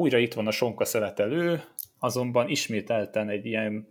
újra 0.00 0.18
itt 0.18 0.34
van 0.34 0.46
a 0.46 0.50
sonka 0.50 0.84
szeletelő, 0.84 1.62
azonban 1.98 2.48
ismételten 2.48 3.28
egy 3.28 3.46
ilyen, 3.46 3.86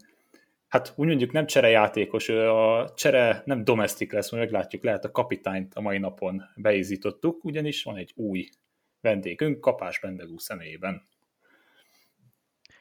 hát 0.68 0.94
úgy 0.96 1.08
mondjuk 1.08 1.32
nem 1.32 1.46
cserejátékos, 1.46 2.30
a 2.30 2.94
csere 2.96 3.42
nem 3.46 3.64
domestik 3.64 4.12
lesz, 4.12 4.32
majd 4.32 4.44
meglátjuk, 4.44 4.84
lehet 4.84 5.06
a 5.06 5.12
kapitányt 5.12 5.74
a 5.74 5.82
mai 5.82 5.98
napon 5.98 6.44
beizítottuk, 6.56 7.44
ugyanis 7.44 7.84
van 7.84 7.98
egy 7.98 8.12
új 8.16 8.50
vendégünk, 9.02 9.60
Kapás 9.60 10.00
Bendegú 10.00 10.38
személyében. 10.38 11.08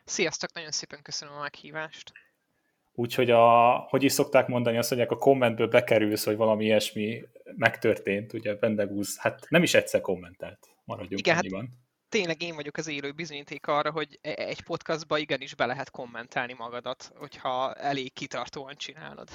Sziasztok, 0.04 0.52
nagyon 0.52 0.70
szépen 0.70 1.02
köszönöm 1.02 1.34
a 1.34 1.40
meghívást. 1.40 2.12
Úgyhogy 2.92 3.30
a, 3.30 3.70
hogy 3.88 4.02
is 4.02 4.12
szokták 4.12 4.46
mondani, 4.46 4.78
azt 4.78 4.90
mondják, 4.90 5.10
a 5.10 5.16
kommentből 5.16 5.68
bekerülsz, 5.68 6.24
hogy 6.24 6.36
valami 6.36 6.64
ilyesmi 6.64 7.24
megtörtént, 7.56 8.32
ugye 8.32 8.54
Bendegúz, 8.54 9.18
hát 9.18 9.46
nem 9.48 9.62
is 9.62 9.74
egyszer 9.74 10.00
kommentelt, 10.00 10.68
maradjunk 10.84 11.18
Igen, 11.26 11.36
annyiban. 11.36 11.60
Hát 11.60 11.87
tényleg 12.08 12.42
én 12.42 12.54
vagyok 12.54 12.76
az 12.76 12.88
élő 12.88 13.12
bizonyíték 13.12 13.66
arra, 13.66 13.90
hogy 13.90 14.18
e- 14.22 14.34
egy 14.36 14.62
podcastba 14.62 15.18
igenis 15.18 15.54
be 15.54 15.66
lehet 15.66 15.90
kommentálni 15.90 16.52
magadat, 16.58 17.12
hogyha 17.16 17.74
elég 17.74 18.12
kitartóan 18.12 18.76
csinálod. 18.76 19.28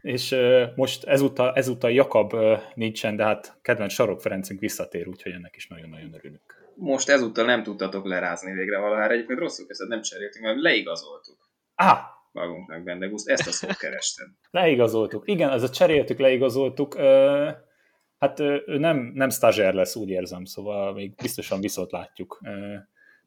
És 0.00 0.36
most 0.74 1.04
ezúttal, 1.04 1.54
ezúttal 1.54 1.90
Jakab 1.90 2.34
nincsen, 2.74 3.16
de 3.16 3.24
hát 3.24 3.58
kedvenc 3.62 3.92
Sarok 3.92 4.20
Ferencünk 4.20 4.60
visszatér, 4.60 5.08
úgyhogy 5.08 5.32
ennek 5.32 5.56
is 5.56 5.66
nagyon-nagyon 5.66 6.14
örülünk. 6.14 6.60
Most 6.74 7.08
ezúttal 7.08 7.44
nem 7.44 7.62
tudtatok 7.62 8.06
lerázni 8.06 8.52
végre 8.52 8.78
valahára, 8.78 9.12
egyébként 9.12 9.38
rosszul 9.38 9.66
kezdett, 9.66 9.88
nem 9.88 10.02
cseréltünk, 10.02 10.44
mert 10.44 10.60
leigazoltuk. 10.60 11.50
Ah! 11.74 11.98
Magunknak 12.32 12.82
Bendeguszt, 12.82 13.28
ezt 13.28 13.46
a 13.46 13.50
szót 13.50 13.76
kerestem. 13.76 14.36
leigazoltuk. 14.50 15.28
Igen, 15.28 15.50
ez 15.50 15.62
a 15.62 15.70
cseréltük, 15.70 16.18
leigazoltuk. 16.18 16.94
Uh, 16.94 17.50
Hát 18.22 18.40
ő 18.40 18.78
nem, 18.78 18.96
nem 19.14 19.30
stazser 19.30 19.74
lesz, 19.74 19.96
úgy 19.96 20.08
érzem, 20.08 20.44
szóval 20.44 20.92
még 20.92 21.14
biztosan 21.14 21.60
viszont 21.60 21.90
látjuk. 21.90 22.40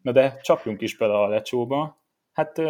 Na 0.02 0.12
de 0.12 0.40
csapjunk 0.42 0.82
is 0.82 0.98
bele 0.98 1.14
a 1.14 1.28
lecsóba. 1.28 2.04
Hát 2.34 2.62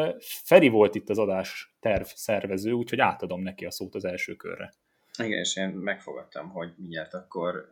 Feri 0.43 0.67
volt 0.67 0.95
itt 0.95 1.09
az 1.09 1.17
adás 1.17 1.75
terv 1.79 2.05
szervező, 2.05 2.71
úgyhogy 2.71 2.99
átadom 2.99 3.41
neki 3.41 3.65
a 3.65 3.71
szót 3.71 3.95
az 3.95 4.05
első 4.05 4.35
körre. 4.35 4.73
Igen, 5.17 5.39
és 5.39 5.55
én 5.55 5.69
megfogadtam, 5.69 6.49
hogy 6.49 6.73
mindjárt 6.77 7.13
akkor 7.13 7.69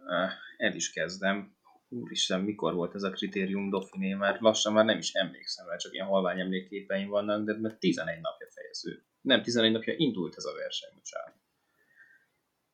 el 0.57 0.75
is 0.75 0.91
kezdem. 0.91 1.55
Úristen, 1.89 2.41
mikor 2.41 2.73
volt 2.73 2.95
ez 2.95 3.03
a 3.03 3.09
kritérium 3.09 3.69
Dauphiné, 3.69 4.13
mert 4.13 4.39
lassan 4.39 4.73
már 4.73 4.85
nem 4.85 4.97
is 4.97 5.13
emlékszem, 5.13 5.65
mert 5.67 5.79
csak 5.79 5.93
ilyen 5.93 6.07
halvány 6.07 6.39
emlékképeim 6.39 7.09
vannak, 7.09 7.45
de 7.45 7.57
mert 7.59 7.79
11 7.79 8.21
napja 8.21 8.47
fejező. 8.49 9.03
Nem, 9.21 9.41
11 9.41 9.71
napja 9.71 9.93
indult 9.97 10.35
ez 10.38 10.45
a 10.45 10.53
verseny, 10.57 10.91
bocsánat 10.95 11.41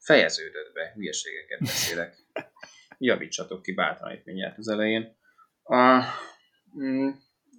fejeződött 0.10 0.74
be, 0.74 0.92
hülyeségeket 0.96 1.60
beszélek. 1.60 2.16
Javítsatok 2.98 3.62
ki 3.62 3.74
bátran 3.74 4.12
itt 4.12 4.26
mindjárt 4.26 4.58
az 4.58 4.68
elején. 4.68 5.16
A 5.64 6.04
mm, 6.80 7.10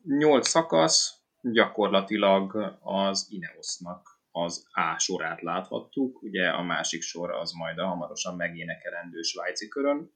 nyolc 0.03 0.49
szakasz, 0.49 1.15
gyakorlatilag 1.43 2.77
az 2.81 3.27
Ineosnak 3.31 4.19
az 4.31 4.67
A 4.73 4.99
sorát 4.99 5.43
láthattuk, 5.43 6.23
ugye 6.23 6.49
a 6.49 6.63
másik 6.63 7.03
sor 7.03 7.31
az 7.31 7.53
majd 7.53 7.79
a 7.79 7.87
hamarosan 7.87 8.37
megénekelendő 8.37 9.23
svájci 9.23 9.69
körön 9.69 10.13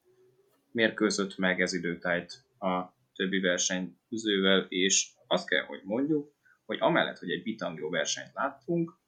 mérkőzött 0.72 1.36
meg 1.36 1.60
ez 1.60 1.72
időtájt 1.72 2.44
a 2.58 2.82
többi 3.14 3.40
versenyzővel, 3.40 4.66
és 4.68 5.08
azt 5.26 5.48
kell, 5.48 5.64
hogy 5.64 5.80
mondjuk, 5.84 6.32
hogy 6.64 6.78
amellett, 6.80 7.18
hogy 7.18 7.30
egy 7.30 7.42
bitangó 7.42 7.90
versenyt 7.90 8.32
láttunk, 8.32 9.02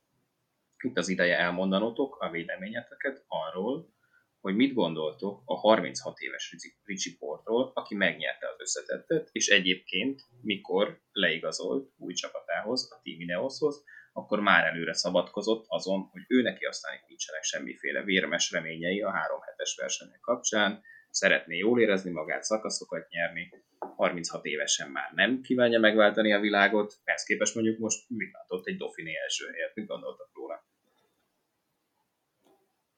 itt 0.84 0.96
az 0.96 1.08
ideje 1.08 1.38
elmondanotok 1.38 2.16
a 2.20 2.30
véleményeteket 2.30 3.24
arról, 3.28 3.94
hogy 4.40 4.56
mit 4.56 4.74
gondoltok 4.74 5.42
a 5.44 5.54
36 5.54 6.18
éves 6.18 6.56
Ricsi 6.84 7.16
Portról, 7.16 7.70
aki 7.74 7.94
megnyerte 7.94 8.48
az 8.48 8.60
összetettet, 8.60 9.28
és 9.32 9.48
egyébként, 9.48 10.20
mikor 10.42 11.00
leigazolt 11.12 11.92
új 11.96 12.12
csapatához, 12.12 12.92
a 12.92 13.00
Team 13.02 13.20
Ineoshoz, 13.20 13.84
akkor 14.12 14.40
már 14.40 14.64
előre 14.64 14.94
szabadkozott 14.94 15.64
azon, 15.68 16.08
hogy 16.12 16.22
ő 16.28 16.42
neki 16.42 16.64
aztán 16.64 16.98
nincsenek 17.06 17.42
semmiféle 17.42 18.02
vérmes 18.02 18.50
reményei 18.50 19.02
a 19.02 19.10
három 19.10 19.40
hetes 19.40 19.76
versenyek 19.80 20.20
kapcsán, 20.20 20.82
szeretné 21.16 21.56
jól 21.56 21.80
érezni 21.80 22.10
magát, 22.10 22.44
szakaszokat 22.44 23.08
nyerni, 23.08 23.50
36 23.78 24.44
évesen 24.44 24.90
már 24.90 25.12
nem 25.14 25.40
kívánja 25.40 25.78
megváltani 25.78 26.32
a 26.32 26.40
világot, 26.40 26.94
ehhez 27.04 27.22
képest 27.22 27.54
mondjuk 27.54 27.78
most 27.78 28.04
mit 28.08 28.32
látott 28.32 28.66
egy 28.66 28.76
Dauphiné 28.76 29.12
első 29.22 29.50
helyet, 29.50 29.74
mit 29.74 29.86
gondoltak 29.86 30.30
róla? 30.34 30.64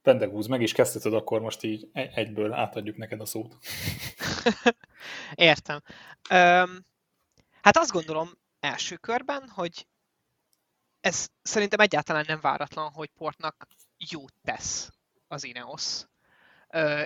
Pendegúz, 0.02 0.46
meg 0.46 0.62
is 0.62 0.72
kezdheted, 0.72 1.14
akkor 1.14 1.40
most 1.40 1.62
így 1.62 1.88
egyből 1.92 2.52
átadjuk 2.52 2.96
neked 2.96 3.20
a 3.20 3.26
szót. 3.26 3.56
Értem. 5.34 5.80
Um, 6.30 6.86
hát 7.60 7.76
azt 7.76 7.90
gondolom 7.90 8.28
első 8.60 8.96
körben, 8.96 9.48
hogy 9.48 9.86
ez 11.00 11.28
szerintem 11.42 11.80
egyáltalán 11.80 12.24
nem 12.26 12.40
váratlan, 12.40 12.90
hogy 12.90 13.08
Portnak 13.08 13.66
jót 14.10 14.32
tesz 14.44 14.90
az 15.26 15.44
Ineos. 15.44 16.04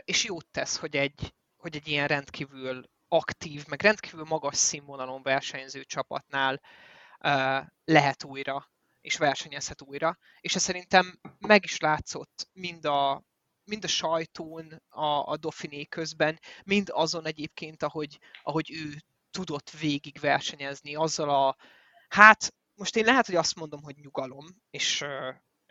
És 0.05 0.25
jót 0.25 0.47
tesz, 0.51 0.77
hogy 0.77 0.97
egy, 0.97 1.35
hogy 1.57 1.77
egy 1.77 1.89
ilyen 1.89 2.07
rendkívül 2.07 2.85
aktív, 3.09 3.67
meg 3.67 3.83
rendkívül 3.83 4.25
magas 4.25 4.57
színvonalon 4.57 5.23
versenyző 5.23 5.85
csapatnál 5.85 6.61
lehet 7.85 8.25
újra 8.25 8.71
és 9.01 9.17
versenyezhet 9.17 9.83
újra, 9.83 10.19
és 10.41 10.55
ez 10.55 10.63
szerintem 10.63 11.21
meg 11.39 11.65
is 11.65 11.81
látszott 11.81 12.49
mind 12.53 12.85
a, 12.85 13.23
mind 13.65 13.85
a 13.85 13.89
sajtón, 13.89 14.83
a, 14.89 15.05
a 15.05 15.37
Dauphiné 15.37 15.85
közben, 15.85 16.39
mind 16.65 16.89
azon 16.93 17.27
egyébként, 17.27 17.83
ahogy, 17.83 18.19
ahogy 18.43 18.71
ő 18.73 18.95
tudott 19.31 19.71
végig 19.71 20.19
versenyezni, 20.21 20.95
azzal 20.95 21.31
a, 21.31 21.57
hát 22.09 22.55
most 22.75 22.97
én 22.97 23.05
lehet, 23.05 23.27
hogy 23.27 23.37
azt 23.37 23.55
mondom, 23.55 23.83
hogy 23.83 23.97
nyugalom, 23.97 24.47
és, 24.71 25.05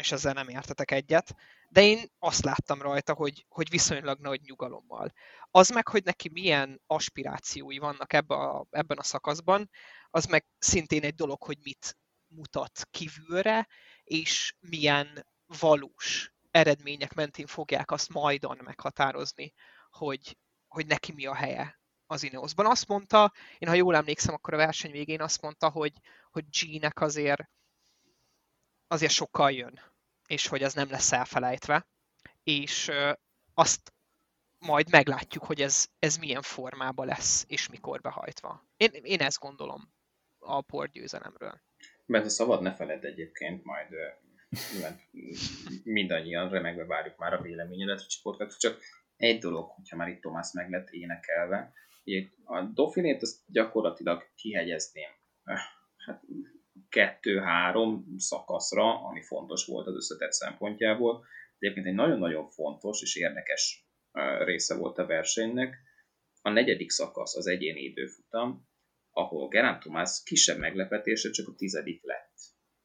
és 0.01 0.12
ezzel 0.12 0.34
nem 0.34 0.47
értetek 0.47 0.91
egyet, 0.91 1.35
de 1.69 1.81
én 1.81 2.06
azt 2.19 2.44
láttam 2.44 2.81
rajta, 2.81 3.13
hogy, 3.13 3.45
hogy 3.50 3.69
viszonylag 3.69 4.19
nagy 4.19 4.41
nyugalommal. 4.41 5.13
Az 5.51 5.69
meg, 5.69 5.88
hogy 5.88 6.03
neki 6.03 6.29
milyen 6.29 6.81
aspirációi 6.88 7.78
vannak 7.78 8.13
ebbe 8.13 8.35
a, 8.35 8.66
ebben 8.69 8.97
a 8.97 9.03
szakaszban, 9.03 9.69
az 10.09 10.25
meg 10.25 10.45
szintén 10.57 11.03
egy 11.03 11.16
dolog, 11.16 11.44
hogy 11.44 11.57
mit, 11.63 11.97
mutat 12.28 12.88
kívülre, 12.91 13.67
és 14.03 14.56
milyen 14.59 15.28
valós 15.59 16.34
eredmények 16.51 17.13
mentén 17.13 17.47
fogják 17.47 17.91
azt 17.91 18.09
majdan 18.09 18.59
meghatározni, 18.63 19.53
hogy, 19.90 20.38
hogy 20.67 20.85
neki 20.85 21.11
mi 21.11 21.25
a 21.25 21.35
helye 21.35 21.79
az 22.06 22.23
Ineosban. 22.23 22.66
Azt 22.66 22.88
mondta, 22.88 23.34
én 23.57 23.69
ha 23.69 23.75
jól 23.75 23.95
emlékszem, 23.95 24.34
akkor 24.34 24.53
a 24.53 24.57
verseny 24.57 24.91
végén 24.91 25.22
azt 25.22 25.41
mondta, 25.41 25.69
hogy, 25.69 25.94
hogy 26.31 26.45
G-nek 26.50 27.01
azért, 27.01 27.50
azért 28.88 29.11
sokkal 29.11 29.51
jön, 29.51 29.91
és 30.31 30.47
hogy 30.47 30.62
ez 30.62 30.74
nem 30.74 30.90
lesz 30.90 31.12
elfelejtve, 31.12 31.88
és 32.44 32.92
azt 33.53 33.94
majd 34.59 34.92
meglátjuk, 34.92 35.44
hogy 35.44 35.62
ez, 35.62 35.88
ez 36.00 36.18
milyen 36.18 36.42
formában 36.42 37.06
lesz, 37.06 37.46
és 37.47 37.69
mikor 37.69 38.02
behajtva. 38.02 38.68
Én, 38.78 38.90
én 38.91 39.20
ezt 39.20 39.40
gondolom 39.40 39.94
a 40.40 40.62
porgyőzelemről. 40.62 41.62
Mert 42.06 42.25
a 42.25 42.30
szabad 42.30 42.62
ne 42.62 42.75
feled 42.75 43.03
egyébként, 43.03 43.64
majd 43.64 43.88
mindannyian 45.84 46.50
remegve 46.50 46.86
várjuk 46.86 47.18
már 47.18 47.34
a 47.34 47.41
véleményedet, 47.41 48.09
Csipotkat, 48.09 48.59
csak 48.59 48.81
egy 49.16 49.40
dolog, 49.40 49.70
hogyha 49.70 49.96
már 49.96 50.08
itt 50.08 50.22
Tomás 50.22 50.52
meg 50.53 50.70
lett 50.70 50.90
énekelve, 50.90 51.74
a 52.44 52.62
Dauphinét 52.62 53.22
azt 53.22 53.40
gyakorlatilag 53.47 54.31
kihegyezném 54.36 55.09
hát, 56.06 56.24
kettő-három 56.91 58.06
szakaszra, 58.18 59.06
ami 59.06 59.22
fontos 59.22 59.66
volt 59.66 59.88
az 59.88 59.96
összetett 59.96 60.31
szempontjából. 60.31 61.25
Egyébként 61.59 61.85
egy 61.85 61.94
nagyon-nagyon 61.94 62.47
fontos 62.47 63.02
és 63.02 63.16
érdekes 63.16 63.85
része 64.44 64.75
volt 64.75 64.97
a 64.97 65.06
versenynek. 65.06 65.78
A 66.41 66.50
negyedik 66.50 66.90
szakasz 66.90 67.35
az 67.35 67.47
egyéni 67.47 67.81
időfutam, 67.81 68.69
ahol 69.12 69.47
Gerán 69.47 69.79
Tomás 69.79 70.22
kisebb 70.26 70.58
meglepetése 70.58 71.29
csak 71.29 71.47
a 71.47 71.55
tizedik 71.55 72.03
lett. 72.03 72.34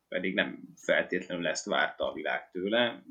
Pedig 0.09 0.35
nem 0.35 0.75
feltétlenül 0.85 1.47
ezt 1.47 1.65
várta 1.65 2.11
a 2.11 2.13
világ 2.13 2.51
tőle, 2.51 3.05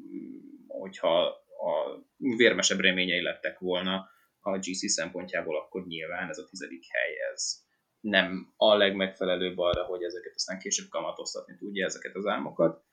hogyha 0.67 1.23
a 1.47 2.05
vérmesebb 2.17 2.79
reményei 2.79 3.21
lettek 3.21 3.59
volna 3.59 4.09
a 4.39 4.57
GC 4.57 4.91
szempontjából, 4.91 5.57
akkor 5.57 5.85
nyilván 5.87 6.29
ez 6.29 6.37
a 6.37 6.45
tizedik 6.45 6.83
hely, 6.89 7.13
ez 7.33 7.64
nem 8.05 8.53
a 8.57 8.75
legmegfelelőbb 8.75 9.57
arra, 9.57 9.83
hogy 9.83 10.03
ezeket 10.03 10.33
aztán 10.35 10.59
később 10.59 10.89
kamatoztatni 10.89 11.55
tudja 11.55 11.85
ezeket 11.85 12.15
az 12.15 12.25
álmokat. 12.25 12.83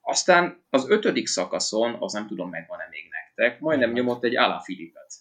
Aztán 0.00 0.64
az 0.70 0.90
ötödik 0.90 1.26
szakaszon, 1.26 1.96
az 1.98 2.12
nem 2.12 2.26
tudom, 2.26 2.50
megvan-e 2.50 2.88
még 2.90 3.08
nektek, 3.10 3.60
majdnem 3.60 3.92
nyomott 3.92 4.24
egy 4.24 4.36
Filipet 4.62 5.12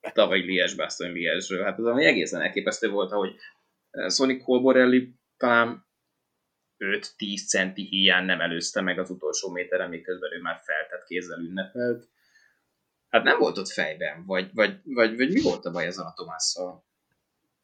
a 0.00 0.10
tavaly 0.12 0.40
Lies 0.40 0.74
Bastogne 0.74 1.12
Liesről. 1.12 1.64
Hát 1.64 1.78
az 1.78 1.84
ami 1.84 2.04
egészen 2.04 2.40
elképesztő 2.40 2.90
volt, 2.90 3.10
hogy 3.10 3.36
eh, 3.90 4.10
Sonic 4.10 4.44
Colborelli 4.44 5.14
talán 5.36 5.86
5-10 6.78 7.46
centi 7.48 7.82
hiány 7.82 8.24
nem 8.24 8.40
előzte 8.40 8.80
meg 8.80 8.98
az 8.98 9.10
utolsó 9.10 9.50
méteren, 9.50 9.88
miközben 9.88 10.32
ő 10.32 10.40
már 10.40 10.60
feltett 10.62 11.04
kézzel 11.06 11.40
ünnepelt. 11.40 12.08
Hát 13.08 13.22
nem 13.22 13.38
volt 13.38 13.58
ott 13.58 13.68
fejben, 13.68 14.24
vagy, 14.26 14.50
vagy, 14.54 14.80
vagy, 14.84 15.16
vagy 15.16 15.32
mi 15.32 15.40
volt 15.40 15.64
a 15.64 15.70
baj 15.70 15.86
ezzel 15.86 16.06
a 16.06 16.12
Tomásszal? 16.16 16.88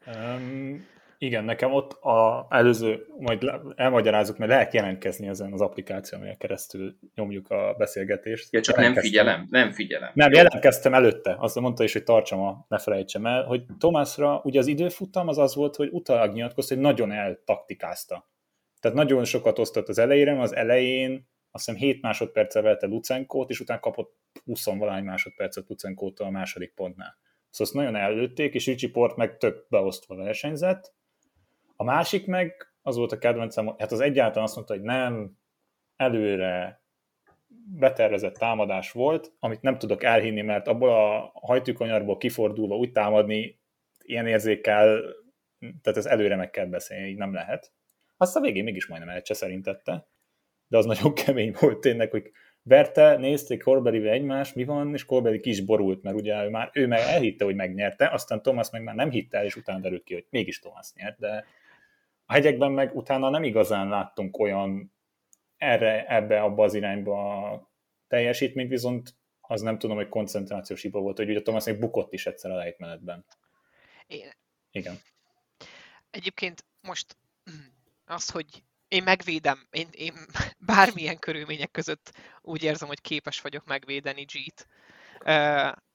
Um, 0.06 0.86
Igen, 1.18 1.44
nekem 1.44 1.72
ott 1.72 1.92
a 1.92 2.46
előző, 2.50 3.06
majd 3.18 3.50
elmagyarázunk, 3.74 4.38
mert 4.38 4.50
lehet 4.50 4.74
jelentkezni 4.74 5.26
ezen 5.26 5.52
az 5.52 5.60
applikáción, 5.60 6.20
amelyek 6.20 6.38
keresztül 6.38 6.96
nyomjuk 7.14 7.50
a 7.50 7.74
beszélgetést. 7.78 8.52
Ja, 8.52 8.60
csak 8.60 8.76
nem 8.76 8.94
figyelem, 8.94 9.46
nem 9.50 9.72
figyelem. 9.72 10.10
Nem, 10.14 10.32
jelentkeztem 10.32 10.94
előtte, 10.94 11.36
azt 11.38 11.60
mondta 11.60 11.84
is, 11.84 11.92
hogy 11.92 12.04
tartsam 12.04 12.40
a, 12.40 12.66
ne 12.68 12.78
felejtsem 12.78 13.26
el, 13.26 13.44
hogy 13.44 13.62
Tomásra 13.78 14.40
ugye 14.44 14.58
az 14.58 14.66
időfutam 14.66 15.28
az 15.28 15.38
az 15.38 15.54
volt, 15.54 15.76
hogy 15.76 15.88
utalak 15.92 16.32
nyilatkozta, 16.32 16.74
hogy 16.74 16.82
nagyon 16.82 17.12
eltaktikázta. 17.12 18.30
Tehát 18.80 18.96
nagyon 18.96 19.24
sokat 19.24 19.58
osztott 19.58 19.88
az 19.88 19.98
elejére, 19.98 20.40
az 20.40 20.54
elején 20.54 21.28
azt 21.50 21.64
hiszem 21.64 21.80
7 21.80 22.02
másodperccel 22.02 22.62
velte 22.62 22.86
Lucenkót, 22.86 23.50
és 23.50 23.60
utána 23.60 23.80
kapott 23.80 24.16
20 24.44 24.64
valány 24.64 25.04
másodpercet 25.04 25.68
Lucenkótól 25.68 26.26
a 26.26 26.30
második 26.30 26.74
pontnál. 26.74 27.16
Szóval 27.50 27.72
azt 27.72 27.74
nagyon 27.74 27.96
előtték, 27.96 28.54
és 28.54 28.66
Ricsi 28.66 28.90
Port 28.90 29.16
meg 29.16 29.36
több 29.36 29.66
beosztva 29.68 30.14
versenyzett. 30.14 30.94
A 31.76 31.84
másik 31.84 32.26
meg 32.26 32.74
az 32.82 32.96
volt 32.96 33.12
a 33.12 33.18
kedvencem, 33.18 33.74
hát 33.78 33.92
az 33.92 34.00
egyáltalán 34.00 34.44
azt 34.44 34.54
mondta, 34.54 34.74
hogy 34.74 34.82
nem, 34.82 35.36
előre 35.96 36.80
betervezett 37.78 38.34
támadás 38.34 38.92
volt, 38.92 39.32
amit 39.38 39.62
nem 39.62 39.78
tudok 39.78 40.02
elhinni, 40.02 40.42
mert 40.42 40.68
abból 40.68 40.90
a 40.90 41.30
hajtűkonyarból 41.34 42.16
kifordulva 42.16 42.76
úgy 42.76 42.92
támadni, 42.92 43.60
ilyen 44.04 44.26
érzékel, 44.26 45.02
tehát 45.58 45.98
ez 45.98 46.06
előre 46.06 46.36
meg 46.36 46.50
kell 46.50 46.66
beszélni, 46.66 47.08
így 47.08 47.16
nem 47.16 47.34
lehet. 47.34 47.72
Azt 48.16 48.36
a 48.36 48.40
végén 48.40 48.64
mégis 48.64 48.86
majdnem 48.86 49.14
elcseszerintette, 49.14 50.08
de 50.68 50.76
az 50.76 50.86
nagyon 50.94 51.14
kemény 51.14 51.54
volt 51.60 51.80
tényleg, 51.80 52.10
hogy 52.10 52.30
verte, 52.68 53.16
nézték 53.16 53.62
Corberivel 53.62 54.12
egymást, 54.12 54.54
mi 54.54 54.64
van, 54.64 54.92
és 54.94 55.04
Corberi 55.04 55.40
kis 55.40 55.60
borult, 55.60 56.02
mert 56.02 56.16
ugye 56.16 56.44
ő 56.44 56.48
már 56.50 56.70
ő 56.72 56.86
meg 56.86 57.00
elhitte, 57.00 57.44
hogy 57.44 57.54
megnyerte, 57.54 58.08
aztán 58.08 58.42
Thomas 58.42 58.70
meg 58.70 58.82
már 58.82 58.94
nem 58.94 59.10
hitte 59.10 59.38
el, 59.38 59.44
és 59.44 59.56
utána 59.56 59.80
derült 59.80 60.04
ki, 60.04 60.14
hogy 60.14 60.26
mégis 60.30 60.58
Thomas 60.58 60.92
nyert, 60.94 61.18
de 61.18 61.44
a 62.26 62.32
hegyekben 62.32 62.72
meg 62.72 62.96
utána 62.96 63.30
nem 63.30 63.44
igazán 63.44 63.88
láttunk 63.88 64.38
olyan 64.38 64.92
erre, 65.56 66.06
ebbe, 66.06 66.42
abba 66.42 66.64
az 66.64 66.74
irányba 66.74 67.70
teljesítményt, 68.08 68.70
viszont 68.70 69.14
az 69.40 69.60
nem 69.60 69.78
tudom, 69.78 69.96
hogy 69.96 70.08
koncentrációs 70.08 70.82
hiba 70.82 71.00
volt, 71.00 71.16
hogy 71.16 71.30
ugye 71.30 71.42
Thomas 71.42 71.64
még 71.64 71.78
bukott 71.78 72.12
is 72.12 72.26
egyszer 72.26 72.50
a 72.50 72.56
lejtmenetben. 72.56 73.24
Igen. 74.70 74.96
Egyébként 76.10 76.64
most 76.80 77.16
az, 78.04 78.30
hogy 78.30 78.62
én 78.88 79.02
megvédem, 79.02 79.66
én, 79.70 79.88
én 79.90 80.14
bármilyen 80.58 81.18
körülmények 81.18 81.70
között 81.70 82.12
úgy 82.40 82.62
érzem, 82.62 82.88
hogy 82.88 83.00
képes 83.00 83.40
vagyok 83.40 83.64
megvédeni 83.64 84.24
G-t. 84.24 84.66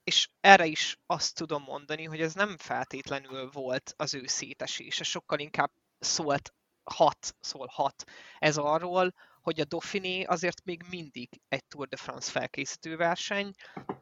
És 0.04 0.30
erre 0.40 0.66
is 0.66 0.98
azt 1.06 1.36
tudom 1.36 1.64
mondani, 1.64 2.04
hogy 2.04 2.22
ez 2.22 2.34
nem 2.34 2.58
feltétlenül 2.58 3.50
volt 3.52 3.94
az 3.98 4.14
ő 4.14 4.28
szétesése, 4.28 5.04
sokkal 5.04 5.40
inkább 5.40 5.72
szólt 6.00 6.54
hat, 6.84 7.36
szól 7.40 7.68
hat. 7.72 8.04
Ez 8.40 8.58
arról, 8.58 9.14
hogy 9.42 9.60
a 9.60 9.66
Dauphiné 9.66 10.24
azért 10.24 10.64
még 10.64 10.84
mindig 10.90 11.42
egy 11.48 11.66
Tour 11.66 11.88
de 11.88 11.98
France 11.98 12.32
felkészítő 12.32 12.96
verseny, 12.96 13.54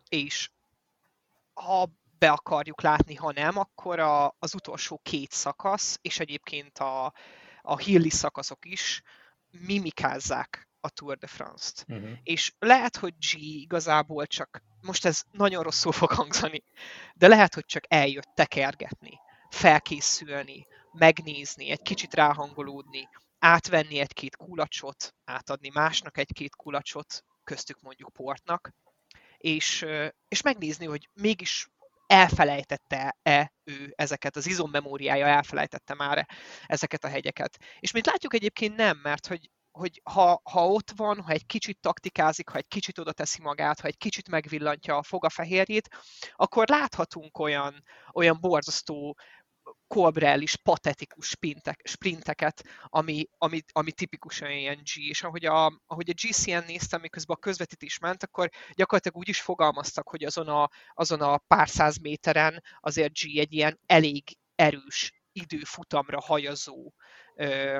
és 0.09 0.49
ha 1.53 1.89
be 2.17 2.31
akarjuk 2.31 2.81
látni, 2.81 3.15
ha 3.15 3.31
nem, 3.31 3.57
akkor 3.57 3.99
a, 3.99 4.35
az 4.39 4.55
utolsó 4.55 4.99
két 5.03 5.31
szakasz, 5.31 5.97
és 6.01 6.19
egyébként 6.19 6.77
a, 6.77 7.13
a 7.61 7.77
hilli 7.77 8.09
szakaszok 8.09 8.65
is 8.65 9.01
mimikázzák 9.51 10.69
a 10.81 10.89
Tour 10.89 11.17
de 11.17 11.27
France-t. 11.27 11.85
Uh-huh. 11.87 12.09
És 12.23 12.53
lehet, 12.59 12.95
hogy 12.95 13.13
G 13.17 13.37
igazából 13.37 14.27
csak, 14.27 14.61
most 14.81 15.05
ez 15.05 15.23
nagyon 15.31 15.63
rosszul 15.63 15.91
fog 15.91 16.11
hangzani, 16.11 16.63
de 17.13 17.27
lehet, 17.27 17.53
hogy 17.53 17.65
csak 17.65 17.83
eljött 17.87 18.31
tekergetni, 18.33 19.19
felkészülni, 19.49 20.67
megnézni, 20.91 21.69
egy 21.69 21.81
kicsit 21.81 22.13
ráhangolódni, 22.13 23.09
átvenni 23.39 23.99
egy-két 23.99 24.35
kulacsot, 24.35 25.15
átadni 25.25 25.69
másnak 25.73 26.17
egy-két 26.17 26.55
kulacsot, 26.55 27.23
köztük 27.43 27.81
mondjuk 27.81 28.13
portnak, 28.13 28.73
és, 29.37 29.85
és 30.27 30.41
megnézni, 30.41 30.85
hogy 30.85 31.09
mégis 31.13 31.69
elfelejtette-e 32.09 33.53
ő 33.63 33.93
ezeket, 33.95 34.35
az 34.35 34.47
izommemóriája 34.47 35.25
elfelejtette 35.25 35.93
már 35.93 36.27
ezeket 36.65 37.03
a 37.03 37.07
hegyeket. 37.07 37.57
És 37.79 37.91
mint 37.91 38.05
látjuk 38.05 38.33
egyébként 38.33 38.75
nem, 38.75 38.99
mert 39.03 39.27
hogy, 39.27 39.49
hogy 39.71 40.01
ha, 40.03 40.41
ha 40.43 40.67
ott 40.67 40.91
van, 40.95 41.21
ha 41.21 41.31
egy 41.31 41.45
kicsit 41.45 41.79
taktikázik, 41.81 42.49
ha 42.49 42.57
egy 42.57 42.67
kicsit 42.67 42.97
oda 42.97 43.11
teszi 43.11 43.41
magát, 43.41 43.79
ha 43.79 43.87
egy 43.87 43.97
kicsit 43.97 44.29
megvillantja 44.29 44.97
a 44.97 45.03
fogafehérjét, 45.03 45.89
akkor 46.35 46.67
láthatunk 46.67 47.39
olyan, 47.39 47.83
olyan 48.13 48.37
borzasztó 48.39 49.17
Colbrellis 49.93 50.55
patetikus 50.55 51.27
sprintek, 51.27 51.81
sprinteket, 51.83 52.63
ami, 52.83 53.27
ami, 53.37 53.61
ami 53.71 53.91
tipikusan 53.91 54.51
ilyen 54.51 54.81
G, 54.83 55.09
és 55.09 55.23
ahogy 55.23 55.45
a, 55.45 55.81
ahogy 55.85 56.09
a 56.09 56.13
GCN 56.13 56.63
néztem, 56.65 57.01
miközben 57.01 57.35
a 57.35 57.39
közvetítés 57.39 57.99
ment, 57.99 58.23
akkor 58.23 58.49
gyakorlatilag 58.73 59.17
úgy 59.17 59.29
is 59.29 59.41
fogalmaztak, 59.41 60.09
hogy 60.09 60.23
azon 60.23 60.47
a, 60.47 60.69
azon 60.93 61.21
a 61.21 61.37
pár 61.37 61.69
száz 61.69 61.97
méteren 61.97 62.63
azért 62.79 63.13
G 63.13 63.37
egy 63.37 63.53
ilyen 63.53 63.79
elég 63.85 64.37
erős 64.55 65.13
időfutamra 65.31 66.21
hajazó 66.21 66.93
ö, 67.35 67.79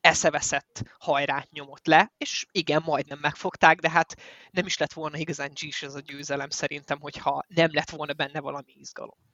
eszeveszett 0.00 0.82
hajrát 0.98 1.50
nyomott 1.50 1.86
le, 1.86 2.12
és 2.18 2.46
igen, 2.52 2.82
majdnem 2.84 3.18
megfogták, 3.18 3.78
de 3.78 3.90
hát 3.90 4.14
nem 4.50 4.66
is 4.66 4.78
lett 4.78 4.92
volna 4.92 5.16
igazán 5.16 5.52
g 5.54 5.84
ez 5.84 5.94
a 5.94 6.00
győzelem 6.00 6.50
szerintem, 6.50 7.00
hogyha 7.00 7.44
nem 7.48 7.68
lett 7.72 7.90
volna 7.90 8.12
benne 8.12 8.40
valami 8.40 8.72
izgalom. 8.74 9.31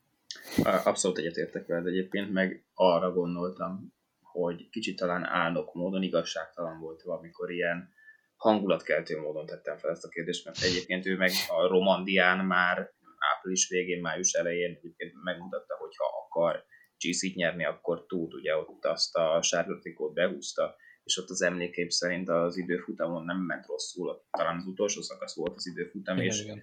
Abszolút 0.84 1.18
egyetértek 1.18 1.66
veled 1.66 1.86
egyébként, 1.86 2.32
meg 2.32 2.64
arra 2.74 3.12
gondoltam, 3.12 3.94
hogy 4.20 4.68
kicsit 4.70 4.96
talán 4.96 5.24
álnok 5.24 5.74
módon 5.74 6.02
igazságtalan 6.02 6.80
volt, 6.80 7.02
amikor 7.02 7.50
ilyen 7.50 7.92
hangulatkeltő 8.36 9.20
módon 9.20 9.46
tettem 9.46 9.76
fel 9.76 9.90
ezt 9.90 10.04
a 10.04 10.08
kérdést, 10.08 10.44
mert 10.44 10.62
egyébként 10.62 11.06
ő 11.06 11.16
meg 11.16 11.30
a 11.48 11.66
Romandián 11.66 12.44
már 12.46 12.90
április 13.34 13.68
végén, 13.68 14.00
május 14.00 14.32
elején 14.32 14.74
egyébként 14.74 15.12
megmutatta, 15.22 15.74
hogy 15.74 15.96
ha 15.96 16.04
akar 16.24 16.64
GC-t 16.98 17.34
nyerni, 17.34 17.64
akkor 17.64 18.06
tud, 18.06 18.34
ugye 18.34 18.56
ott 18.56 18.84
azt 18.84 19.16
a 19.16 19.42
sárga 19.42 19.78
trikót 19.78 20.14
behúzta, 20.14 20.76
és 21.04 21.16
ott 21.16 21.28
az 21.28 21.42
emlékeim 21.42 21.88
szerint 21.88 22.28
az 22.28 22.56
időfutamon 22.56 23.24
nem 23.24 23.38
ment 23.38 23.66
rosszul, 23.66 24.24
talán 24.30 24.56
az 24.56 24.66
utolsó 24.66 25.00
szakasz 25.00 25.34
volt 25.34 25.56
az 25.56 25.66
időfutam, 25.66 26.16
igen, 26.16 26.28
és 26.28 26.42
igen 26.42 26.62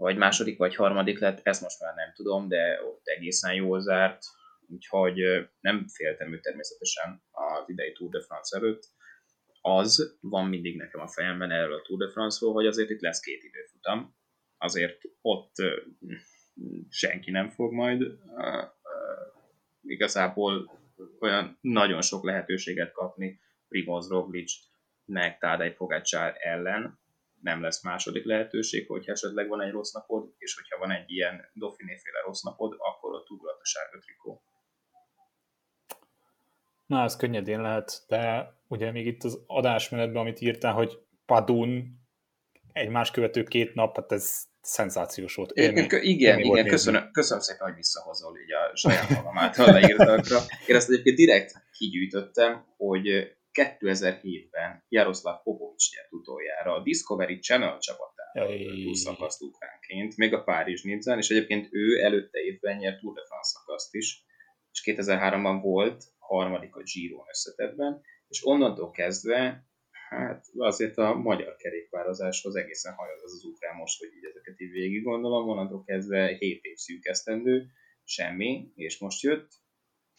vagy 0.00 0.16
második, 0.16 0.58
vagy 0.58 0.74
harmadik 0.74 1.18
lett, 1.18 1.40
ezt 1.42 1.62
most 1.62 1.80
már 1.80 1.94
nem 1.94 2.12
tudom, 2.14 2.48
de 2.48 2.82
ott 2.84 3.06
egészen 3.06 3.54
jól 3.54 3.80
zárt, 3.80 4.22
úgyhogy 4.68 5.20
nem 5.60 5.86
féltem 5.88 6.32
ő 6.32 6.40
természetesen 6.40 7.22
az 7.30 7.68
idei 7.68 7.92
Tour 7.92 8.10
de 8.10 8.20
France 8.20 8.56
előtt. 8.56 8.82
Az 9.60 10.18
van 10.20 10.48
mindig 10.48 10.76
nekem 10.76 11.00
a 11.00 11.08
fejemben 11.08 11.50
erről 11.50 11.74
a 11.74 11.82
Tour 11.82 11.98
de 11.98 12.12
France-ról, 12.12 12.52
hogy 12.52 12.66
azért 12.66 12.90
itt 12.90 13.00
lesz 13.00 13.20
két 13.20 13.42
időfutam, 13.42 14.16
azért 14.58 14.98
ott 15.20 15.54
senki 16.88 17.30
nem 17.30 17.50
fog 17.50 17.72
majd 17.72 18.02
igazából 19.82 20.80
olyan 21.18 21.58
nagyon 21.60 22.02
sok 22.02 22.24
lehetőséget 22.24 22.92
kapni 22.92 23.40
Primoz 23.68 24.08
Roglic 24.08 24.52
meg 25.04 25.38
Tadej 25.38 25.72
Pogacsár 25.72 26.36
ellen, 26.38 26.99
nem 27.42 27.62
lesz 27.62 27.82
második 27.82 28.24
lehetőség, 28.24 28.86
hogyha 28.86 29.12
esetleg 29.12 29.48
van 29.48 29.60
egy 29.60 29.70
rossz 29.70 29.92
napod, 29.92 30.34
és 30.38 30.54
hogyha 30.54 30.78
van 30.78 30.90
egy 30.90 31.10
ilyen 31.10 31.50
Dauphiné-féle 31.54 32.20
rossz 32.24 32.42
napod, 32.42 32.76
akkor 32.78 33.14
ott 33.14 33.30
ugrat 33.30 33.60
a 33.60 33.64
sárga 33.64 33.98
trikó. 33.98 34.42
Na, 36.86 37.02
ez 37.02 37.16
könnyedén 37.16 37.60
lehet, 37.60 38.04
de 38.08 38.52
ugye 38.68 38.90
még 38.90 39.06
itt 39.06 39.24
az 39.24 39.42
adásmenetben, 39.46 40.20
amit 40.20 40.40
írtál, 40.40 40.72
hogy 40.72 40.98
Padun 41.26 41.98
egymás 42.72 43.10
követő 43.10 43.42
két 43.42 43.74
nap, 43.74 43.96
hát 43.96 44.12
ez 44.12 44.44
szenzációs 44.60 45.34
volt. 45.34 45.50
Élmény, 45.50 45.84
igen, 45.84 46.02
igen, 46.02 46.38
igen 46.38 46.66
köszönöm, 46.66 47.10
köszönöm 47.12 47.42
szépen, 47.42 47.66
hogy 47.66 47.76
visszahozol 47.76 48.38
így 48.38 48.52
a 48.52 48.76
saját 48.76 49.08
magam 49.08 49.38
által 49.38 49.72
leírtakra. 49.72 50.38
Én 50.66 50.76
ezt 50.76 50.90
egyébként 50.90 51.16
direkt 51.16 51.52
kigyűjtöttem, 51.72 52.64
hogy 52.76 53.36
2007-ben 53.52 54.84
Jaroszláv 54.88 55.42
Popovics 55.42 55.94
nyert 55.94 56.12
utoljára 56.12 56.74
a 56.74 56.82
Discovery 56.82 57.38
Channel 57.38 57.78
csapatával 57.78 58.82
túlszakaszt 58.84 59.42
ukránként, 59.42 60.16
még 60.16 60.34
a 60.34 60.42
Párizs 60.42 60.82
Nidzán, 60.82 61.18
és 61.18 61.30
egyébként 61.30 61.68
ő 61.70 62.02
előtte 62.02 62.38
évben 62.38 62.76
nyert 62.76 63.00
Tour 63.00 63.14
de 63.14 63.24
France 63.26 63.50
szakaszt 63.58 63.94
is, 63.94 64.24
és 64.72 64.82
2003-ban 64.84 65.58
volt 65.62 66.04
harmadik 66.18 66.76
a 66.76 66.82
Giro 66.82 67.24
összetetben, 67.28 68.02
és 68.28 68.46
onnantól 68.46 68.90
kezdve 68.90 69.68
hát 70.08 70.46
azért 70.56 70.96
a 70.98 71.14
magyar 71.14 71.56
kerékpározáshoz 71.56 72.54
egészen 72.54 72.94
hajaz 72.94 73.22
az 73.22 73.32
az 73.32 73.44
ukrán 73.44 73.76
most, 73.76 73.98
hogy 73.98 74.08
így 74.16 74.24
ezeket 74.24 74.60
így 74.60 74.70
végig 74.70 75.02
gondolom, 75.02 75.48
onnantól 75.48 75.84
kezdve 75.84 76.26
7 76.26 76.64
év 76.64 76.76
szűkesztendő, 76.76 77.66
semmi, 78.04 78.72
és 78.74 78.98
most 78.98 79.22
jött 79.22 79.48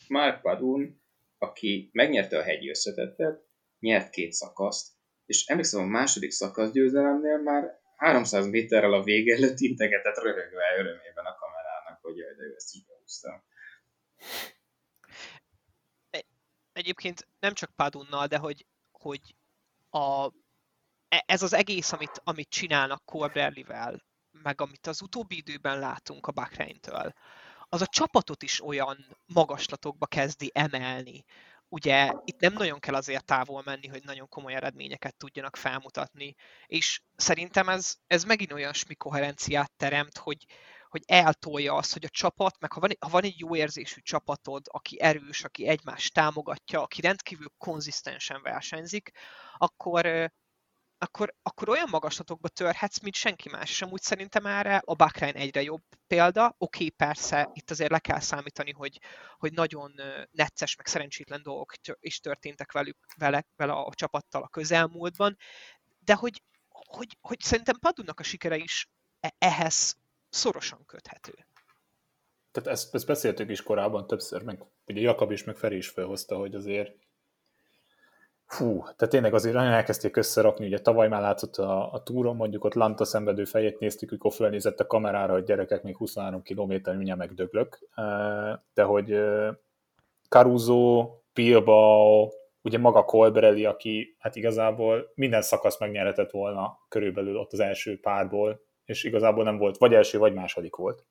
Mark 0.07 0.41
Padun, 0.41 1.00
aki 1.41 1.89
megnyerte 1.93 2.37
a 2.37 2.43
hegyi 2.43 2.69
összetettet, 2.69 3.43
nyert 3.79 4.09
két 4.09 4.31
szakaszt, 4.31 4.87
és 5.25 5.45
emlékszem 5.45 5.81
a 5.81 5.85
második 5.85 6.31
szakasz 6.31 6.71
győzelemnél 6.71 7.37
már 7.37 7.79
300 7.95 8.47
méterrel 8.47 8.93
a 8.93 9.03
vége 9.03 9.35
előtt 9.35 9.59
integetett 9.59 10.15
röhögve 10.15 10.63
örömében 10.77 11.25
a 11.25 11.35
kamerának, 11.35 11.99
hogy 12.01 12.17
jaj, 12.17 12.33
de 12.35 12.43
ő 12.43 12.53
ezt 12.55 12.75
is 12.75 12.85
behúzta. 12.85 13.43
egyébként 16.73 17.27
nem 17.39 17.53
csak 17.53 17.75
Padunnal, 17.75 18.27
de 18.27 18.37
hogy, 18.37 18.65
hogy 18.91 19.35
a, 19.89 20.31
e, 21.07 21.23
ez 21.25 21.41
az 21.41 21.53
egész, 21.53 21.91
amit, 21.91 22.21
amit 22.23 22.49
csinálnak 22.49 23.05
Colbrellivel, 23.05 24.03
meg 24.31 24.61
amit 24.61 24.87
az 24.87 25.01
utóbbi 25.01 25.37
időben 25.37 25.79
látunk 25.79 26.27
a 26.27 26.31
Bahreintől, 26.31 27.13
az 27.73 27.81
a 27.81 27.87
csapatot 27.87 28.43
is 28.43 28.63
olyan 28.63 29.05
magaslatokba 29.25 30.05
kezdi 30.05 30.51
emelni. 30.53 31.25
Ugye 31.69 32.13
itt 32.25 32.39
nem 32.39 32.53
nagyon 32.53 32.79
kell 32.79 32.95
azért 32.95 33.25
távol 33.25 33.61
menni, 33.65 33.87
hogy 33.87 34.03
nagyon 34.03 34.29
komoly 34.29 34.53
eredményeket 34.53 35.15
tudjanak 35.17 35.55
felmutatni, 35.55 36.35
és 36.65 37.01
szerintem 37.15 37.69
ez, 37.69 37.95
ez 38.07 38.23
megint 38.23 38.51
olyan 38.51 38.73
koherenciát 38.97 39.71
teremt, 39.77 40.17
hogy, 40.17 40.45
hogy 40.89 41.03
eltolja 41.05 41.73
azt, 41.73 41.93
hogy 41.93 42.05
a 42.05 42.09
csapat, 42.09 42.59
meg 42.59 42.71
ha 42.71 42.79
van, 42.79 42.91
ha 42.99 43.09
van 43.09 43.23
egy 43.23 43.39
jó 43.39 43.55
érzésű 43.55 44.01
csapatod, 44.01 44.65
aki 44.69 45.01
erős, 45.01 45.43
aki 45.43 45.67
egymást 45.67 46.13
támogatja, 46.13 46.81
aki 46.81 47.01
rendkívül 47.01 47.51
konzisztensen 47.57 48.41
versenyzik, 48.41 49.11
akkor, 49.57 50.31
akkor, 51.03 51.33
akkor 51.41 51.69
olyan 51.69 51.87
magaslatokba 51.89 52.47
törhetsz, 52.47 52.99
mint 52.99 53.15
senki 53.15 53.49
más. 53.49 53.69
És 53.69 53.81
amúgy 53.81 54.01
szerintem 54.01 54.45
erre 54.45 54.81
a 54.85 54.95
Bahrain 54.95 55.35
egyre 55.35 55.61
jobb 55.61 55.81
példa. 56.07 56.45
Oké, 56.45 56.55
okay, 56.57 56.89
persze, 56.89 57.49
itt 57.53 57.69
azért 57.69 57.91
le 57.91 57.99
kell 57.99 58.19
számítani, 58.19 58.71
hogy, 58.71 58.99
hogy 59.37 59.53
nagyon 59.53 59.93
necces, 60.31 60.75
meg 60.75 60.87
szerencsétlen 60.87 61.43
dolgok 61.43 61.73
is 61.99 62.19
történtek 62.19 62.71
velük, 62.71 62.97
vele, 63.17 63.45
vele 63.55 63.73
a 63.73 63.93
csapattal 63.93 64.43
a 64.43 64.47
közelmúltban, 64.47 65.37
de 65.99 66.13
hogy, 66.13 66.41
hogy, 66.69 67.17
hogy 67.21 67.39
szerintem 67.39 67.79
Padunak 67.79 68.19
a 68.19 68.23
sikere 68.23 68.57
is 68.57 68.89
e-, 69.19 69.35
ehhez 69.37 69.95
szorosan 70.29 70.85
köthető. 70.85 71.33
Tehát 72.51 72.69
ezt, 72.69 72.95
ezt 72.95 73.05
beszéltük 73.05 73.49
is 73.49 73.63
korábban 73.63 74.07
többször, 74.07 74.43
meg 74.43 74.63
ugye 74.87 75.01
Jakab 75.01 75.31
is, 75.31 75.43
meg 75.43 75.55
Feri 75.55 75.75
is 75.75 75.87
felhozta, 75.87 76.37
hogy 76.37 76.55
azért 76.55 76.95
Fú, 78.51 78.79
tehát 78.79 79.09
tényleg 79.09 79.33
azért 79.33 79.55
nagyon 79.55 79.71
elkezdték 79.71 80.17
összerakni, 80.17 80.65
ugye 80.65 80.79
tavaly 80.79 81.07
már 81.07 81.21
látszott 81.21 81.55
a, 81.55 81.93
a 81.93 82.03
túron, 82.03 82.35
mondjuk 82.35 82.63
ott 82.63 82.73
Lanta 82.73 83.05
szenvedő 83.05 83.45
fejét 83.45 83.79
néztük, 83.79 84.09
amikor 84.09 84.33
fölnézett 84.33 84.79
a 84.79 84.87
kamerára, 84.87 85.33
hogy 85.33 85.43
gyerekek 85.43 85.83
még 85.83 85.97
23 85.97 86.41
km 86.41 86.71
mindjárt 86.71 87.19
megdöglök, 87.19 87.79
de 88.73 88.83
hogy 88.83 89.19
Caruso, 90.29 91.09
Bilbao, 91.33 92.29
ugye 92.61 92.77
maga 92.77 93.03
Colbrelli, 93.03 93.65
aki 93.65 94.15
hát 94.19 94.35
igazából 94.35 95.11
minden 95.15 95.41
szakasz 95.41 95.79
megnyerhetett 95.79 96.31
volna 96.31 96.79
körülbelül 96.89 97.37
ott 97.37 97.53
az 97.53 97.59
első 97.59 97.99
párból, 97.99 98.61
és 98.85 99.03
igazából 99.03 99.43
nem 99.43 99.57
volt, 99.57 99.77
vagy 99.77 99.93
első, 99.93 100.17
vagy 100.17 100.33
második 100.33 100.75
volt. 100.75 101.05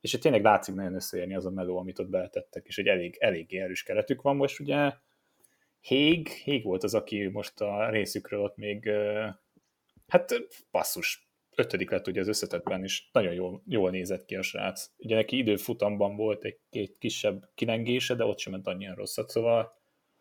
És 0.00 0.12
itt 0.12 0.20
tényleg 0.20 0.42
látszik 0.42 0.74
nagyon 0.74 0.94
összeérni 0.94 1.34
az 1.34 1.46
a 1.46 1.50
meló, 1.50 1.78
amit 1.78 1.98
ott 1.98 2.08
beletettek, 2.08 2.66
és 2.66 2.78
egy 2.78 2.86
elég, 2.86 3.16
elég 3.18 3.54
erős 3.54 3.82
keretük 3.82 4.22
van 4.22 4.36
most, 4.36 4.60
ugye 4.60 4.92
Hég, 5.86 6.28
Hég 6.28 6.64
volt 6.64 6.82
az, 6.82 6.94
aki 6.94 7.26
most 7.26 7.60
a 7.60 7.90
részükről 7.90 8.40
ott 8.40 8.56
még, 8.56 8.90
hát 10.06 10.34
passzus, 10.70 11.28
ötödik 11.56 11.90
lett 11.90 12.06
ugye 12.06 12.20
az 12.20 12.28
összetetben, 12.28 12.82
és 12.82 13.08
nagyon 13.12 13.32
jól, 13.32 13.62
jól 13.66 13.90
nézett 13.90 14.24
ki 14.24 14.36
a 14.36 14.42
srác. 14.42 14.90
Ugye 14.98 15.14
neki 15.14 15.36
időfutamban 15.36 16.16
volt 16.16 16.44
egy 16.44 16.58
két 16.70 16.98
kisebb 16.98 17.50
kilengése, 17.54 18.14
de 18.14 18.24
ott 18.24 18.38
sem 18.38 18.52
ment 18.52 18.66
annyian 18.66 18.94
rosszat, 18.94 19.28
szóval 19.28 19.80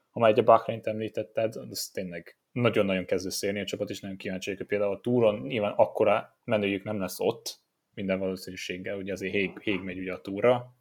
ha 0.10 0.20
már 0.20 0.30
egy 0.32 0.40
a 0.40 0.44
Bahrein-t 0.44 0.88
említetted, 0.88 1.56
az 1.56 1.90
tényleg 1.94 2.38
nagyon-nagyon 2.52 3.06
kezd 3.06 3.26
összeérni 3.26 3.60
a 3.60 3.66
csapat, 3.66 3.90
és 3.90 4.00
nagyon 4.00 4.18
kíváncsi 4.18 4.56
hogy 4.56 4.66
például 4.66 4.94
a 4.94 5.02
túron 5.02 5.42
nyilván 5.42 5.74
akkora 5.74 6.38
menőjük 6.44 6.84
nem 6.84 7.00
lesz 7.00 7.20
ott, 7.20 7.60
minden 7.94 8.20
valószínűséggel, 8.20 8.98
ugye 8.98 9.14
azért 9.14 9.34
Hég, 9.34 9.60
Hég 9.60 9.80
megy 9.80 10.00
ugye 10.00 10.14
a 10.14 10.22
túra, 10.22 10.76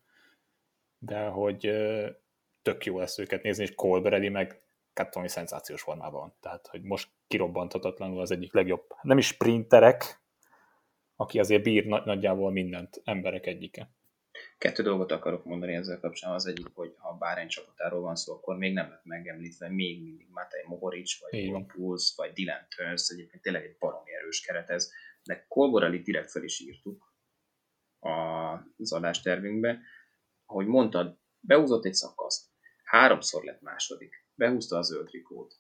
de 0.99 1.25
hogy 1.25 1.71
tök 2.63 2.85
jó 2.85 2.99
lesz 2.99 3.19
őket 3.19 3.43
nézni, 3.43 3.63
és 3.63 3.75
Colbrelli 3.75 4.29
meg 4.29 4.64
valami 4.95 5.29
szenzációs 5.29 5.83
formában 5.83 6.21
van. 6.21 6.35
Tehát, 6.41 6.67
hogy 6.67 6.83
most 6.83 7.09
kirobbanthatatlanul 7.27 8.21
az 8.21 8.31
egyik 8.31 8.53
legjobb, 8.53 8.87
nem 9.03 9.19
is 9.19 9.27
sprinterek, 9.27 10.23
aki 11.17 11.39
azért 11.39 11.63
bír 11.63 11.87
nagyjából 11.87 12.51
mindent, 12.51 13.01
emberek 13.05 13.47
egyike. 13.47 13.91
Kettő 14.59 14.83
dolgot 14.83 15.13
akarok 15.13 15.45
mondani 15.45 15.75
ezzel 15.75 16.01
kapcsolatban. 16.01 16.35
Az 16.35 16.47
egyik, 16.47 16.75
hogy 16.75 16.95
ha 16.99 17.17
bárhány 17.17 17.49
csapatáról 17.49 18.01
van 18.01 18.17
szó, 18.17 18.33
akkor 18.35 18.57
még 18.57 18.73
nem 18.73 18.91
lett 18.91 19.05
megemlítve 19.05 19.69
még 19.69 20.03
mindig 20.03 20.27
Matej 20.31 20.63
Mohoric, 20.67 21.21
vagy 21.21 21.41
Ivan 21.41 21.67
Puls, 21.67 22.13
vagy 22.17 22.33
Dylan 22.33 22.67
Turns, 22.77 23.09
egyébként 23.09 23.43
tényleg 23.43 23.65
egy 23.65 23.77
baromi 23.79 24.15
erős 24.15 24.41
keret 24.41 24.71
ez, 24.71 24.91
de 25.23 25.47
Kolborali 25.49 25.99
direkt 25.99 26.31
fel 26.31 26.43
is 26.43 26.61
írtuk 26.61 27.15
az 28.77 28.93
adástervünkbe. 28.93 29.79
Ahogy 30.47 30.67
mondtad, 30.67 31.19
beúzott 31.41 31.85
egy 31.85 31.95
szakaszt, 31.95 32.47
háromszor 32.85 33.45
lett 33.45 33.61
második, 33.61 34.24
behúzta 34.35 34.77
az 34.77 34.87
zöld 34.87 35.07
trikót. 35.07 35.55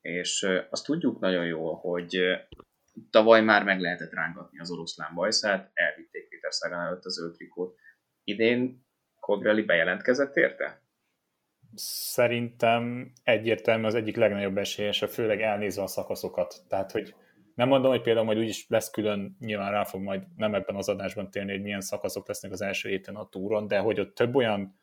És 0.00 0.48
azt 0.70 0.84
tudjuk 0.84 1.20
nagyon 1.20 1.46
jól, 1.46 1.74
hogy 1.74 2.18
tavaly 3.10 3.42
már 3.42 3.64
meg 3.64 3.80
lehetett 3.80 4.12
rángatni 4.12 4.58
az 4.58 4.70
oroszlán 4.70 5.14
bajszát, 5.14 5.70
elvitték 5.74 6.28
Péter 6.28 6.52
Szágán 6.52 6.86
előtt 6.86 7.04
az 7.04 7.14
zöld 7.14 7.34
trikót. 7.34 7.78
Idén 8.24 8.86
Kodrelli 9.20 9.62
bejelentkezett 9.62 10.36
érte? 10.36 10.82
Szerintem 11.74 13.12
egyértelmű 13.22 13.84
az 13.84 13.94
egyik 13.94 14.16
legnagyobb 14.16 14.56
esélyese, 14.56 15.06
főleg 15.06 15.40
elnézve 15.40 15.82
a 15.82 15.86
szakaszokat. 15.86 16.64
Tehát, 16.68 16.92
hogy 16.92 17.14
nem 17.54 17.68
mondom, 17.68 17.90
hogy 17.90 18.02
például 18.02 18.26
majd 18.26 18.38
úgyis 18.38 18.66
lesz 18.68 18.90
külön, 18.90 19.36
nyilván 19.40 19.70
rá 19.70 19.84
fog 19.84 20.00
majd 20.00 20.22
nem 20.36 20.54
ebben 20.54 20.76
az 20.76 20.88
adásban 20.88 21.30
térni, 21.30 21.52
hogy 21.52 21.62
milyen 21.62 21.80
szakaszok 21.80 22.28
lesznek 22.28 22.52
az 22.52 22.62
első 22.62 22.88
héten 22.88 23.14
a 23.14 23.28
túron, 23.28 23.68
de 23.68 23.78
hogy 23.78 24.00
ott 24.00 24.14
több 24.14 24.34
olyan 24.34 24.80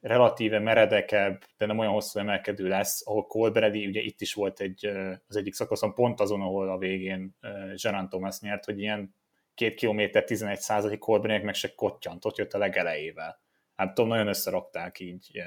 relatíve 0.00 0.58
meredekebb, 0.58 1.44
de 1.56 1.66
nem 1.66 1.78
olyan 1.78 1.92
hosszú 1.92 2.18
emelkedő 2.18 2.68
lesz, 2.68 3.06
ahol 3.06 3.26
Colbrelli, 3.26 3.86
ugye 3.86 4.00
itt 4.00 4.20
is 4.20 4.34
volt 4.34 4.60
egy, 4.60 4.86
az 5.26 5.36
egyik 5.36 5.54
szakaszon, 5.54 5.94
pont 5.94 6.20
azon, 6.20 6.40
ahol 6.40 6.68
a 6.68 6.78
végén 6.78 7.36
Gerard 7.82 8.08
Thomas 8.08 8.40
nyert, 8.40 8.64
hogy 8.64 8.80
ilyen 8.80 9.14
két 9.54 9.74
kilométer 9.74 10.24
11 10.24 10.58
százalék 10.58 10.98
Colbrelli 10.98 11.44
meg 11.44 11.54
se 11.54 11.74
kottyant, 11.74 12.24
ott 12.24 12.36
jött 12.36 12.52
a 12.52 12.58
legelejével. 12.58 13.40
Hát 13.74 13.94
tudom, 13.94 14.10
nagyon 14.10 14.28
összerakták 14.28 15.00
így. 15.00 15.42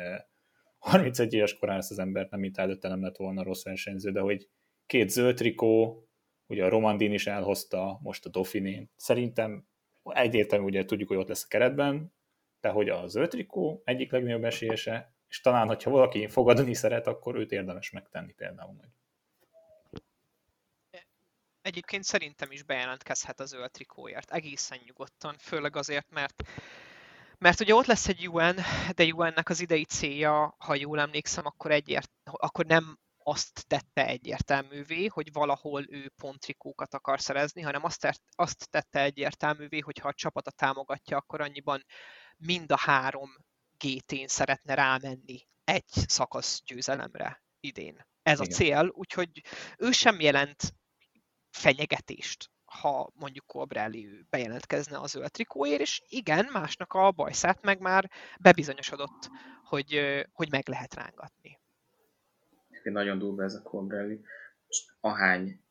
31 0.79 1.33
éves 1.33 1.57
korán 1.57 1.77
ezt 1.77 1.91
az 1.91 1.99
embert, 1.99 2.31
nem 2.31 2.39
mint 2.39 2.57
előtte 2.57 2.87
nem 2.87 3.01
lett 3.01 3.17
volna 3.17 3.43
rossz 3.43 3.63
versenyző, 3.63 4.11
de 4.11 4.19
hogy 4.19 4.49
két 4.85 5.09
zöld 5.09 5.35
trikó, 5.35 6.03
ugye 6.47 6.65
a 6.65 6.69
Romandin 6.69 7.13
is 7.13 7.27
elhozta, 7.27 7.99
most 8.01 8.25
a 8.25 8.29
Dauphiné. 8.29 8.89
Szerintem 8.95 9.67
egyértelmű, 10.03 10.65
ugye 10.65 10.85
tudjuk, 10.85 11.07
hogy 11.07 11.17
ott 11.17 11.27
lesz 11.27 11.43
a 11.43 11.47
keretben, 11.49 12.13
de 12.61 12.69
hogy 12.69 12.89
a 12.89 13.07
zöld 13.07 13.29
trikó 13.29 13.81
egyik 13.85 14.11
legnagyobb 14.11 14.43
esélyese, 14.43 15.13
és 15.27 15.41
talán, 15.41 15.67
hogyha 15.67 15.89
valaki 15.89 16.27
fogadni 16.27 16.73
szeret, 16.73 17.07
akkor 17.07 17.35
őt 17.35 17.51
érdemes 17.51 17.91
megtenni 17.91 18.33
például 18.33 18.73
majd. 18.73 18.89
Egyébként 21.61 22.03
szerintem 22.03 22.51
is 22.51 22.63
bejelentkezhet 22.63 23.39
a 23.39 23.45
zöld 23.45 23.71
trikóért, 23.71 24.31
egészen 24.31 24.79
nyugodtan, 24.85 25.35
főleg 25.37 25.75
azért, 25.75 26.09
mert 26.09 26.43
mert 27.37 27.59
ugye 27.59 27.75
ott 27.75 27.85
lesz 27.85 28.07
egy 28.07 28.29
UN, 28.29 28.55
de 28.95 29.03
UN-nek 29.03 29.49
az 29.49 29.61
idei 29.61 29.85
célja, 29.85 30.55
ha 30.57 30.75
jól 30.75 30.99
emlékszem, 30.99 31.45
akkor, 31.45 31.71
egyért, 31.71 32.11
akkor 32.23 32.65
nem 32.65 32.97
azt 33.23 33.67
tette 33.67 34.07
egyértelművé, 34.07 35.05
hogy 35.05 35.31
valahol 35.31 35.85
ő 35.89 36.09
pontrikókat 36.21 36.93
akar 36.93 37.21
szerezni, 37.21 37.61
hanem 37.61 37.83
azt, 37.83 38.21
azt 38.35 38.69
tette 38.69 39.01
egyértelművé, 39.01 39.79
hogy 39.79 39.99
ha 39.99 40.07
a 40.07 40.13
csapata 40.13 40.51
támogatja, 40.51 41.17
akkor 41.17 41.41
annyiban 41.41 41.85
mind 42.39 42.71
a 42.71 42.77
három 42.77 43.29
GT-n 43.77 44.27
szeretne 44.27 44.73
rámenni 44.73 45.47
egy 45.63 45.85
szakasz 45.87 46.61
győzelemre 46.65 47.43
idén. 47.59 48.05
Ez 48.21 48.39
Igen. 48.39 48.51
a 48.51 48.55
cél, 48.55 48.91
úgyhogy 48.93 49.41
ő 49.77 49.91
sem 49.91 50.19
jelent 50.19 50.73
fenyegetést, 51.49 52.51
ha 52.65 53.11
mondjuk 53.13 53.45
Colbrelli 53.45 54.25
bejelentkezne 54.29 54.99
az 54.99 55.11
zöld 55.11 55.31
trikóért, 55.31 55.81
és 55.81 56.01
igen, 56.07 56.49
másnak 56.51 56.93
a 56.93 57.11
bajszát 57.11 57.61
meg 57.61 57.79
már 57.79 58.11
bebizonyosodott, 58.39 59.29
hogy, 59.63 59.99
hogy 60.31 60.51
meg 60.51 60.67
lehet 60.67 60.93
rángatni. 60.93 61.59
Nagyon 62.83 63.19
durva 63.19 63.43
ez 63.43 63.53
a 63.53 63.61
Colbrelli. 63.61 64.21
Ahány 64.99 65.63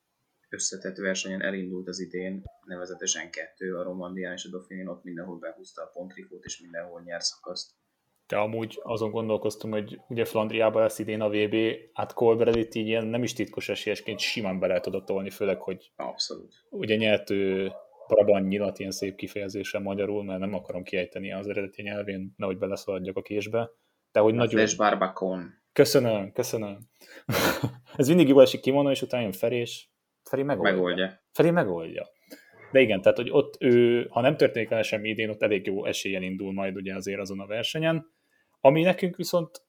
összetett 0.49 0.97
versenyen 0.97 1.43
elindult 1.43 1.89
az 1.89 2.01
idén, 2.01 2.43
nevezetesen 2.65 3.31
kettő, 3.31 3.77
a 3.77 3.83
Romandián 3.83 4.33
és 4.33 4.45
a 4.45 4.51
Dauphinén 4.51 4.87
ott 4.87 5.05
mindenhol 5.05 5.39
behúzta 5.39 5.83
a 5.83 5.91
pontrikót, 5.93 6.45
és 6.45 6.61
mindenhol 6.61 7.03
nyer 7.03 7.23
szakaszt. 7.23 7.71
De 8.27 8.37
amúgy 8.37 8.81
azon 8.83 9.11
gondolkoztam, 9.11 9.71
hogy 9.71 10.01
ugye 10.09 10.25
Flandriában 10.25 10.83
lesz 10.83 10.99
idén 10.99 11.21
a 11.21 11.29
VB, 11.29 11.57
hát 11.93 12.13
Colbrellit 12.13 12.75
így 12.75 12.87
ilyen 12.87 13.07
nem 13.07 13.23
is 13.23 13.33
titkos 13.33 13.69
esélyesként 13.69 14.19
simán 14.19 14.59
be 14.59 14.67
lehet 14.67 14.87
oda 14.87 15.05
tolni, 15.05 15.31
főleg, 15.31 15.61
hogy 15.61 15.93
Abszolút. 15.97 16.55
ugye 16.71 16.97
nyert 16.97 17.31
ő 17.31 17.73
Brabant 18.09 18.49
nyilat 18.49 18.79
ilyen 18.79 18.91
szép 18.91 19.17
kifejezéssel 19.17 19.81
magyarul, 19.81 20.25
mert 20.25 20.41
nem 20.41 20.55
akarom 20.55 20.83
kiejteni 20.83 21.33
az 21.33 21.49
eredeti 21.49 21.83
nyelvén, 21.83 22.35
nehogy 22.37 22.59
beleszaladjak 22.59 23.17
a 23.17 23.23
késbe. 23.23 23.71
De 24.13 24.21
hogy 24.21 24.33
a 24.33 24.37
nagyon... 24.37 24.61
Flash 24.61 24.77
Barbacon. 24.77 25.55
Köszönöm, 25.73 26.33
köszönöm. 26.33 26.79
Ez 27.97 28.09
mindig 28.09 28.29
jó 28.29 28.41
esik 28.41 28.61
kimondani, 28.61 28.95
és 28.95 29.03
utána 29.03 29.23
jön 29.23 29.33
Ferés, 29.33 29.91
Feri 30.29 30.43
megoldja. 30.43 30.75
megoldja. 30.75 31.21
Feri 31.33 31.51
megoldja. 31.51 32.07
De 32.73 32.81
igen, 32.81 33.03
tehát 33.03 33.17
hogy 33.17 33.31
ott 33.31 33.57
ő, 33.61 34.07
ha 34.11 34.21
nem 34.21 34.37
történik 34.37 34.69
vele 34.69 34.83
semmi 34.83 35.09
idén, 35.09 35.31
ott 35.31 35.43
elég 35.43 35.67
jó 35.67 35.85
esélyen 35.85 36.23
indul 36.23 36.53
majd 36.53 36.77
ugye 36.77 36.95
azért 36.95 37.21
azon 37.21 37.41
a 37.41 37.47
versenyen. 37.47 38.13
Ami 38.61 38.83
nekünk 38.83 39.17
viszont 39.17 39.63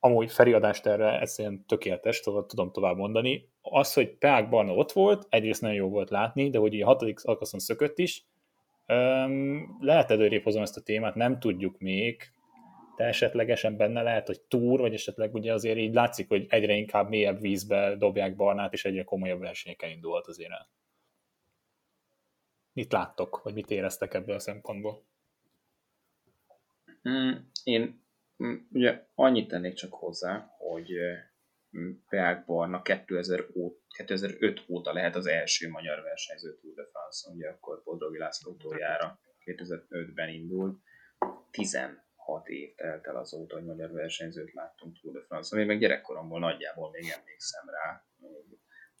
amúgy 0.00 0.32
feliadást 0.32 0.86
erre 0.86 1.20
ez 1.20 1.38
ilyen 1.38 1.64
tökéletes, 1.66 2.16
szóval 2.16 2.46
tudom 2.46 2.72
tovább 2.72 2.96
mondani. 2.96 3.48
Az, 3.60 3.92
hogy 3.92 4.10
Peák 4.10 4.48
Barna 4.48 4.74
ott 4.74 4.92
volt, 4.92 5.26
egyrészt 5.28 5.60
nagyon 5.60 5.76
jó 5.76 5.88
volt 5.88 6.10
látni, 6.10 6.50
de 6.50 6.58
hogy 6.58 6.80
a 6.80 6.86
hatodik 6.86 7.18
szakaszon 7.18 7.60
szökött 7.60 7.98
is, 7.98 8.24
öm, 8.86 9.76
lehet 9.80 10.10
előrébb 10.10 10.42
hozom 10.42 10.62
ezt 10.62 10.76
a 10.76 10.80
témát, 10.80 11.14
nem 11.14 11.38
tudjuk 11.38 11.78
még, 11.78 12.32
de 12.96 13.04
esetlegesen 13.04 13.76
benne 13.76 14.02
lehet, 14.02 14.26
hogy 14.26 14.40
túr, 14.40 14.80
vagy 14.80 14.94
esetleg 14.94 15.34
ugye 15.34 15.52
azért 15.52 15.78
így 15.78 15.94
látszik, 15.94 16.28
hogy 16.28 16.46
egyre 16.48 16.72
inkább 16.72 17.08
mélyebb 17.08 17.40
vízbe 17.40 17.96
dobják 17.96 18.36
Barnát, 18.36 18.72
és 18.72 18.84
egyre 18.84 19.04
komolyabb 19.04 19.40
versenyeken 19.40 19.90
indult 19.90 20.26
azért 20.26 20.50
el. 20.50 20.70
Mit 22.72 22.92
láttok, 22.92 23.42
vagy 23.42 23.54
mit 23.54 23.70
éreztek 23.70 24.14
ebből 24.14 24.34
a 24.34 24.38
szempontból? 24.38 25.06
Mm, 27.08 27.30
én 27.64 28.04
mm, 28.44 28.54
ugye 28.72 29.06
annyit 29.14 29.48
tennék 29.48 29.74
csak 29.74 29.92
hozzá, 29.92 30.54
hogy 30.58 30.92
mm, 31.78 31.90
Peák 32.08 32.44
Barna 32.44 32.82
2000 32.82 33.46
ó, 33.54 33.70
2005 33.88 34.64
óta 34.68 34.92
lehet 34.92 35.16
az 35.16 35.26
első 35.26 35.68
magyar 35.68 36.02
versenyző 36.02 36.58
Tour 36.60 36.74
de 36.74 36.84
France, 36.92 37.30
ugye 37.30 37.48
akkor 37.48 37.82
Bodrogi 37.84 38.18
László 38.18 38.52
utoljára 38.52 39.20
2005-ben 39.44 40.28
indult. 40.28 40.78
16 41.50 42.09
év 42.48 42.74
telt 42.74 43.06
el 43.06 43.16
azóta, 43.16 43.54
hogy 43.54 43.64
magyar 43.64 43.90
versenyzőt 43.90 44.52
láttunk 44.52 45.00
Tour 45.00 45.14
de 45.14 45.20
France, 45.26 45.56
ami 45.56 45.64
meg 45.64 45.78
gyerekkoromból 45.78 46.38
nagyjából 46.38 46.90
még 46.90 47.10
emlékszem 47.18 47.68
rá, 47.68 48.04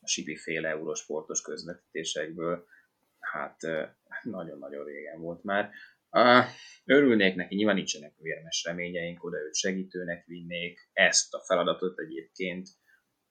a 0.00 0.08
Sipi 0.08 0.36
féle 0.36 0.68
eurosportos 0.68 1.42
közvetítésekből, 1.42 2.66
hát 3.18 3.56
nagyon-nagyon 4.22 4.84
régen 4.84 5.20
volt 5.20 5.42
már. 5.42 5.70
Örülnék 6.84 7.34
neki, 7.34 7.54
nyilván 7.54 7.74
nincsenek 7.74 8.14
vérmes 8.16 8.64
reményeink, 8.64 9.24
oda 9.24 9.36
őt 9.36 9.54
segítőnek 9.54 10.24
vinnék, 10.26 10.90
ezt 10.92 11.34
a 11.34 11.40
feladatot 11.40 11.98
egyébként 11.98 12.68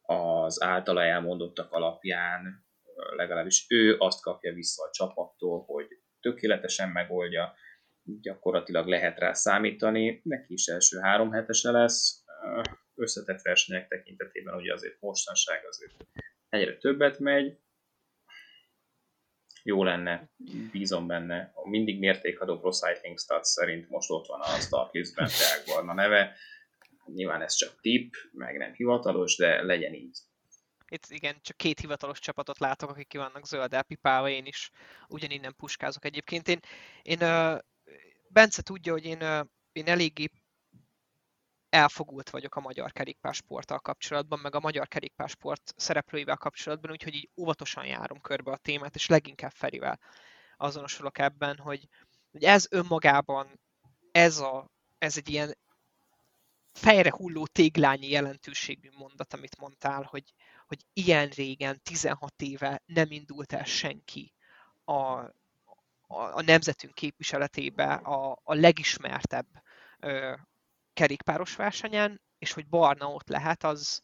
az 0.01 0.61
általa 0.61 1.03
elmondottak 1.03 1.71
alapján 1.71 2.67
legalábbis 3.15 3.65
ő 3.69 3.95
azt 3.97 4.21
kapja 4.21 4.53
vissza 4.53 4.83
a 4.83 4.91
csapattól, 4.91 5.63
hogy 5.65 5.87
tökéletesen 6.19 6.89
megoldja, 6.89 7.53
gyakorlatilag 8.21 8.87
lehet 8.87 9.19
rá 9.19 9.33
számítani, 9.33 10.21
neki 10.23 10.53
is 10.53 10.65
első 10.65 10.99
három 10.99 11.31
hetese 11.31 11.71
lesz, 11.71 12.23
összetett 12.95 13.41
versenyek 13.41 13.87
tekintetében 13.87 14.55
ugye 14.55 14.73
azért 14.73 15.01
mostanság 15.01 15.65
azért 15.65 15.93
egyre 16.49 16.77
többet 16.77 17.19
megy, 17.19 17.57
jó 19.63 19.83
lenne, 19.83 20.29
bízom 20.71 21.07
benne. 21.07 21.51
A 21.53 21.69
mindig 21.69 21.99
mértékadó 21.99 22.59
Pro 22.59 22.69
Cycling 22.71 23.19
Stats 23.19 23.47
szerint 23.47 23.89
most 23.89 24.09
ott 24.09 24.27
van 24.27 24.41
a 24.41 24.59
startlistben 24.59 25.29
Barna 25.65 25.93
neve. 25.93 26.35
Nyilván 27.05 27.41
ez 27.41 27.53
csak 27.53 27.81
tip, 27.81 28.13
meg 28.31 28.57
nem 28.57 28.73
hivatalos, 28.73 29.35
de 29.35 29.61
legyen 29.61 29.93
így. 29.93 30.17
Itt 30.87 31.05
igen, 31.07 31.39
csak 31.41 31.57
két 31.57 31.79
hivatalos 31.79 32.19
csapatot 32.19 32.59
látok, 32.59 32.89
akik 32.89 33.07
ki 33.07 33.17
vannak 33.17 33.45
zöld 33.45 33.73
elpipálva, 33.73 34.29
én 34.29 34.45
is 34.45 34.69
ugyaninnen 35.07 35.55
puskázok 35.55 36.05
egyébként. 36.05 36.47
Én, 36.47 36.59
én 37.01 37.19
Bence 38.31 38.61
tudja, 38.61 38.91
hogy 38.91 39.05
én, 39.05 39.21
én 39.71 39.87
eléggé 39.87 40.29
elfogult 41.69 42.29
vagyok 42.29 42.55
a 42.55 42.59
magyar 42.59 42.91
kerékpársporttal 42.91 43.79
kapcsolatban, 43.79 44.39
meg 44.39 44.55
a 44.55 44.59
magyar 44.59 44.87
kerékpársport 44.87 45.73
szereplőivel 45.77 46.37
kapcsolatban, 46.37 46.91
úgyhogy 46.91 47.15
így 47.15 47.29
óvatosan 47.37 47.85
járom 47.85 48.21
körbe 48.21 48.51
a 48.51 48.57
témát, 48.57 48.95
és 48.95 49.07
leginkább 49.07 49.51
Ferivel 49.51 49.99
azonosulok 50.57 51.17
ebben, 51.17 51.57
hogy, 51.57 51.87
hogy 52.31 52.43
ez 52.43 52.67
önmagában, 52.69 53.59
ez, 54.11 54.37
a, 54.37 54.71
ez 54.97 55.17
egy 55.17 55.29
ilyen 55.29 55.57
fejre 56.73 57.11
hulló 57.11 57.45
téglányi 57.45 58.09
jelentőségű 58.09 58.89
mondat, 58.97 59.33
amit 59.33 59.57
mondtál, 59.59 60.03
hogy, 60.03 60.33
hogy 60.67 60.85
ilyen 60.93 61.27
régen, 61.27 61.81
16 61.83 62.41
éve 62.41 62.81
nem 62.85 63.11
indult 63.11 63.53
el 63.53 63.65
senki 63.65 64.33
a, 64.85 65.29
a, 66.09 66.41
nemzetünk 66.41 66.93
képviseletébe 66.93 67.93
a, 67.93 68.39
a 68.43 68.53
legismertebb 68.53 69.47
ö, 69.99 70.33
kerékpáros 70.93 71.55
versenyen, 71.55 72.21
és 72.37 72.51
hogy 72.51 72.67
Barna 72.67 73.07
ott 73.07 73.27
lehet, 73.27 73.63
az, 73.63 74.01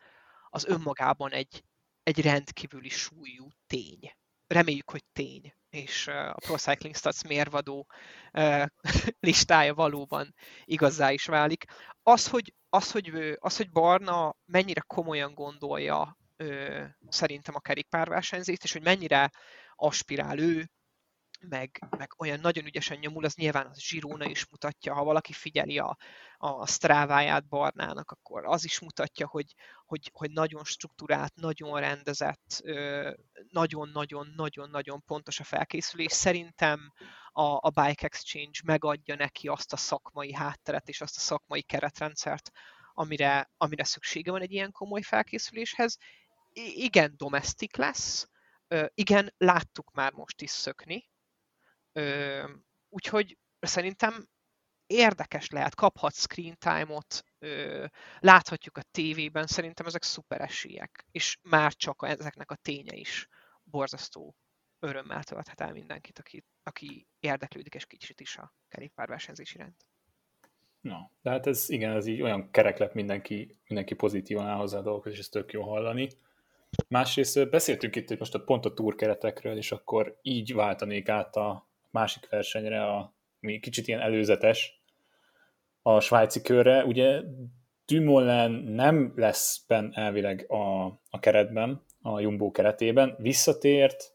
az 0.50 0.66
önmagában 0.66 1.32
egy, 1.32 1.64
egy 2.04 2.22
rendkívüli 2.22 2.90
súlyú 2.90 3.48
tény. 3.68 4.12
Reméljük, 4.48 4.90
hogy 4.90 5.04
tény, 5.14 5.54
és 5.70 6.08
a 6.08 6.34
Pro 6.34 6.58
Cycling 6.58 6.96
Stats 6.96 7.24
mérvadó 7.24 7.88
listája 9.20 9.74
valóban 9.74 10.36
igazá 10.64 11.12
is 11.12 11.26
válik. 11.26 11.64
Az, 12.04 12.28
hogy, 12.28 12.54
az, 12.70 12.92
hogy, 12.92 13.38
az, 13.40 13.58
hogy 13.58 13.72
Barna 13.72 14.36
mennyire 14.46 14.82
komolyan 14.82 15.34
gondolja 15.34 16.18
szerintem 17.10 17.56
a 17.56 17.60
kerékpárversenyzést, 17.60 18.64
és 18.64 18.74
hogy 18.74 18.84
mennyire 18.84 19.32
aspirál 19.76 20.40
ő 20.40 20.70
meg, 21.42 21.88
meg 21.98 22.14
olyan 22.18 22.40
nagyon 22.40 22.66
ügyesen 22.66 22.98
nyomul, 22.98 23.26
az 23.26 23.36
nyilván 23.36 23.68
az 23.68 23.82
Zsiróna 23.82 24.26
is 24.26 24.48
mutatja, 24.50 24.94
ha 24.94 25.04
valaki 25.04 25.34
figyeli 25.34 25.80
a, 25.80 25.98
a 26.38 26.68
sztráváját 26.68 27.48
Barnának, 27.48 28.12
akkor 28.12 28.46
az 28.46 28.66
is 28.66 28.80
mutatja, 28.80 29.28
hogy, 29.28 29.56
hogy, 29.86 30.10
hogy 30.14 30.32
nagyon 30.32 30.64
struktúrált, 30.64 31.36
nagyon 31.36 31.80
rendezett, 31.80 32.64
nagyon-nagyon-nagyon-nagyon 33.50 35.04
pontos 35.04 35.40
a 35.40 35.44
felkészülés. 35.44 36.12
Szerintem 36.12 36.94
a, 37.32 37.42
a 37.42 37.70
Bike 37.70 38.06
Exchange 38.06 38.60
megadja 38.66 39.16
neki 39.16 39.48
azt 39.48 39.74
a 39.74 39.78
szakmai 39.78 40.34
hátteret 40.34 40.90
és 40.90 41.02
azt 41.02 41.18
a 41.18 41.20
szakmai 41.20 41.62
keretrendszert, 41.62 42.52
amire, 42.94 43.52
amire 43.58 43.84
szüksége 43.84 44.32
van 44.32 44.42
egy 44.42 44.52
ilyen 44.52 44.72
komoly 44.72 45.02
felkészüléshez. 45.02 45.98
I- 46.54 46.84
igen, 46.84 47.14
domestik 47.18 47.76
lesz, 47.76 48.30
igen, 48.94 49.34
láttuk 49.38 49.92
már 49.92 50.12
most 50.12 50.42
is 50.42 50.50
szökni, 50.50 51.10
úgyhogy 52.90 53.38
szerintem 53.60 54.28
érdekes 54.88 55.50
lehet, 55.50 55.76
kaphat 55.76 56.14
screen 56.14 56.56
time-ot, 56.58 57.24
láthatjuk 58.20 58.78
a 58.78 58.84
tévében, 58.92 59.48
szerintem 59.48 59.86
ezek 59.86 60.04
szuper 60.04 60.42
esélyek, 60.42 61.06
és 61.12 61.38
már 61.42 61.74
csak 61.74 62.04
ezeknek 62.08 62.52
a 62.52 62.56
ténye 62.56 62.96
is 62.96 63.28
borzasztó 63.64 64.36
örömmel 64.80 65.24
tölthet 65.24 65.62
el 65.62 65.72
mindenkit, 65.72 66.20
aki, 66.20 66.44
aki 66.64 67.08
érdeklődik 67.20 67.76
és 67.76 67.86
kicsit 67.86 68.22
is 68.22 68.38
a 68.38 68.54
kerékpárversenyzés 68.68 69.54
iránt. 69.54 69.86
Na, 70.82 71.12
de 71.22 71.30
hát 71.30 71.48
ez 71.48 71.70
igen, 71.70 71.96
ez 71.96 72.06
így 72.06 72.22
olyan 72.22 72.52
kereklet 72.52 72.94
mindenki, 72.94 73.58
mindenki 73.68 73.94
pozitívan 73.96 74.48
áll 74.48 74.58
hozzá 74.58 74.78
a 74.78 74.82
dolgokhoz, 74.82 75.14
és 75.14 75.20
ez 75.20 75.30
tök 75.30 75.52
jó 75.52 75.62
hallani. 75.62 76.10
Másrészt 76.88 77.50
beszéltünk 77.50 77.96
itt 77.96 78.08
hogy 78.08 78.20
most 78.20 78.36
a 78.36 78.44
pont 78.44 78.66
a 78.66 78.74
túrkeretekről, 78.74 79.58
és 79.58 79.72
akkor 79.72 80.20
így 80.22 80.54
váltanék 80.54 81.10
át 81.10 81.36
a, 81.36 81.70
másik 81.96 82.30
versenyre, 82.30 82.86
a, 82.86 83.16
ami 83.42 83.60
kicsit 83.60 83.88
ilyen 83.88 84.00
előzetes, 84.00 84.84
a 85.82 86.00
svájci 86.00 86.42
körre. 86.42 86.86
Ugye 86.86 87.22
Dumoulin 87.86 88.52
nem 88.52 89.14
lesz 89.16 89.64
benne 89.68 90.02
elvileg 90.02 90.52
a, 90.52 90.86
a 91.10 91.20
keretben, 91.20 91.86
a 92.02 92.20
Jumbo 92.20 92.52
keretében, 92.52 93.16
visszatért, 93.20 94.14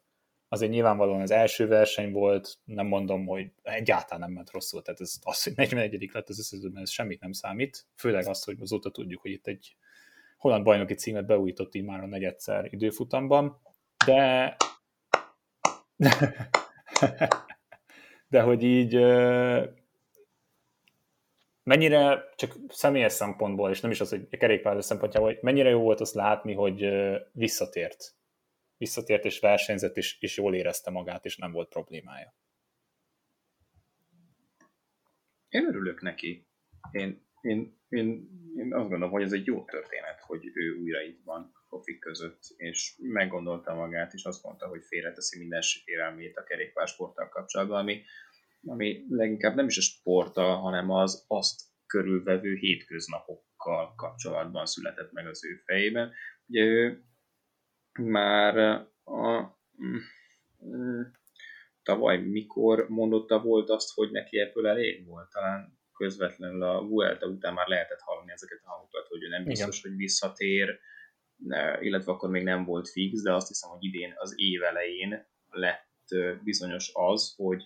azért 0.49 0.71
nyilvánvalóan 0.73 1.21
az 1.21 1.31
első 1.31 1.66
verseny 1.66 2.12
volt, 2.12 2.59
nem 2.64 2.87
mondom, 2.87 3.27
hogy 3.27 3.53
egyáltalán 3.62 4.21
nem 4.21 4.31
ment 4.33 4.51
rosszul, 4.51 4.83
tehát 4.83 5.01
ez, 5.01 5.14
az, 5.23 5.43
hogy 5.43 5.53
41 5.57 6.11
lett 6.12 6.29
az 6.29 6.38
összeződben, 6.38 6.83
ez 6.83 6.90
semmit 6.90 7.21
nem 7.21 7.33
számít, 7.33 7.87
főleg 7.95 8.27
azt, 8.27 8.45
hogy 8.45 8.57
azóta 8.61 8.90
tudjuk, 8.90 9.21
hogy 9.21 9.31
itt 9.31 9.47
egy 9.47 9.77
holland 10.37 10.64
bajnoki 10.64 10.95
címet 10.95 11.27
beújított 11.27 11.75
így 11.75 11.85
már 11.85 12.03
a 12.03 12.07
negyedszer 12.07 12.69
időfutamban, 12.71 13.61
de 14.07 14.57
de 18.31 18.40
hogy 18.40 18.62
így 18.62 18.95
mennyire, 21.62 22.33
csak 22.37 22.57
személyes 22.69 23.12
szempontból, 23.12 23.71
és 23.71 23.81
nem 23.81 23.90
is 23.90 24.01
az, 24.01 24.11
hogy 24.11 24.29
a 24.31 24.37
kerékpár 24.37 24.85
szempontjából, 24.85 25.33
hogy 25.33 25.43
mennyire 25.43 25.69
jó 25.69 25.81
volt 25.81 26.01
azt 26.01 26.14
látni, 26.14 26.55
hogy 26.55 26.88
visszatért. 27.33 28.14
Visszatért 28.77 29.25
és 29.25 29.40
versenyzett, 29.40 29.97
és, 29.97 30.21
és 30.21 30.37
jól 30.37 30.55
érezte 30.55 30.90
magát, 30.90 31.25
és 31.25 31.37
nem 31.37 31.53
volt 31.53 31.69
problémája. 31.69 32.35
Én 35.49 35.66
örülök 35.66 36.01
neki. 36.03 36.47
Én, 36.90 37.27
én, 37.40 37.79
én, 37.88 38.29
én 38.57 38.75
azt 38.75 38.88
gondolom, 38.88 39.11
hogy 39.11 39.23
ez 39.23 39.33
egy 39.33 39.47
jó 39.47 39.64
történet, 39.64 40.21
hogy 40.21 40.51
ő 40.55 40.77
újra 40.83 41.01
itt 41.01 41.21
van 41.25 41.53
profik 41.70 41.98
között, 41.98 42.42
és 42.56 42.94
meggondolta 42.98 43.74
magát, 43.74 44.12
és 44.12 44.24
azt 44.24 44.42
mondta, 44.42 44.66
hogy 44.66 44.85
félreteszi 44.85 45.38
minden 45.38 45.62
félelmét 45.85 46.37
a 46.37 46.44
kerékpársporttal 46.44 47.28
kapcsolatban, 47.28 47.78
ami, 47.78 48.02
ami 48.66 49.04
leginkább 49.09 49.54
nem 49.54 49.66
is 49.66 49.78
a 49.78 49.80
sporta, 49.80 50.42
hanem 50.42 50.90
az 50.90 51.24
azt 51.26 51.61
körülvevő 51.87 52.54
hétköznapokkal 52.54 53.94
kapcsolatban 53.94 54.66
született 54.66 55.12
meg 55.12 55.26
az 55.26 55.44
ő 55.44 55.62
fejében. 55.64 56.12
Ugye 56.46 56.62
ő 56.62 57.04
már 57.92 58.56
a, 59.04 59.40
mm, 59.83 61.00
tavaly 61.83 62.18
mikor 62.18 62.88
mondotta 62.88 63.40
volt 63.40 63.70
azt, 63.70 63.94
hogy 63.94 64.11
neki 64.11 64.38
ebből 64.38 64.66
elég 64.66 65.06
volt, 65.06 65.30
talán 65.30 65.78
közvetlenül 65.92 66.62
a 66.62 66.87
Vuelta 66.87 67.26
után 67.26 67.54
már 67.54 67.66
lehetett 67.66 68.00
hallani 68.00 68.33
ezeket 68.33 68.61
a 68.62 68.70
hangokat, 68.70 69.06
hogy 69.06 69.22
ő 69.22 69.28
nem 69.28 69.44
biztos, 69.44 69.78
Igen. 69.78 69.90
hogy 69.90 70.00
visszatér, 70.00 70.78
illetve 71.81 72.12
akkor 72.12 72.31
még 72.31 72.42
nem 72.42 72.64
volt 72.64 72.88
fix, 72.88 73.22
de 73.22 73.35
azt 73.35 73.48
hiszem, 73.48 73.70
hogy 73.70 73.85
idén 73.85 74.12
az 74.16 74.35
év 74.37 74.62
elején 74.62 75.26
lett 75.48 75.88
bizonyos 76.42 76.90
az, 76.94 77.35
hogy 77.37 77.64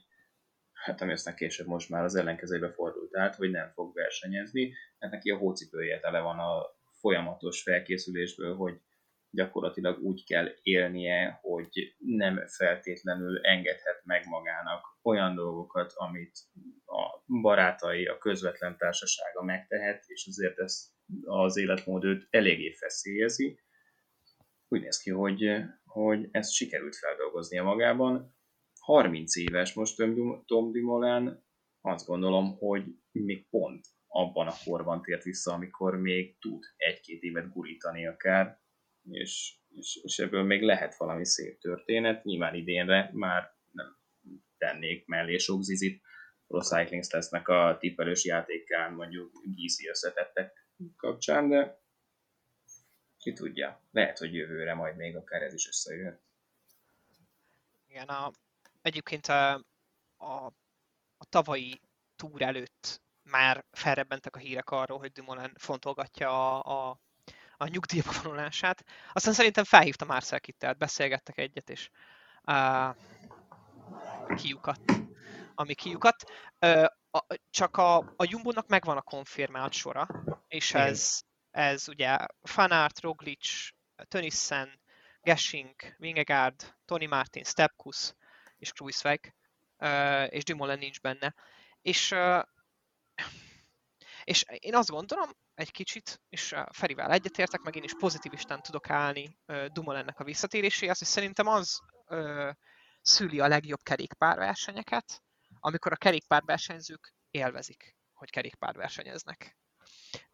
hát 0.73 1.01
ami 1.01 1.13
aztán 1.13 1.35
később 1.35 1.67
most 1.67 1.89
már 1.89 2.05
az 2.05 2.15
ellenkezőbe 2.15 2.73
fordult 2.73 3.17
át, 3.17 3.35
hogy 3.35 3.51
nem 3.51 3.71
fog 3.75 3.95
versenyezni, 3.95 4.73
mert 4.99 5.13
neki 5.13 5.31
a 5.31 5.37
hócipője 5.37 6.01
tele 6.01 6.21
van 6.21 6.39
a 6.39 6.63
folyamatos 7.01 7.63
felkészülésből, 7.63 8.57
hogy 8.57 8.81
gyakorlatilag 9.31 10.03
úgy 10.03 10.25
kell 10.25 10.49
élnie, 10.63 11.39
hogy 11.43 11.95
nem 11.99 12.47
feltétlenül 12.47 13.41
engedhet 13.41 14.05
meg 14.05 14.27
magának 14.27 14.85
olyan 15.03 15.35
dolgokat, 15.35 15.93
amit 15.95 16.39
a 16.87 17.33
barátai, 17.41 18.07
a 18.07 18.19
közvetlen 18.19 18.77
társasága 18.77 19.43
megtehet, 19.43 20.05
és 20.07 20.27
azért 20.27 20.59
ez 20.59 20.94
az 21.25 21.57
életmód 21.57 22.05
őt 22.05 22.27
eléggé 22.31 22.73
feszélyezi. 22.73 23.59
Úgy 24.69 24.81
néz 24.81 24.99
ki, 24.99 25.11
hogy, 25.11 25.51
hogy 25.85 26.29
ezt 26.31 26.53
sikerült 26.53 26.97
feldolgoznia 26.97 27.63
magában. 27.63 28.37
30 28.81 29.37
éves 29.37 29.73
most 29.73 29.97
Tom 30.47 30.73
Dumoulin, 30.73 31.45
azt 31.81 32.07
gondolom, 32.07 32.57
hogy 32.57 32.85
még 33.13 33.49
pont 33.49 33.87
abban 34.07 34.47
a 34.47 34.55
korban 34.65 35.03
tért 35.03 35.23
vissza, 35.23 35.53
amikor 35.53 35.97
még 35.97 36.39
tud 36.39 36.65
egy-két 36.77 37.23
évet 37.23 37.53
gurítani 37.53 38.07
akár, 38.07 38.61
és, 39.11 39.57
és, 39.69 40.01
és 40.03 40.19
ebből 40.19 40.43
még 40.43 40.63
lehet 40.63 40.97
valami 40.97 41.27
szép 41.27 41.59
történet. 41.59 42.25
Nyilván 42.25 42.55
idénre 42.55 43.11
már 43.13 43.53
nem 43.71 43.97
tennék 44.59 45.07
mellé 45.07 45.37
sok 45.37 45.63
zizit, 45.63 46.03
Pro 46.47 46.61
Cyclings 46.61 47.11
lesznek 47.11 47.49
a 47.49 47.77
tippelős 47.81 48.25
játékán 48.25 48.93
mondjuk 48.93 49.33
GC 49.45 49.89
összetettek 49.89 50.64
kapcsán, 50.97 51.49
de 51.49 51.83
ki 53.19 53.33
tudja, 53.33 53.81
lehet, 53.91 54.19
hogy 54.19 54.35
jövőre 54.35 54.75
majd 54.75 54.97
még 54.97 55.17
akár 55.17 55.43
ez 55.43 55.55
is 55.55 55.69
összejön. 55.69 56.21
Igen, 57.89 58.09
a, 58.09 58.33
egyébként 58.83 59.27
a, 59.27 59.53
a, 60.17 60.47
a 61.17 61.25
tavalyi 61.29 61.81
túr 62.17 62.43
előtt 62.43 63.03
már 63.23 63.65
felrebbentek 63.71 64.37
a 64.37 64.39
hírek 64.39 64.71
arról, 64.71 64.99
hogy 64.99 65.13
Dumoulin 65.13 65.53
fontolgatja 65.55 66.61
a, 66.61 66.89
a, 66.89 66.99
a 67.57 67.67
nyugdíjba 67.67 68.13
vonulását. 68.23 68.85
Aztán 69.13 69.33
szerintem 69.33 69.65
felhívta 69.65 70.05
Marcel 70.05 70.41
Kittel, 70.41 70.73
beszélgettek 70.75 71.39
egyet, 71.39 71.71
és 71.71 71.91
uh, 72.47 72.97
kiukat, 74.37 74.81
ami 75.55 75.75
kiukat. 75.75 76.31
Uh, 76.61 76.87
a, 77.15 77.27
csak 77.51 77.77
a, 77.77 77.97
a 77.97 78.25
Jumbo-nak 78.29 78.69
megvan 78.69 78.97
a 78.97 79.03
konfirmált 79.03 79.73
sora, 79.73 80.09
és 80.49 80.75
ez, 80.75 81.23
ez 81.51 81.89
ugye 81.89 82.19
Fanart, 82.43 83.01
Roglic, 83.01 83.69
Tönissen, 84.09 84.81
Geshing, 85.21 85.75
Vingegaard, 85.99 86.75
Tony 86.85 87.09
Martin, 87.09 87.45
Stepkus 87.45 88.15
és 88.59 88.73
Kruiswijk, 88.73 89.35
és 90.29 90.45
Dumoulin 90.45 90.79
nincs 90.79 91.01
benne. 91.01 91.35
És 91.83 92.15
és 94.25 94.45
én 94.59 94.75
azt 94.75 94.91
gondolom, 94.91 95.31
egy 95.55 95.71
kicsit, 95.71 96.21
és 96.29 96.55
Ferivel 96.71 97.13
egyetértek, 97.13 97.61
meg 97.61 97.77
én 97.77 97.83
is 97.83 97.95
pozitivistán 97.99 98.63
tudok 98.63 98.91
állni 98.91 99.39
ennek 99.47 100.21
a 100.21 100.25
visszatéréséhez, 100.25 100.99
hogy 100.99 101.09
szerintem 101.09 101.47
az 101.47 101.81
szüli 103.03 103.41
a 103.41 103.49
legjobb 103.49 103.83
kerékpárversenyeket, 103.83 105.23
amikor 105.65 105.93
a 105.93 105.97
kerékpárversenyzők 105.97 107.15
élvezik, 107.31 107.97
hogy 108.13 108.31
kerékpárversenyeznek. 108.31 109.57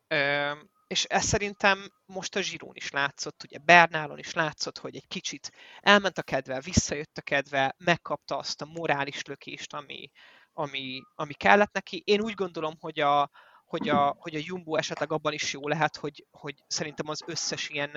Ö, 0.09 0.53
és 0.87 1.05
ez 1.05 1.25
szerintem 1.25 1.91
most 2.07 2.37
a 2.37 2.41
Zsirón 2.41 2.75
is 2.75 2.91
látszott, 2.91 3.43
ugye 3.43 3.59
Bernálon 3.59 4.19
is 4.19 4.33
látszott, 4.33 4.79
hogy 4.79 4.97
egy 4.97 5.07
kicsit 5.07 5.53
elment 5.81 6.19
a 6.19 6.23
kedve, 6.23 6.61
visszajött 6.61 7.17
a 7.17 7.23
kedve, 7.23 7.75
megkapta 7.79 8.37
azt 8.37 8.63
a 8.63 8.65
morális 8.65 9.23
lökést, 9.25 9.73
ami, 9.75 10.11
ami, 10.53 11.01
ami 11.15 11.33
kellett 11.33 11.73
neki. 11.73 12.03
Én 12.07 12.21
úgy 12.21 12.35
gondolom, 12.35 12.75
hogy 12.81 13.01
a, 13.01 13.31
hogy 13.65 13.89
a, 13.89 14.17
hogy 14.19 14.35
a 14.35 14.43
Jumbo 14.43 14.77
esetleg 14.77 15.13
abban 15.13 15.33
is 15.33 15.53
jó 15.53 15.69
lehet, 15.69 15.97
hogy, 15.97 16.27
hogy 16.31 16.55
szerintem 16.67 17.09
az 17.09 17.23
összes 17.27 17.69
ilyen 17.69 17.93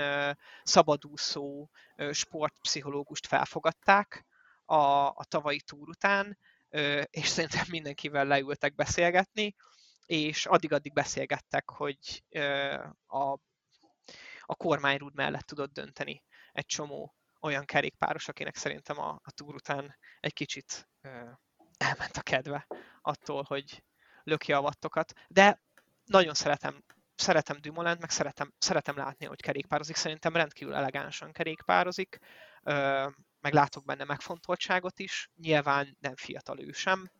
szabadúszó 0.64 1.70
sportpszichológust 2.12 3.28
felfogadták 3.28 4.26
a, 4.66 5.08
a 5.08 5.24
tavalyi 5.28 5.62
túr 5.62 5.90
után, 5.90 6.38
és 7.10 7.28
szerintem 7.28 7.66
mindenkivel 7.70 8.26
leültek 8.26 8.76
beszélgetni, 8.76 9.56
és 10.06 10.46
addig-addig 10.46 10.94
beszélgettek, 10.94 11.70
hogy 11.70 12.24
a, 13.06 13.32
a 14.46 14.56
kormányrúd 14.56 15.16
mellett 15.16 15.46
tudott 15.46 15.74
dönteni 15.74 16.24
egy 16.52 16.66
csomó 16.66 17.16
olyan 17.42 17.66
kerékpáros, 17.66 18.28
akinek 18.28 18.56
szerintem 18.56 19.00
a, 19.00 19.20
a 19.24 19.32
túr 19.32 19.56
után 19.56 19.98
egy 20.20 20.34
kicsit 20.34 20.90
elment 21.78 22.18
a 22.18 22.22
kedve 22.22 22.68
attól, 23.02 23.44
hogy 23.44 23.84
löki 24.24 24.54
a 24.54 24.62
vattokat. 24.62 25.14
De 25.28 25.62
nagyon 26.06 26.34
szeretem, 26.34 26.84
szeretem 27.16 27.58
Dumolent, 27.62 28.00
meg 28.00 28.10
szeretem, 28.10 28.54
szeretem 28.58 28.98
látni, 28.98 29.26
hogy 29.26 29.42
kerékpározik. 29.42 29.96
Szerintem 29.96 30.36
rendkívül 30.36 30.74
elegánsan 30.74 31.32
kerékpározik, 31.32 32.20
meg 33.44 33.54
látok 33.54 33.86
benne 33.86 34.04
megfontoltságot 34.04 35.00
is. 35.00 35.30
Nyilván 35.36 35.98
nem 36.00 36.16
fiatal 36.16 36.60
ő 36.60 36.72
sem, 36.72 37.12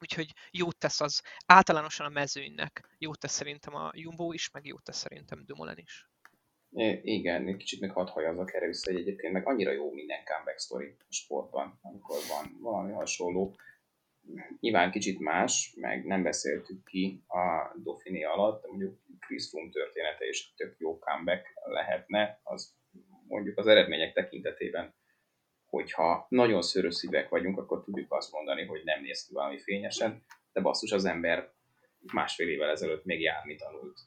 úgyhogy 0.00 0.32
jót 0.50 0.78
tesz 0.78 1.00
az 1.00 1.22
általánosan 1.46 2.06
a 2.06 2.08
mezőnynek, 2.08 2.96
jót 2.98 3.18
tesz 3.18 3.32
szerintem 3.32 3.74
a 3.74 3.90
Jumbo 3.94 4.32
is, 4.32 4.50
meg 4.50 4.66
jót 4.66 4.84
tesz 4.84 4.98
szerintem 4.98 5.44
Dumoulin 5.44 5.78
is. 5.78 6.08
Igen, 7.02 7.46
egy 7.46 7.56
kicsit 7.56 7.80
még 7.80 7.90
hadd 7.90 8.08
hajazzak 8.08 8.54
erre 8.54 8.66
vissza, 8.66 8.92
hogy 8.92 9.00
egyébként 9.00 9.32
meg 9.32 9.46
annyira 9.46 9.72
jó 9.72 9.92
minden 9.92 10.24
comeback 10.24 10.58
story 10.58 10.96
a 10.98 11.12
sportban, 11.12 11.78
amikor 11.82 12.18
van 12.28 12.56
valami 12.60 12.92
hasonló 12.92 13.56
nyilván 14.60 14.90
kicsit 14.90 15.18
más, 15.18 15.74
meg 15.80 16.04
nem 16.04 16.22
beszéltük 16.22 16.84
ki 16.84 17.24
a 17.28 17.76
Dauphiné 17.82 18.22
alatt, 18.22 18.62
de 18.62 18.68
mondjuk 18.68 18.98
Chris 19.20 19.48
Froome 19.48 19.70
története 19.70 20.28
is 20.28 20.54
tök 20.54 20.76
jó 20.78 20.98
comeback 20.98 21.46
lehetne, 21.64 22.40
az 22.42 22.74
mondjuk 23.28 23.58
az 23.58 23.66
eredmények 23.66 24.12
tekintetében, 24.12 24.94
hogyha 25.76 26.26
nagyon 26.28 26.62
szörös 26.62 26.94
szívek 26.94 27.28
vagyunk, 27.28 27.58
akkor 27.58 27.84
tudjuk 27.84 28.12
azt 28.12 28.32
mondani, 28.32 28.64
hogy 28.64 28.84
nem 28.84 29.02
néz 29.02 29.26
ki 29.26 29.32
valami 29.32 29.58
fényesen, 29.58 30.24
de 30.52 30.60
basszus 30.60 30.92
az 30.92 31.04
ember 31.04 31.52
másfél 32.12 32.48
évvel 32.48 32.70
ezelőtt 32.70 33.04
még 33.04 33.20
járni 33.20 33.56
tanult. 33.56 33.98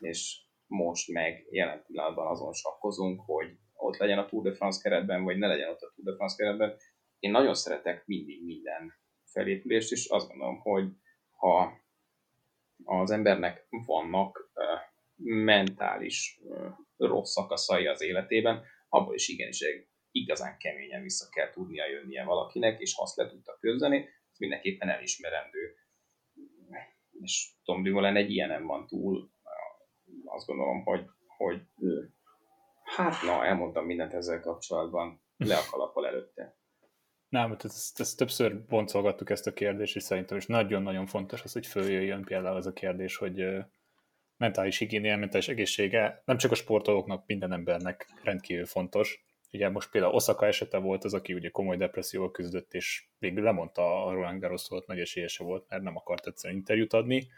És 0.00 0.40
most 0.66 1.08
meg 1.12 1.46
jelen 1.50 1.84
pillanatban 1.86 2.26
azon 2.26 2.52
sakkozunk, 2.52 3.20
hogy 3.26 3.56
ott 3.74 3.96
legyen 3.96 4.18
a 4.18 4.26
Tour 4.26 4.42
de 4.42 4.52
France 4.52 4.80
keretben, 4.82 5.24
vagy 5.24 5.38
ne 5.38 5.46
legyen 5.46 5.68
ott 5.68 5.80
a 5.80 5.92
Tour 5.94 6.08
de 6.08 6.14
France 6.14 6.36
keretben. 6.36 6.76
Én 7.18 7.30
nagyon 7.30 7.54
szeretek 7.54 8.06
mindig 8.06 8.44
minden 8.44 8.92
felépülést, 9.24 9.92
és 9.92 10.08
azt 10.08 10.28
gondolom, 10.28 10.60
hogy 10.60 10.88
ha 11.36 11.72
az 12.84 13.10
embernek 13.10 13.66
vannak 13.86 14.50
mentális 15.22 16.40
rossz 16.96 17.32
szakaszai 17.32 17.86
az 17.86 18.02
életében, 18.02 18.64
abból 18.88 19.14
is 19.14 19.28
igenis 19.28 19.60
igazán 20.10 20.58
keményen 20.58 21.02
vissza 21.02 21.28
kell 21.30 21.50
tudnia 21.50 21.86
jönnie 21.86 22.24
valakinek, 22.24 22.80
és 22.80 22.94
ha 22.94 23.02
azt 23.02 23.16
le 23.16 23.28
tudta 23.28 23.56
közdeni, 23.60 24.08
az 24.32 24.38
mindenképpen 24.38 24.88
elismerendő. 24.88 25.74
És 27.20 27.52
Tom 27.64 27.82
Dumoulin 27.82 28.16
egy 28.16 28.30
ilyenem 28.30 28.66
van 28.66 28.86
túl, 28.86 29.30
azt 30.24 30.46
gondolom, 30.46 30.82
hogy, 30.84 31.06
hogy 31.36 31.62
hát 32.82 33.22
na, 33.22 33.44
elmondtam 33.44 33.84
mindent 33.84 34.14
ezzel 34.14 34.40
kapcsolatban, 34.40 35.22
le 35.36 35.56
a 35.56 35.70
kalappal 35.70 36.06
előtte. 36.06 36.58
Nem, 37.28 37.52
ezt, 37.52 37.64
ezt, 37.64 38.00
ezt 38.00 38.16
többször 38.16 38.66
boncolgattuk 38.66 39.30
ezt 39.30 39.46
a 39.46 39.52
kérdést, 39.52 39.96
és 39.96 40.02
szerintem 40.02 40.36
is 40.36 40.46
nagyon-nagyon 40.46 41.06
fontos 41.06 41.42
az, 41.42 41.52
hogy 41.52 41.66
följöjjön 41.66 42.24
például 42.24 42.56
az 42.56 42.66
a 42.66 42.72
kérdés, 42.72 43.16
hogy 43.16 43.44
mentális 44.36 44.78
higiénia, 44.78 45.16
mentális 45.16 45.48
egészsége 45.48 46.22
nem 46.24 46.36
csak 46.36 46.50
a 46.50 46.54
sportolóknak, 46.54 47.26
minden 47.26 47.52
embernek 47.52 48.06
rendkívül 48.22 48.66
fontos. 48.66 49.24
Ugye 49.52 49.68
most 49.68 49.90
például 49.90 50.14
Osaka 50.14 50.46
esete 50.46 50.78
volt 50.78 51.04
az, 51.04 51.14
aki 51.14 51.34
ugye 51.34 51.48
komoly 51.48 51.76
depresszióval 51.76 52.30
küzdött, 52.30 52.74
és 52.74 53.04
végül 53.18 53.42
lemondta 53.42 54.04
a 54.04 54.12
Roland 54.12 54.40
Garros 54.40 54.68
volt, 54.68 54.86
nagy 54.86 54.98
esélyese 54.98 55.44
volt, 55.44 55.64
mert 55.68 55.82
nem 55.82 55.96
akart 55.96 56.26
egyszerűen 56.26 56.58
interjút 56.58 56.92
adni. 56.92 57.28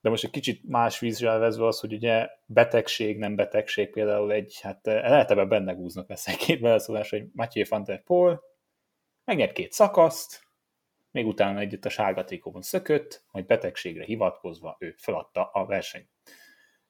De 0.00 0.08
most 0.08 0.24
egy 0.24 0.30
kicsit 0.30 0.68
más 0.68 0.98
vízre 0.98 1.36
vezve 1.36 1.66
az, 1.66 1.80
hogy 1.80 1.92
ugye 1.92 2.28
betegség, 2.46 3.18
nem 3.18 3.36
betegség 3.36 3.90
például 3.90 4.32
egy, 4.32 4.58
hát 4.62 4.80
lehet 4.84 5.30
ebben 5.30 5.48
benne 5.48 5.72
gúznak 5.72 6.08
lesz 6.08 6.28
egy 6.28 6.36
két 6.36 6.60
beleszólás, 6.60 7.10
hogy 7.10 7.24
Mathieu 7.32 7.66
van 7.68 7.84
der 7.84 8.02
Poel 8.02 8.42
megnyert 9.24 9.52
két 9.52 9.72
szakaszt, 9.72 10.46
még 11.10 11.26
utána 11.26 11.58
egyet 11.58 11.84
a 11.84 11.88
sárga 11.88 12.24
trikóban 12.24 12.62
szökött, 12.62 13.24
majd 13.32 13.46
betegségre 13.46 14.04
hivatkozva 14.04 14.76
ő 14.78 14.94
feladta 14.96 15.50
a 15.52 15.66
versenyt. 15.66 16.08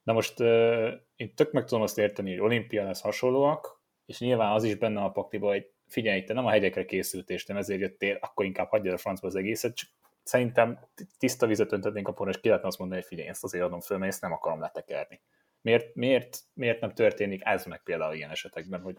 Na 0.02 0.12
most 0.12 0.40
uh, 0.40 0.90
én 1.16 1.35
tök 1.35 1.52
meg 1.52 1.64
tudom 1.64 1.83
azt 1.83 1.98
érteni, 1.98 2.31
hogy 2.31 2.40
olimpia 2.40 2.85
lesz 2.85 3.00
hasonlóak, 3.00 3.78
és 4.09 4.18
nyilván 4.18 4.53
az 4.53 4.64
is 4.64 4.75
benne 4.75 5.01
a 5.01 5.11
paktiba, 5.11 5.49
hogy 5.49 5.71
figyelj, 5.87 6.25
te 6.25 6.33
nem 6.33 6.47
a 6.47 6.51
hegyekre 6.51 6.85
készült, 6.85 7.31
és 7.31 7.47
nem 7.47 7.57
ezért 7.57 7.81
jöttél, 7.81 8.18
akkor 8.21 8.44
inkább 8.44 8.68
hagyjad 8.68 8.94
a 8.94 8.99
francba 8.99 9.27
az 9.27 9.35
egészet, 9.35 9.77
csak 9.77 9.88
szerintem 10.23 10.79
tiszta 11.18 11.47
vizet 11.47 11.73
öntetnénk 11.73 12.09
a 12.09 12.12
porra, 12.12 12.31
és 12.31 12.40
ki 12.40 12.49
lehetne 12.49 12.68
azt 12.68 12.79
mondani, 12.79 13.01
hogy 13.01 13.09
figyelj, 13.09 13.29
ezt 13.29 13.44
azért 13.44 13.64
adom 13.64 13.81
föl, 13.81 13.99
mert 13.99 14.12
ezt 14.12 14.21
nem 14.21 14.33
akarom 14.33 14.61
letekerni. 14.61 15.21
Miért, 15.61 15.94
miért, 15.94 16.38
miért 16.55 16.81
nem 16.81 16.92
történik 16.92 17.40
ez 17.44 17.64
meg 17.64 17.83
például 17.83 18.14
ilyen 18.14 18.31
esetekben, 18.31 18.81
hogy 18.81 18.99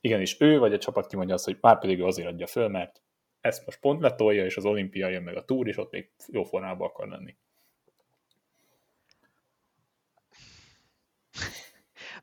igenis 0.00 0.40
ő 0.40 0.58
vagy 0.58 0.72
a 0.72 0.78
csapat 0.78 1.06
kimondja 1.06 1.34
azt, 1.34 1.44
hogy 1.44 1.58
már 1.60 1.78
pedig 1.78 1.98
ő 1.98 2.04
azért 2.04 2.28
adja 2.28 2.46
föl, 2.46 2.68
mert 2.68 3.02
ezt 3.40 3.66
most 3.66 3.80
pont 3.80 4.00
letolja, 4.00 4.44
és 4.44 4.56
az 4.56 4.64
olimpia 4.64 5.08
jön 5.08 5.22
meg 5.22 5.36
a 5.36 5.44
túr, 5.44 5.68
és 5.68 5.78
ott 5.78 5.92
még 5.92 6.10
jó 6.26 6.42
formában 6.42 6.88
akar 6.88 7.08
lenni. 7.08 7.36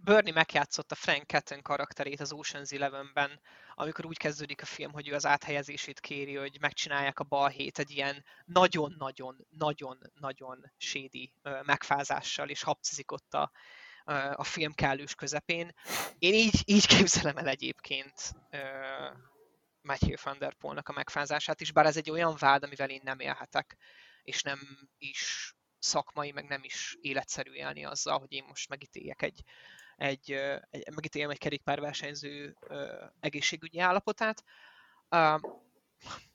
Bernie 0.08 0.34
megjátszotta 0.34 0.96
Frank 0.96 1.26
Catton 1.26 1.62
karakterét 1.62 2.20
az 2.20 2.34
Ocean's 2.36 2.74
Eleven-ben, 2.74 3.42
amikor 3.76 4.06
úgy 4.06 4.18
kezdődik 4.18 4.62
a 4.62 4.66
film, 4.66 4.92
hogy 4.92 5.08
ő 5.08 5.14
az 5.14 5.26
áthelyezését 5.26 6.00
kéri, 6.00 6.36
hogy 6.36 6.58
megcsinálják 6.60 7.20
a 7.20 7.24
balhét 7.24 7.80
egy 7.80 7.92
ilyen 7.92 8.26
nagyon-nagyon-nagyon-nagyon 8.46 10.72
sédi 10.78 11.34
megfázással, 11.62 12.50
és 12.50 12.64
hapcizik 12.64 13.12
ott 13.12 13.34
a, 13.34 13.52
a 14.34 14.44
film 14.44 14.74
kellős 14.74 15.16
közepén. 15.16 15.74
Én 16.18 16.34
így, 16.34 16.62
így 16.66 16.88
képzelem 16.88 17.38
el 17.38 17.48
egyébként 17.48 18.34
Matthew 19.82 20.16
van 20.24 20.38
der 20.38 20.56
a 20.60 20.92
megfázását 20.92 21.62
is, 21.62 21.72
bár 21.72 21.86
ez 21.86 21.98
egy 21.98 22.10
olyan 22.10 22.36
vád, 22.40 22.64
amivel 22.64 22.90
én 22.90 23.02
nem 23.04 23.20
élhetek, 23.20 23.78
és 24.24 24.42
nem 24.42 24.90
is 24.98 25.54
szakmai, 25.80 26.32
meg 26.32 26.48
nem 26.48 26.64
is 26.64 26.98
életszerű 27.02 27.52
élni 27.52 27.86
azzal, 27.86 28.20
hogy 28.20 28.32
én 28.32 28.44
most 28.48 28.70
megítéljek 28.70 29.22
egy, 29.22 29.44
egy, 29.98 30.32
egy 30.70 30.94
megítéljem 30.96 31.30
egy 31.30 31.38
kerékpárversenyző 31.38 32.58
egészségügyi 33.20 33.80
állapotát. 33.80 34.44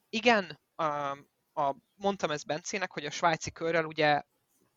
Igen, 0.08 0.60
uh, 0.76 1.18
a, 1.52 1.76
mondtam 1.94 2.30
ezt 2.30 2.46
Bencének, 2.46 2.92
hogy 2.92 3.04
a 3.04 3.10
svájci 3.10 3.50
körrel 3.50 3.84
ugye 3.84 4.22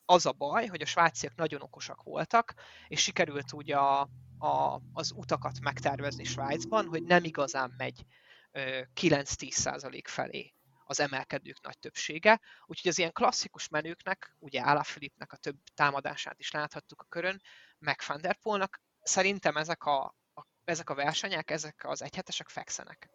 az 0.05 0.25
a 0.25 0.31
baj, 0.31 0.67
hogy 0.67 0.81
a 0.81 0.85
svájciak 0.85 1.35
nagyon 1.35 1.61
okosak 1.61 2.03
voltak, 2.03 2.53
és 2.87 3.01
sikerült 3.01 3.53
ugye 3.53 3.75
a, 3.77 4.09
a, 4.37 4.81
az 4.93 5.11
utakat 5.15 5.59
megtervezni 5.59 6.23
Svájcban, 6.23 6.85
hogy 6.85 7.03
nem 7.03 7.23
igazán 7.23 7.73
megy 7.77 8.05
9-10% 8.53 10.01
felé 10.03 10.53
az 10.85 10.99
emelkedők 10.99 11.61
nagy 11.61 11.79
többsége. 11.79 12.39
Úgyhogy 12.65 12.91
az 12.91 12.97
ilyen 12.97 13.11
klasszikus 13.11 13.67
menőknek, 13.67 14.35
ugye 14.39 14.61
Ala 14.61 14.83
Filipnek 14.83 15.31
a 15.31 15.37
több 15.37 15.57
támadását 15.73 16.39
is 16.39 16.51
láthattuk 16.51 17.01
a 17.01 17.05
körön, 17.09 17.41
meg 17.79 17.99
Van 18.07 18.21
der 18.21 18.35
Poelnak, 18.35 18.81
szerintem 19.01 19.57
ezek 19.57 19.83
a, 19.83 20.03
a, 20.33 20.47
ezek 20.63 20.89
a 20.89 20.95
versenyek, 20.95 21.51
ezek 21.51 21.85
az 21.85 22.01
egyhetesek 22.01 22.49
fekszenek. 22.49 23.09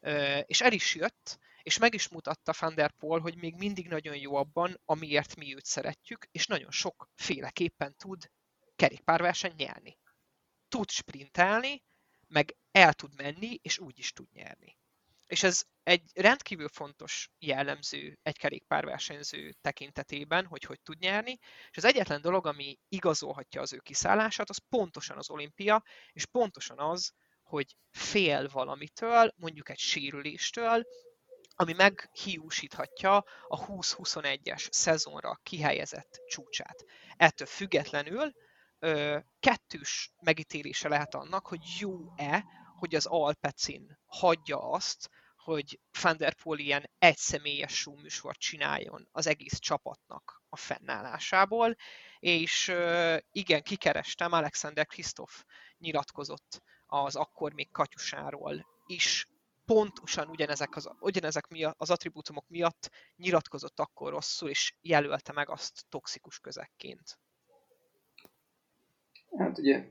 Ö, 0.00 0.38
és 0.38 0.60
el 0.60 0.72
is 0.72 0.94
jött, 0.94 1.38
és 1.62 1.78
meg 1.78 1.94
is 1.94 2.08
mutatta 2.08 2.54
Van 2.58 2.74
der 2.74 2.90
Poel, 2.90 3.20
hogy 3.20 3.36
még 3.36 3.54
mindig 3.56 3.88
nagyon 3.88 4.16
jó 4.16 4.34
abban, 4.34 4.80
amiért 4.84 5.36
mi 5.36 5.54
őt 5.54 5.64
szeretjük, 5.64 6.28
és 6.30 6.46
nagyon 6.46 6.70
sokféleképpen 6.70 7.96
tud 7.96 8.30
kerékpárverseny 8.76 9.54
nyerni. 9.56 9.98
Tud 10.68 10.90
sprintelni, 10.90 11.82
meg 12.28 12.56
el 12.70 12.92
tud 12.92 13.14
menni, 13.16 13.58
és 13.62 13.78
úgy 13.78 13.98
is 13.98 14.12
tud 14.12 14.28
nyerni. 14.32 14.78
És 15.26 15.42
ez 15.42 15.62
egy 15.82 16.10
rendkívül 16.14 16.68
fontos 16.68 17.30
jellemző 17.38 18.18
egy 18.22 18.38
kerékpárversenyző 18.38 19.54
tekintetében, 19.60 20.46
hogy 20.46 20.62
hogy 20.62 20.80
tud 20.80 20.98
nyerni, 20.98 21.38
és 21.70 21.76
az 21.76 21.84
egyetlen 21.84 22.20
dolog, 22.20 22.46
ami 22.46 22.78
igazolhatja 22.88 23.60
az 23.60 23.72
ő 23.72 23.78
kiszállását, 23.78 24.50
az 24.50 24.58
pontosan 24.68 25.16
az 25.16 25.30
olimpia, 25.30 25.82
és 26.12 26.26
pontosan 26.26 26.78
az, 26.78 27.12
hogy 27.42 27.76
fél 27.90 28.48
valamitől, 28.48 29.32
mondjuk 29.36 29.68
egy 29.68 29.78
sérüléstől, 29.78 30.84
ami 31.56 31.72
meghiúsíthatja 31.72 33.16
a 33.48 33.66
20-21-es 33.66 34.72
szezonra 34.72 35.40
kihelyezett 35.42 36.20
csúcsát. 36.26 36.84
Ettől 37.16 37.46
függetlenül 37.46 38.32
kettős 39.40 40.12
megítélése 40.22 40.88
lehet 40.88 41.14
annak, 41.14 41.46
hogy 41.46 41.60
jó-e, 41.78 42.44
hogy 42.84 42.94
az 42.94 43.06
Alpecin 43.06 43.98
hagyja 44.06 44.58
azt, 44.58 45.10
hogy 45.36 45.80
Van 46.02 46.16
der 46.16 46.34
Poel 46.34 46.58
ilyen 46.58 46.90
egyszemélyes 46.98 47.84
műsort 47.84 48.38
csináljon 48.38 49.08
az 49.12 49.26
egész 49.26 49.58
csapatnak 49.58 50.42
a 50.48 50.56
fennállásából, 50.56 51.76
és 52.18 52.72
igen, 53.30 53.62
kikerestem, 53.62 54.32
Alexander 54.32 54.86
Kristoff 54.86 55.42
nyilatkozott 55.78 56.62
az 56.86 57.16
akkor 57.16 57.52
még 57.52 57.70
Katyusáról 57.70 58.66
is, 58.86 59.28
pontosan 59.64 60.28
ugyanezek 60.28 60.76
az, 60.76 60.90
ugyanezek 61.00 61.46
miatt, 61.46 61.74
az 61.78 61.90
attribútumok 61.90 62.48
miatt 62.48 62.90
nyilatkozott 63.16 63.80
akkor 63.80 64.10
rosszul, 64.10 64.48
és 64.48 64.74
jelölte 64.80 65.32
meg 65.32 65.48
azt 65.48 65.84
toxikus 65.88 66.38
közekként. 66.38 67.18
Hát 69.38 69.58
ugye 69.58 69.88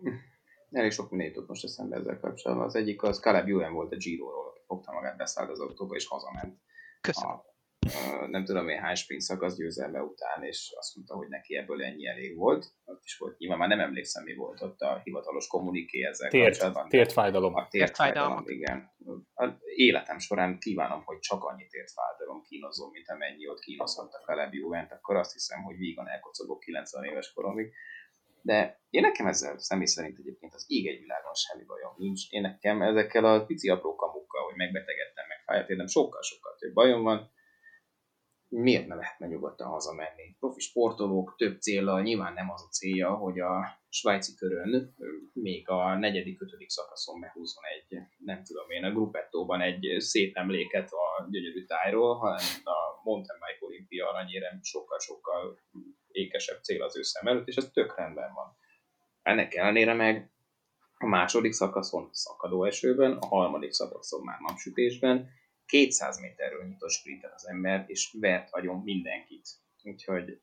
elég 0.74 0.92
sok 0.92 1.10
minden 1.10 1.28
jutott 1.28 1.48
most 1.48 1.64
eszembe 1.64 1.96
ezzel 1.96 2.20
kapcsolatban. 2.20 2.66
Az 2.66 2.76
egyik 2.76 3.04
az 3.04 3.20
Caleb 3.20 3.48
Ewan 3.48 3.74
volt 3.74 3.92
a 3.92 3.96
Giro-ról, 3.96 4.48
aki 4.48 4.62
fogta 4.66 4.92
magát, 4.92 5.18
beszállt 5.18 5.50
az 5.50 5.60
autóba 5.60 5.96
és 5.96 6.08
hazament. 6.08 6.60
Köszönöm. 7.02 7.30
A, 7.30 7.34
a, 7.34 8.28
nem 8.28 8.46
tudom 8.46 8.70
én 8.70 8.80
hány 8.80 8.96
sprint 8.96 9.22
szakasz 9.22 9.56
győzelme 9.56 10.02
után, 10.02 10.44
és 10.44 10.74
azt 10.78 10.96
mondta, 10.96 11.16
hogy 11.16 11.28
neki 11.28 11.56
ebből 11.56 11.84
ennyi 11.84 12.08
elég 12.08 12.38
volt. 12.38 12.66
Ott 12.86 13.02
is 13.04 13.18
volt, 13.18 13.38
nyilván 13.38 13.58
már 13.58 13.68
nem 13.68 13.80
emlékszem, 13.80 14.24
mi 14.24 14.36
volt 14.36 14.62
ott 14.62 14.80
a 14.80 15.02
hivatalos 15.04 15.48
kommuniké 15.48 16.04
ezzel 16.04 16.30
tért, 16.30 16.44
kapcsolatban. 16.44 16.90
Tért 16.90 17.12
fájdalom. 17.12 17.56
A 17.56 17.68
tért 17.68 17.96
fájdalom, 17.96 18.44
igen. 18.46 18.92
A 19.34 19.50
életem 19.76 20.20
során 20.20 20.60
kívánom, 20.60 21.02
hogy 21.06 21.20
csak 21.20 21.44
annyi 21.44 21.68
tért 21.68 21.92
fájdalom 21.92 22.42
kínozom, 22.42 22.92
mint 22.92 23.10
amennyi 23.10 23.48
ott 23.48 23.60
kínozhatta 23.60 24.18
Caleb 24.26 24.54
Ewan, 24.54 24.88
akkor 24.90 25.16
azt 25.16 25.34
hiszem, 25.34 25.64
hogy 25.64 25.78
vígan 25.78 26.08
elkocogok 26.08 26.60
90 26.60 27.04
éves 27.04 27.34
koromig 27.34 27.74
de 28.44 28.82
én 28.90 29.02
nekem 29.02 29.28
ezzel 29.28 29.58
személy 29.58 29.86
szerint 29.86 30.20
egyébként 30.20 30.54
az 30.54 30.66
ég 30.68 30.88
egy 30.88 31.00
világon 31.00 31.34
semmi 31.34 31.64
bajom 31.64 31.94
nincs. 31.98 32.22
Én 32.30 32.42
nekem 32.42 32.82
ezekkel 32.82 33.26
a 33.26 33.46
pici 33.46 33.70
apró 33.70 33.96
kamukkal, 33.96 34.44
hogy 34.44 34.56
megbetegedtem, 34.56 35.28
meg 35.28 35.42
fájt 35.46 35.70
érdem, 35.70 35.88
sokkal-sokkal 35.88 36.56
több 36.60 36.74
bajom 36.74 37.04
van. 37.04 37.32
Miért 38.48 38.88
ne 38.88 38.96
lehetne 38.96 39.28
nyugodtan 39.28 39.68
hazamenni? 39.68 40.36
Profi 40.40 40.60
sportolók 40.60 41.36
több 41.38 41.62
célra, 41.62 42.02
nyilván 42.02 42.34
nem 42.34 42.50
az 42.52 42.62
a 42.62 42.70
célja, 42.70 43.16
hogy 43.16 43.40
a 43.40 43.82
svájci 43.90 44.36
körön 44.36 44.96
még 45.34 45.70
a 45.70 45.98
negyedik, 45.98 46.42
ötödik 46.42 46.70
szakaszon 46.70 47.20
behúzzon 47.20 47.64
egy, 47.64 48.00
nem 48.18 48.44
tudom 48.44 48.70
én, 48.70 48.84
a 48.84 48.92
Gruppettóban 48.92 49.62
egy 49.62 49.96
szép 49.98 50.36
emléket 50.36 50.90
a 50.92 51.28
gyönyörű 51.30 51.66
tájról, 51.66 52.16
hanem 52.16 52.46
a 52.64 53.02
Mountain 53.04 53.40
Bike 53.40 53.66
Olimpia 53.66 54.10
aranyérem 54.10 54.60
sokkal-sokkal 54.62 55.60
ékesebb 56.13 56.63
cél 56.63 56.84
az 56.84 56.97
ő 56.97 57.02
szem 57.02 57.28
előtt, 57.28 57.47
és 57.47 57.56
ez 57.56 57.69
tök 57.73 57.97
rendben 57.97 58.34
van. 58.34 58.58
Ennek 59.21 59.56
ellenére 59.56 59.93
meg 59.93 60.32
a 60.97 61.06
második 61.06 61.52
szakaszon 61.52 62.10
szakadó 62.12 62.63
esőben, 62.63 63.12
a 63.12 63.26
harmadik 63.26 63.71
szakaszon 63.71 64.23
már 64.23 64.39
napsütésben 64.39 65.30
200 65.65 66.19
méterről 66.19 66.63
nyitott 66.63 66.89
sprinten 66.89 67.32
az 67.36 67.47
ember, 67.47 67.84
és 67.88 68.15
vert 68.19 68.47
agyon 68.52 68.82
mindenkit. 68.84 69.47
Úgyhogy 69.84 70.41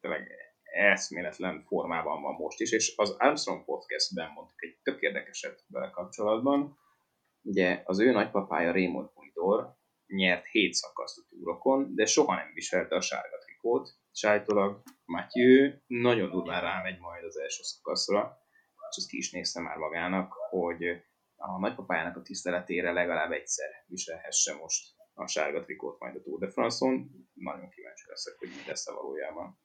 tényleg 0.00 0.28
eszméletlen 0.62 1.64
formában 1.66 2.22
van 2.22 2.34
most 2.34 2.60
is, 2.60 2.72
és 2.72 2.94
az 2.96 3.10
Armstrong 3.10 3.64
podcastben 3.64 4.30
mondtuk 4.34 4.62
egy 4.62 4.78
tök 4.82 5.00
érdekeset 5.00 5.64
vele 5.68 5.90
kapcsolatban. 5.90 6.78
Ugye 7.42 7.82
az 7.84 8.00
ő 8.00 8.10
nagypapája 8.10 8.72
Raymond 8.72 9.08
Polidor 9.08 9.76
nyert 10.06 10.46
7 10.46 10.74
szakaszt 10.74 11.18
a 11.18 11.22
túrokon, 11.28 11.94
de 11.94 12.06
soha 12.06 12.34
nem 12.34 12.52
viselte 12.54 12.96
a 12.96 13.00
sárga 13.00 13.38
trikót, 13.38 13.94
és 14.12 14.24
állítólag 14.24 14.82
Matthew 15.04 15.72
nagyon 15.86 16.30
durván 16.30 16.60
rámegy 16.60 16.98
majd 16.98 17.24
az 17.24 17.38
első 17.38 17.62
szakaszra, 17.62 18.38
és 18.90 18.96
azt 18.96 19.08
ki 19.08 19.16
is 19.16 19.30
nézte 19.30 19.60
már 19.60 19.76
magának, 19.76 20.32
hogy 20.50 20.84
a 21.36 21.58
nagypapájának 21.58 22.16
a 22.16 22.22
tiszteletére 22.22 22.92
legalább 22.92 23.30
egyszer 23.30 23.68
viselhesse 23.86 24.54
most 24.54 25.00
a 25.14 25.26
sárga 25.26 25.60
trikót 25.60 25.98
majd 25.98 26.16
a 26.16 26.20
Tour 26.20 26.38
de 26.38 26.50
France-on. 26.50 27.10
Nagyon 27.32 27.68
kíváncsi 27.68 28.04
leszek, 28.08 28.38
hogy 28.38 28.48
mi 28.48 28.68
lesz 28.68 28.88
a 28.88 28.94
valójában. 28.94 29.60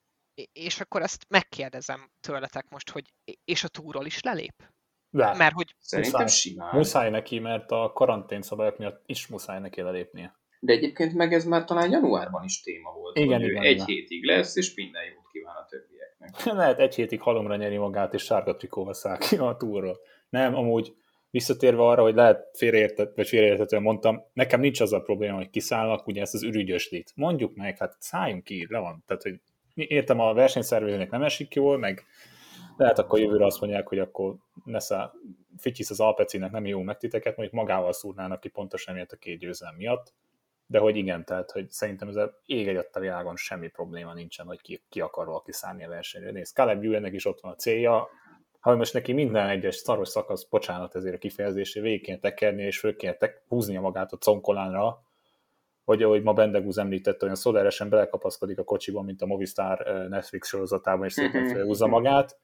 És 0.52 0.80
akkor 0.80 1.02
ezt 1.02 1.26
megkérdezem 1.30 2.12
tőletek 2.20 2.70
most, 2.70 2.90
hogy 2.90 3.14
és 3.46 3.64
a 3.64 3.68
túról 3.68 4.06
is 4.06 4.22
lelép? 4.22 4.64
De. 5.10 5.36
Mert 5.36 5.54
hogy... 5.54 5.76
Szerintem 5.80 6.22
muszáj, 6.22 6.38
simán. 6.38 6.76
Muszáj 6.76 7.10
neki, 7.10 7.40
mert 7.40 7.72
a 7.72 7.92
karantén 7.94 8.42
szabályok 8.42 8.78
miatt 8.78 9.04
is 9.06 9.28
muszáj 9.28 9.60
neki 9.60 9.82
lelépnie. 9.82 10.40
De 10.60 10.74
egyébként 10.74 11.14
meg 11.14 11.34
ez 11.34 11.46
már 11.46 11.64
talán 11.64 11.92
januárban 11.92 12.44
is 12.44 12.62
téma 12.62 12.92
volt, 12.92 13.18
Igen, 13.18 13.40
hogy 13.40 13.50
igen, 13.50 13.64
ő 13.64 13.66
egy 13.66 13.74
igen. 13.74 13.86
hétig 13.86 14.24
lesz, 14.24 14.56
és 14.56 14.74
minden 14.76 15.04
jót 15.04 15.28
kíván 15.32 15.56
a 15.56 15.66
többieknek. 15.70 16.44
Lehet 16.64 16.80
egy 16.80 16.96
hétig 16.96 17.22
halomra 17.22 17.56
nyeri 17.56 17.78
magát, 17.78 18.14
és 18.14 18.24
sárga 18.24 18.56
trikóval 18.56 18.94
száll 18.94 19.18
ki 19.18 19.38
a 19.38 19.56
túlról. 19.58 19.98
Nem, 20.30 20.56
amúgy 20.56 20.96
visszatérve 21.30 21.82
arra, 21.82 22.02
hogy 22.02 22.16
lehet 22.16 22.50
félreértet, 22.54 23.16
vagy 23.16 23.28
félreértetően 23.28 23.82
mondtam, 23.82 24.24
nekem 24.34 24.60
nincs 24.60 24.80
az 24.82 24.94
a 24.94 25.02
probléma, 25.02 25.36
hogy 25.36 25.50
kiszállnak, 25.50 26.08
ugye 26.08 26.22
ezt 26.22 26.34
az 26.34 26.44
ürügyöslit. 26.44 27.12
Mondjuk 27.16 27.56
meg, 27.56 27.78
hát 27.78 27.96
szálljunk 28.00 28.44
ki, 28.44 28.68
le 28.70 28.80
van. 28.80 29.04
Tehát, 29.08 29.24
hogy 29.24 29.40
értem, 29.74 30.20
a 30.20 30.34
versenyszervezőnek 30.34 31.10
nem 31.10 31.24
esik 31.24 31.56
jól, 31.56 31.78
meg 31.78 32.06
lehet 32.78 33.00
akkor 33.00 33.20
jövőre 33.20 33.46
azt 33.46 33.60
mondják, 33.60 33.88
hogy 33.88 34.00
akkor 34.00 34.36
ne 34.66 34.80
száll, 34.80 35.12
Fityisz 35.58 35.90
az 35.90 36.00
Alpecinek 36.00 36.52
nem 36.52 36.66
jó 36.66 36.82
meg 36.82 36.98
titeket, 36.98 37.38
mondjuk 37.38 37.62
magával 37.62 37.94
szúrnának 37.94 38.40
ki 38.40 38.50
pontosan 38.50 38.94
miatt 38.94 39.12
a 39.12 39.16
két 39.16 39.40
győzelem 39.40 39.76
miatt. 39.76 40.14
De 40.68 40.80
hogy 40.80 40.96
igen, 40.96 41.26
tehát 41.26 41.52
hogy 41.52 41.70
szerintem 41.70 42.08
ez 42.08 42.16
a 42.16 42.42
ég 42.46 42.68
egy 42.68 42.88
a 42.92 43.00
világon 43.00 43.36
semmi 43.36 43.68
probléma 43.68 44.14
nincsen, 44.14 44.46
hogy 44.46 44.62
ki, 44.62 44.84
ki 44.90 45.02
akar 45.02 45.26
valaki 45.26 45.52
szállni 45.52 45.86
a 45.86 45.90
versenyre. 45.90 46.32
Nézd, 46.32 46.56
Caleb 46.56 46.84
Ewannek 46.84 47.14
is 47.14 47.26
ott 47.26 47.42
van 47.42 47.52
a 47.52 47.56
célja, 47.56 48.10
ha 48.60 48.76
most 48.76 48.94
neki 48.94 49.14
minden 49.14 49.50
egyes 49.50 49.76
szaros 49.76 50.10
szakasz, 50.10 50.44
bocsánat 50.44 50.96
ezért 50.96 51.16
a 51.16 51.18
kifejezésé, 51.18 51.80
végig 51.80 52.04
kéne 52.04 52.20
tekerni, 52.20 52.64
és 52.64 52.80
föl 52.80 52.96
kéne 52.96 53.14
tek, 53.14 53.44
húznia 53.48 53.82
magát 53.82 54.12
a 54.12 54.18
conkolánra, 54.18 55.02
hogy 55.84 56.04
ahogy 56.04 56.24
ma 56.24 56.34
Bendegúz 56.34 56.78
említett, 56.78 57.24
olyan 57.24 57.36
szoderesen 57.36 57.90
belekapaszkodik 57.90 58.60
a 58.60 58.64
kocsiba, 58.64 59.02
mint 59.02 59.22
a 59.22 59.26
Movistar 59.26 60.08
Netflix 60.10 60.48
sorozatában, 60.48 61.06
és 61.06 61.14
szépen 61.14 61.48
felhúzza 61.48 61.88
magát. 61.88 62.38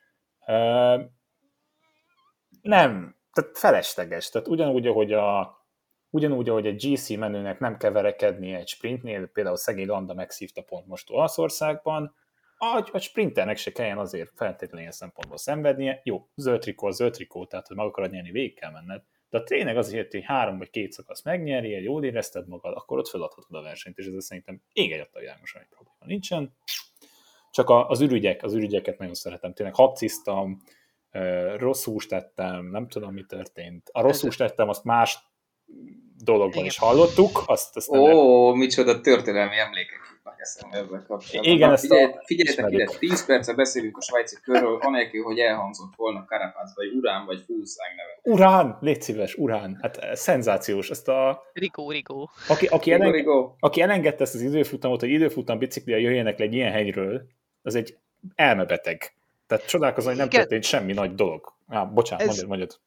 Nem, 2.62 3.16
tehát 3.34 3.58
felesleges. 3.58 4.30
Tehát 4.30 4.48
ugyanúgy, 4.48 4.88
ahogy 4.88 5.14
a 5.14 5.58
Ugyanúgy, 6.13 6.49
ahogy 6.49 6.65
egy 6.65 6.86
GC 6.86 7.10
menőnek 7.10 7.60
nem 7.60 7.78
kell 7.78 7.95
egy 7.97 8.67
sprintnél, 8.67 9.28
például 9.28 9.56
szegény 9.56 9.88
Landa 9.88 10.13
megszívta 10.13 10.62
pont 10.62 10.88
most 10.88 11.10
Olaszországban, 11.10 12.15
a, 12.58 12.89
a 12.91 12.99
sprinternek 12.99 13.58
se 13.58 13.71
kelljen 13.71 13.97
azért 13.97 14.32
feltétlenül 14.36 14.80
ilyen 14.80 14.91
szempontból 14.91 15.38
szenvednie. 15.38 16.02
Jó, 16.04 16.28
zöld 16.36 16.62
trikó, 16.62 16.89
zöld 16.89 17.13
trikó, 17.13 17.45
tehát 17.45 17.67
hogy 17.67 17.76
meg 17.76 17.86
akarod 17.86 18.12
nyerni, 18.12 18.32
végig 18.32 18.60
kell 18.60 18.71
menned. 18.71 19.04
De 19.30 19.38
a 19.38 19.43
tényleg 19.43 19.78
azért, 19.78 20.12
hogy 20.12 20.23
három 20.23 20.58
vagy 20.58 20.69
két 20.69 20.91
szakasz 20.91 21.23
megnyeri, 21.23 21.69
jól 21.69 22.04
érezted 22.04 22.47
magad, 22.47 22.76
akkor 22.76 22.97
ott 22.97 23.08
feladhatod 23.08 23.56
a 23.56 23.62
versenyt, 23.62 23.97
és 23.97 24.06
ez 24.06 24.26
szerintem 24.26 24.62
ég 24.73 24.91
egy 24.91 25.10
világosan 25.13 25.62
egy 25.62 25.67
probléma 25.67 26.06
nincsen. 26.06 26.56
Csak 27.52 27.69
az 27.69 28.02
ürügyek, 28.02 28.43
az 28.43 28.54
ürügyeket 28.54 28.97
nagyon 28.97 29.13
szeretem. 29.13 29.54
Tényleg 29.54 29.76
habciztam, 29.76 30.62
rossz 31.58 31.86
húst 31.86 32.10
tettem, 32.10 32.65
nem 32.65 32.88
tudom, 32.88 33.13
mi 33.13 33.23
történt. 33.23 33.89
A 33.91 34.02
rossz 34.02 34.21
húst 34.21 34.38
tettem, 34.38 34.69
azt 34.69 34.84
más 34.84 35.32
dologban 36.23 36.54
Igen. 36.54 36.65
is 36.65 36.78
hallottuk. 36.78 37.43
Azt, 37.45 37.76
azt 37.76 37.89
Ó, 37.89 38.49
nem 38.49 38.58
micsoda 38.58 39.02
történelmi 39.02 39.58
emlékek 39.58 40.04
jutnak 40.13 40.41
eszembe 40.41 40.78
ezzel 40.78 41.06
kapcsolatban. 41.08 41.54
Igen, 41.54 41.71
ezt 41.71 41.82
figyelj, 41.82 42.12
figyeljetek 42.26 42.71
ide, 42.71 42.86
10 42.99 43.26
perce 43.26 43.54
beszélünk 43.54 43.97
a 43.97 44.02
svájci 44.02 44.36
körről, 44.43 44.78
anélkül, 44.82 45.23
hogy 45.23 45.39
elhangzott 45.39 45.93
volna 45.95 46.26
Karapáz, 46.26 46.73
vagy 46.76 46.93
Urán, 46.93 47.26
vagy 47.26 47.43
Fulszág 47.45 47.91
neve. 47.95 48.36
Urán, 48.36 48.78
légy 48.82 49.02
szíves, 49.02 49.36
Urán. 49.36 49.78
Hát 49.82 49.97
eh, 49.97 50.15
szenzációs. 50.15 50.89
Ezt 50.89 51.08
a... 51.08 51.43
Rigó, 51.54 51.91
Rigó. 51.91 52.30
Aki, 52.47 52.65
aki, 52.65 52.89
Rigó, 52.89 53.02
eleng... 53.02 53.15
Rigó. 53.15 53.56
aki 53.60 53.82
elengedte 53.82 54.23
ezt 54.23 54.36
az 54.36 54.41
időfutamot, 54.41 54.99
hogy 54.99 55.10
időfutam 55.10 55.58
biciklia 55.58 55.97
jöjjenek 55.97 56.38
le 56.38 56.45
egy 56.45 56.54
ilyen 56.54 56.71
hegyről, 56.71 57.21
az 57.62 57.76
egy 57.76 57.97
elmebeteg. 58.36 59.13
Tehát 59.47 59.67
csodálkozom, 59.67 60.10
hogy 60.10 60.19
nem 60.19 60.28
Igen. 60.28 60.39
történt 60.39 60.63
semmi 60.63 60.93
nagy 60.93 61.15
dolog. 61.15 61.54
Á, 61.67 61.84
bocsánat, 61.84 62.21
ez, 62.21 62.28
mondjad, 62.28 62.47
mondjad. 62.47 62.80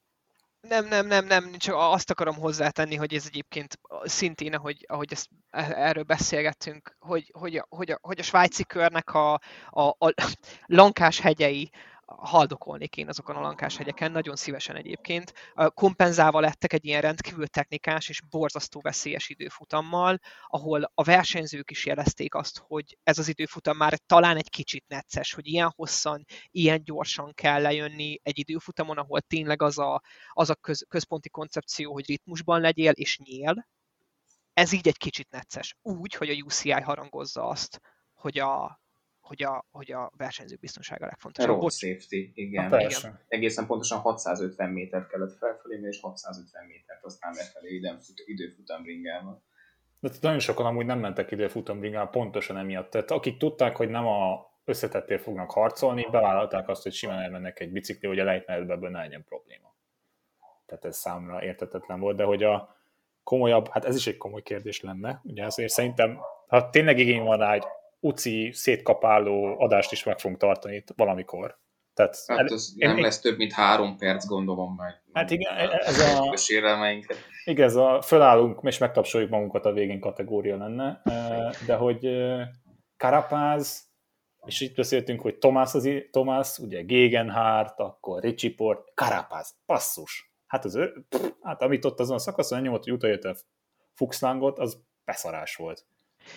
Nem, 0.68 0.86
nem, 0.86 1.06
nem, 1.06 1.26
nem, 1.26 1.52
csak 1.56 1.74
azt 1.78 2.10
akarom 2.10 2.36
hozzátenni, 2.36 2.94
hogy 2.94 3.14
ez 3.14 3.24
egyébként 3.26 3.78
szintén, 4.02 4.54
ahogy, 4.54 4.84
ahogy 4.88 5.12
ezt, 5.12 5.28
e, 5.50 5.72
erről 5.76 6.02
beszélgettünk, 6.02 6.96
hogy, 6.98 7.30
hogy, 7.38 7.56
a, 7.56 7.66
hogy, 7.68 7.90
a, 7.90 7.98
hogy 8.02 8.18
a 8.18 8.22
svájci 8.22 8.64
körnek 8.64 9.14
a, 9.14 9.40
a, 9.70 9.82
a 9.82 10.14
lankás 10.66 11.20
hegyei, 11.20 11.70
haldokolnék 12.18 12.96
én 12.96 13.08
azokon 13.08 13.36
a 13.36 13.40
lankás 13.40 13.76
hegyeken, 13.76 14.12
nagyon 14.12 14.36
szívesen 14.36 14.76
egyébként. 14.76 15.32
Kompenzálva 15.74 16.40
lettek 16.40 16.72
egy 16.72 16.84
ilyen 16.84 17.00
rendkívül 17.00 17.46
technikás 17.46 18.08
és 18.08 18.20
borzasztó 18.20 18.80
veszélyes 18.80 19.28
időfutammal, 19.28 20.18
ahol 20.46 20.90
a 20.94 21.02
versenyzők 21.02 21.70
is 21.70 21.86
jelezték 21.86 22.34
azt, 22.34 22.58
hogy 22.58 22.98
ez 23.02 23.18
az 23.18 23.28
időfutam 23.28 23.76
már 23.76 23.98
talán 24.06 24.36
egy 24.36 24.50
kicsit 24.50 24.84
necces, 24.88 25.32
hogy 25.32 25.46
ilyen 25.46 25.72
hosszan, 25.76 26.24
ilyen 26.50 26.84
gyorsan 26.84 27.32
kell 27.34 27.62
lejönni 27.62 28.20
egy 28.22 28.38
időfutamon, 28.38 28.98
ahol 28.98 29.20
tényleg 29.20 29.62
az 29.62 29.78
a, 29.78 30.02
az 30.32 30.50
a 30.50 30.54
köz, 30.54 30.84
központi 30.88 31.28
koncepció, 31.28 31.92
hogy 31.92 32.06
ritmusban 32.06 32.60
legyél 32.60 32.92
és 32.92 33.18
nyél, 33.18 33.68
ez 34.52 34.72
így 34.72 34.88
egy 34.88 34.96
kicsit 34.96 35.30
necces. 35.30 35.76
Úgy, 35.82 36.14
hogy 36.14 36.28
a 36.28 36.44
UCI 36.44 36.70
harangozza 36.70 37.48
azt, 37.48 37.80
hogy 38.14 38.38
a, 38.38 38.80
hogy 39.26 39.42
a, 39.42 39.64
hogy 39.70 39.92
a 39.92 40.12
versenyzők 40.16 40.60
biztonsága 40.60 41.04
a 41.04 41.08
legfontosabb. 41.08 41.50
Road 41.50 41.60
Bocs. 41.60 41.74
safety, 41.74 42.30
igen. 42.34 42.68
Ha, 42.68 42.80
igen. 42.80 43.20
Egészen 43.28 43.66
pontosan 43.66 43.98
650 43.98 44.70
méter 44.70 45.06
kellett 45.06 45.36
felfelé, 45.36 45.80
és 45.82 46.00
650 46.00 46.64
métert 46.66 47.04
aztán 47.04 47.32
lefelé 47.34 47.74
időfut, 47.74 48.22
időfutam 48.24 48.84
ringával. 48.84 49.42
De 50.00 50.10
nagyon 50.20 50.38
sokan 50.38 50.66
amúgy 50.66 50.86
nem 50.86 50.98
mentek 50.98 51.30
időfutam 51.30 51.80
ringával 51.80 52.10
pontosan 52.10 52.56
emiatt. 52.56 52.90
Tehát 52.90 53.10
akik 53.10 53.36
tudták, 53.36 53.76
hogy 53.76 53.88
nem 53.88 54.06
a 54.06 54.50
összetettél 54.64 55.18
fognak 55.18 55.50
harcolni, 55.50 56.08
bevállalták 56.10 56.68
azt, 56.68 56.82
hogy 56.82 56.92
simán 56.92 57.18
elmennek 57.18 57.60
egy 57.60 57.72
bicikli, 57.72 58.08
hogy 58.08 58.18
a 58.18 58.24
lejtmenetben 58.24 58.76
ebből 58.76 58.90
ne 58.90 58.98
legyen 58.98 59.24
probléma. 59.24 59.74
Tehát 60.66 60.84
ez 60.84 60.96
számra 60.96 61.44
értetetlen 61.44 62.00
volt, 62.00 62.16
de 62.16 62.24
hogy 62.24 62.42
a 62.42 62.76
komolyabb, 63.22 63.68
hát 63.68 63.84
ez 63.84 63.96
is 63.96 64.06
egy 64.06 64.16
komoly 64.16 64.42
kérdés 64.42 64.80
lenne, 64.80 65.20
ugye 65.24 65.44
azért 65.44 65.72
szerintem, 65.72 66.18
ha 66.46 66.70
tényleg 66.70 66.98
igény 66.98 67.22
van 67.22 67.38
rá 67.38 67.52
egy 67.52 67.64
uci 68.00 68.50
szétkapáló 68.52 69.60
adást 69.60 69.92
is 69.92 70.04
meg 70.04 70.18
fogunk 70.18 70.40
tartani 70.40 70.74
itt 70.74 70.92
valamikor. 70.96 71.58
Tehát 71.94 72.16
hát 72.26 72.50
ez 72.50 72.72
el, 72.78 72.88
nem 72.88 72.96
én, 72.96 73.02
lesz 73.02 73.20
több, 73.20 73.36
mint 73.36 73.52
három 73.52 73.96
perc, 73.96 74.26
gondolom 74.26 74.74
meg. 74.74 75.02
Hát 75.12 75.30
igen, 75.30 75.70
ez 75.70 75.98
a... 75.98 76.34
Igen, 77.44 77.66
ez 77.66 77.74
a 77.74 78.00
fölállunk, 78.02 78.60
és 78.62 78.78
megtapsoljuk 78.78 79.30
magunkat 79.30 79.64
a 79.64 79.72
végén 79.72 80.00
kategória 80.00 80.56
lenne, 80.56 81.02
de 81.66 81.74
hogy 81.74 82.08
Karapáz, 82.96 83.84
és 84.46 84.60
itt 84.60 84.76
beszéltünk, 84.76 85.20
hogy 85.20 85.38
Tomás, 85.38 85.74
az, 85.74 85.88
Tomás 86.10 86.58
ugye 86.58 86.82
Gegenhardt, 86.82 87.80
akkor 87.80 88.22
Richie 88.22 88.54
Port, 88.56 88.94
Karapáz, 88.94 89.56
passzus. 89.66 90.34
Hát, 90.46 90.64
az, 90.64 90.78
pff, 91.08 91.30
hát 91.42 91.62
amit 91.62 91.84
ott 91.84 92.00
azon 92.00 92.16
a 92.16 92.18
szakaszon 92.18 92.60
nyomott, 92.60 92.84
hogy 92.84 92.92
utajött 92.92 93.24
a 93.24 93.36
Fuchslangot, 93.94 94.58
az 94.58 94.82
beszarás 95.04 95.56
volt 95.56 95.86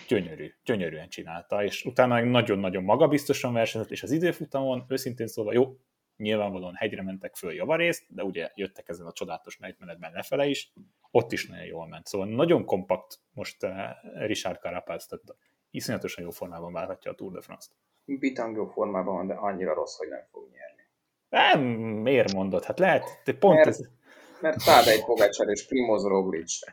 gyönyörű, 0.08 0.52
gyönyörűen 0.64 1.08
csinálta, 1.08 1.64
és 1.64 1.84
utána 1.84 2.14
meg 2.14 2.30
nagyon-nagyon 2.30 2.82
magabiztosan 2.82 3.52
versenyzett, 3.52 3.90
és 3.90 4.02
az 4.02 4.10
időfutamon, 4.10 4.84
őszintén 4.88 5.26
szólva, 5.26 5.52
jó, 5.52 5.76
nyilvánvalóan 6.16 6.74
hegyre 6.74 7.02
mentek 7.02 7.36
föl 7.36 7.52
javarészt, 7.52 8.04
de 8.08 8.24
ugye 8.24 8.50
jöttek 8.54 8.88
ezen 8.88 9.06
a 9.06 9.12
csodálatos 9.12 9.58
menetben 9.58 10.12
lefele 10.12 10.46
is, 10.46 10.72
ott 11.10 11.32
is 11.32 11.46
nagyon 11.46 11.64
jól 11.64 11.86
ment. 11.86 12.06
Szóval 12.06 12.28
nagyon 12.28 12.64
kompakt 12.64 13.18
most 13.32 13.62
uh, 13.62 13.70
Richard 14.26 14.60
Carapaz, 14.60 15.06
tehát 15.06 15.36
iszonyatosan 15.70 16.24
jó 16.24 16.30
formában 16.30 16.72
várhatja 16.72 17.10
a 17.10 17.14
Tour 17.14 17.32
de 17.32 17.40
France-t. 17.40 17.72
Bitang 18.04 18.56
jó 18.56 18.66
formában 18.66 19.14
van, 19.14 19.26
de 19.26 19.34
annyira 19.34 19.74
rossz, 19.74 19.96
hogy 19.96 20.08
nem 20.08 20.26
fog 20.30 20.50
nyerni. 20.50 20.82
Nem, 21.28 21.60
miért 22.02 22.32
mondod? 22.32 22.64
Hát 22.64 22.78
lehet, 22.78 23.20
de 23.24 23.32
pont 23.32 23.54
mert, 23.54 23.68
ez... 23.68 23.80
Mert 24.40 24.64
Tadej 24.64 25.04
Pogacar 25.04 25.48
és 25.48 25.66
Primoz 25.66 26.04
Roglic. 26.04 26.58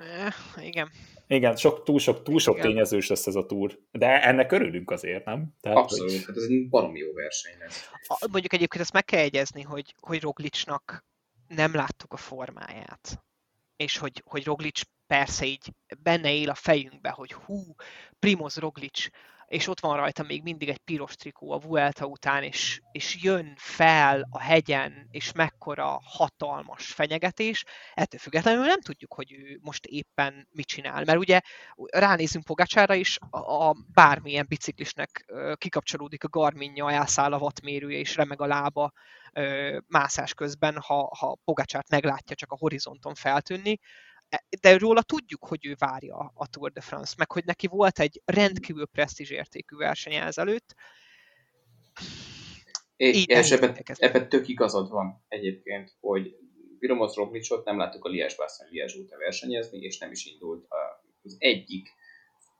Eh, 0.00 0.64
igen. 0.66 0.90
Igen, 1.30 1.56
sok, 1.56 1.82
túl 1.82 1.98
sok, 1.98 2.22
túl 2.22 2.38
sok 2.38 2.60
tényezős 2.60 3.08
lesz 3.08 3.26
ez 3.26 3.34
a 3.34 3.46
túr, 3.46 3.78
de 3.90 4.22
ennek 4.22 4.52
örülünk 4.52 4.90
azért, 4.90 5.24
nem? 5.24 5.54
Tehát, 5.60 5.78
Abszolút, 5.78 6.12
hogy... 6.12 6.24
hát 6.26 6.36
ez 6.36 6.42
egy 6.42 6.68
baromi 6.68 6.98
jó 6.98 7.12
verseny 7.12 7.58
lesz. 7.58 7.90
Mondjuk 8.30 8.52
egyébként 8.52 8.82
ezt 8.82 8.92
meg 8.92 9.04
kell 9.04 9.20
jegyezni, 9.20 9.62
hogy, 9.62 9.94
hogy 10.00 10.20
Roglicsnak 10.20 11.04
nem 11.48 11.74
láttuk 11.74 12.12
a 12.12 12.16
formáját. 12.16 13.22
És 13.76 13.98
hogy, 13.98 14.22
hogy 14.24 14.44
Roglic 14.44 14.80
persze 15.06 15.46
így 15.46 15.72
benne 15.98 16.32
él 16.32 16.50
a 16.50 16.54
fejünkbe, 16.54 17.10
hogy 17.10 17.32
hú, 17.32 17.74
Primoz 18.18 18.56
Roglic 18.56 19.06
és 19.50 19.68
ott 19.68 19.80
van 19.80 19.96
rajta 19.96 20.22
még 20.22 20.42
mindig 20.42 20.68
egy 20.68 20.78
piros 20.78 21.14
trikó 21.16 21.52
a 21.52 21.58
Vuelta 21.58 22.06
után, 22.06 22.42
és, 22.42 22.80
és 22.92 23.22
jön 23.22 23.54
fel 23.56 24.28
a 24.30 24.40
hegyen, 24.40 25.08
és 25.10 25.32
mekkora 25.32 26.00
hatalmas 26.04 26.92
fenyegetés, 26.92 27.64
ettől 27.94 28.20
függetlenül 28.20 28.64
nem 28.64 28.80
tudjuk, 28.80 29.14
hogy 29.14 29.32
ő 29.32 29.58
most 29.62 29.86
éppen 29.86 30.48
mit 30.50 30.66
csinál. 30.66 31.04
Mert 31.04 31.18
ugye 31.18 31.40
ránézünk 31.74 32.44
Pogácsára 32.44 32.94
is, 32.94 33.18
a, 33.30 33.68
a 33.68 33.76
bármilyen 33.92 34.46
biciklisnek 34.48 35.32
kikapcsolódik 35.54 36.24
a 36.24 36.28
Garminja, 36.28 36.90
elszáll 36.90 37.32
a 37.32 37.38
wattmérője, 37.38 37.98
és 37.98 38.16
remeg 38.16 38.40
a 38.40 38.46
lába 38.46 38.92
mászás 39.86 40.34
közben, 40.34 40.78
ha, 40.80 41.16
ha 41.18 41.38
Pogácsát 41.44 41.88
meglátja 41.88 42.36
csak 42.36 42.52
a 42.52 42.56
horizonton 42.58 43.14
feltűnni, 43.14 43.78
de 44.60 44.78
róla 44.78 45.02
tudjuk, 45.02 45.44
hogy 45.44 45.66
ő 45.66 45.74
várja 45.78 46.32
a 46.34 46.46
Tour 46.46 46.72
de 46.72 46.80
France, 46.80 47.14
meg 47.18 47.32
hogy 47.32 47.44
neki 47.44 47.66
volt 47.66 47.98
egy 47.98 48.22
rendkívül 48.24 48.88
értékű 49.16 49.76
verseny 49.76 50.14
ezelőtt. 50.14 50.74
És 52.96 53.50
ebben, 53.50 53.76
ebben 53.84 54.28
tök 54.28 54.48
igazad 54.48 54.90
van 54.90 55.24
egyébként, 55.28 55.96
hogy 56.00 56.36
Viromoz 56.78 57.14
Roglicsot 57.14 57.64
nem 57.64 57.78
láttuk 57.78 58.04
a 58.04 58.08
Lies 58.08 58.36
Bászon 58.36 58.68
Lies 58.70 58.96
óta 58.96 59.16
versenyezni, 59.16 59.78
és 59.78 59.98
nem 59.98 60.10
is 60.10 60.26
indult 60.26 60.66
az 61.22 61.36
egyik 61.38 61.88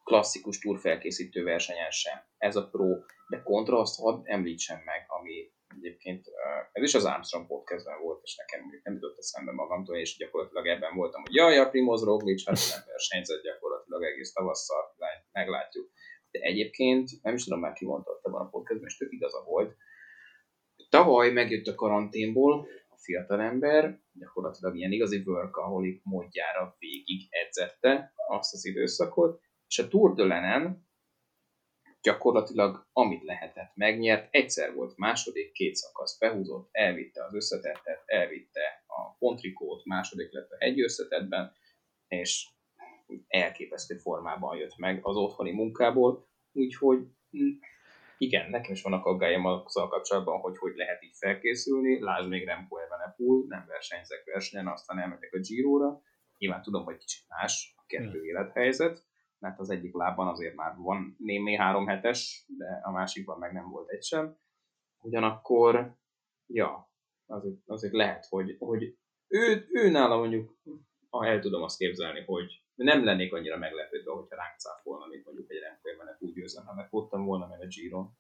klasszikus 0.05 0.59
túrfelkészítő 0.59 1.43
versenyen 1.43 1.91
sem. 1.91 2.23
Ez 2.39 2.57
a 2.57 2.69
pro, 2.69 2.89
de 3.29 3.43
kontra 3.43 3.79
azt 3.79 4.01
hadd 4.01 4.21
említsem 4.25 4.79
meg, 4.85 5.05
ami 5.07 5.53
Egyébként 5.77 6.27
ez 6.73 6.83
is 6.83 6.95
az 6.95 7.05
Armstrong 7.05 7.47
podcastben 7.47 8.01
volt, 8.01 8.21
és 8.23 8.37
nekem 8.37 8.61
nem 8.83 8.95
jutott 8.95 9.19
eszembe 9.19 9.53
magamtól, 9.53 9.97
és 9.97 10.17
gyakorlatilag 10.17 10.67
ebben 10.67 10.95
voltam, 10.95 11.23
hogy 11.23 11.35
jaj, 11.35 11.59
a 11.59 11.69
Primoz 11.69 12.05
Roglic, 12.05 12.45
hát 12.47 12.59
nem 12.71 12.83
versenyzett 12.87 13.43
gyakorlatilag 13.43 14.03
egész 14.05 14.33
tavasszal, 14.33 14.95
meglátjuk. 15.33 15.91
De 16.31 16.39
egyébként, 16.41 17.23
nem 17.23 17.35
is 17.35 17.45
tudom 17.45 17.61
már 17.61 17.73
ki 17.73 17.85
mondta 17.85 18.19
van 18.23 18.47
a 18.47 18.49
podcastben, 18.49 18.89
és 18.89 18.97
tök 18.97 19.13
igaza 19.13 19.43
volt. 19.45 19.77
Tavaly 20.89 21.31
megjött 21.31 21.67
a 21.67 21.75
karanténból, 21.75 22.69
a 22.89 22.97
fiatalember 22.97 24.01
gyakorlatilag 24.13 24.77
ilyen 24.77 24.93
igazi 24.93 25.23
workaholic 25.27 26.01
módjára 26.05 26.77
végig 26.79 27.27
edzette 27.31 28.13
azt 28.29 28.53
az 28.53 28.67
időszakot, 28.67 29.41
és 29.67 29.79
a 29.79 29.89
Tour 29.89 30.15
de 30.15 30.25
Lenen 30.25 30.89
gyakorlatilag 32.03 32.87
amit 32.93 33.23
lehetett 33.23 33.73
megnyert, 33.75 34.29
egyszer 34.35 34.75
volt 34.75 34.97
második, 34.97 35.53
két 35.53 35.75
szakasz 35.75 36.19
behúzott, 36.19 36.69
elvitte 36.73 37.25
az 37.25 37.35
összetettet, 37.35 38.03
elvitte 38.07 38.85
a 38.87 39.17
pontrikót, 39.19 39.85
második 39.85 40.33
lett 40.33 40.51
a 40.51 40.57
egy 40.59 40.81
összetetben, 40.81 41.53
és 42.09 42.49
elképesztő 43.29 43.97
formában 43.97 44.57
jött 44.57 44.77
meg 44.77 44.99
az 45.03 45.17
otthoni 45.17 45.53
munkából, 45.53 46.29
úgyhogy 46.53 46.99
hm, 47.31 47.49
igen, 48.19 48.51
nekem 48.51 48.73
is 48.73 48.83
vannak 48.83 49.05
aggályom 49.05 49.45
azzal 49.45 49.89
kapcsolatban, 49.89 50.41
hogy 50.41 50.59
hogy 50.59 50.73
lehet 50.77 51.03
így 51.03 51.17
felkészülni. 51.17 52.01
Lásd 52.01 52.29
még 52.29 52.45
Remco 52.45 52.77
Evenepoel, 52.77 53.45
nem 53.49 53.65
versenyzek 53.67 54.25
versenyen, 54.25 54.67
aztán 54.67 54.99
elmegyek 54.99 55.33
a 55.33 55.39
Giro-ra. 55.39 56.03
Nyilván 56.39 56.63
tudom, 56.63 56.85
hogy 56.85 56.97
kicsit 56.97 57.29
más 57.29 57.75
a 57.77 57.85
kettő 57.87 58.25
élethelyzet, 58.25 59.10
mert 59.41 59.59
az 59.59 59.71
egyik 59.71 59.95
lábban 59.95 60.29
azért 60.29 60.55
már 60.55 60.77
van 60.77 61.17
némi 61.19 61.55
három 61.55 61.87
hetes, 61.87 62.45
de 62.47 62.81
a 62.83 62.91
másikban 62.91 63.39
meg 63.39 63.53
nem 63.53 63.71
volt 63.71 63.89
egy 63.91 64.03
sem. 64.03 64.37
Ugyanakkor, 64.99 65.97
ja, 66.47 66.91
azért, 67.27 67.57
azért 67.67 67.93
lehet, 67.93 68.27
hogy, 68.27 68.57
hogy 68.59 68.99
ő, 69.29 69.67
ő 69.71 69.91
nála 69.91 70.17
mondjuk, 70.17 70.59
el 71.11 71.41
tudom 71.41 71.63
azt 71.63 71.77
képzelni, 71.77 72.25
hogy 72.25 72.63
nem 72.75 73.05
lennék 73.05 73.33
annyira 73.33 73.57
meglepődve, 73.57 74.13
hogyha 74.13 74.37
ránk 74.37 74.59
cáfolna, 74.59 75.07
mint 75.07 75.25
mondjuk 75.25 75.51
egy 75.51 75.59
Remco 75.59 75.91
úgy 76.19 76.33
győzem, 76.33 76.67
ha 76.67 76.75
megfogtam 76.75 77.25
volna 77.25 77.47
meg 77.47 77.61
a 77.61 77.67
Giro. 77.67 78.11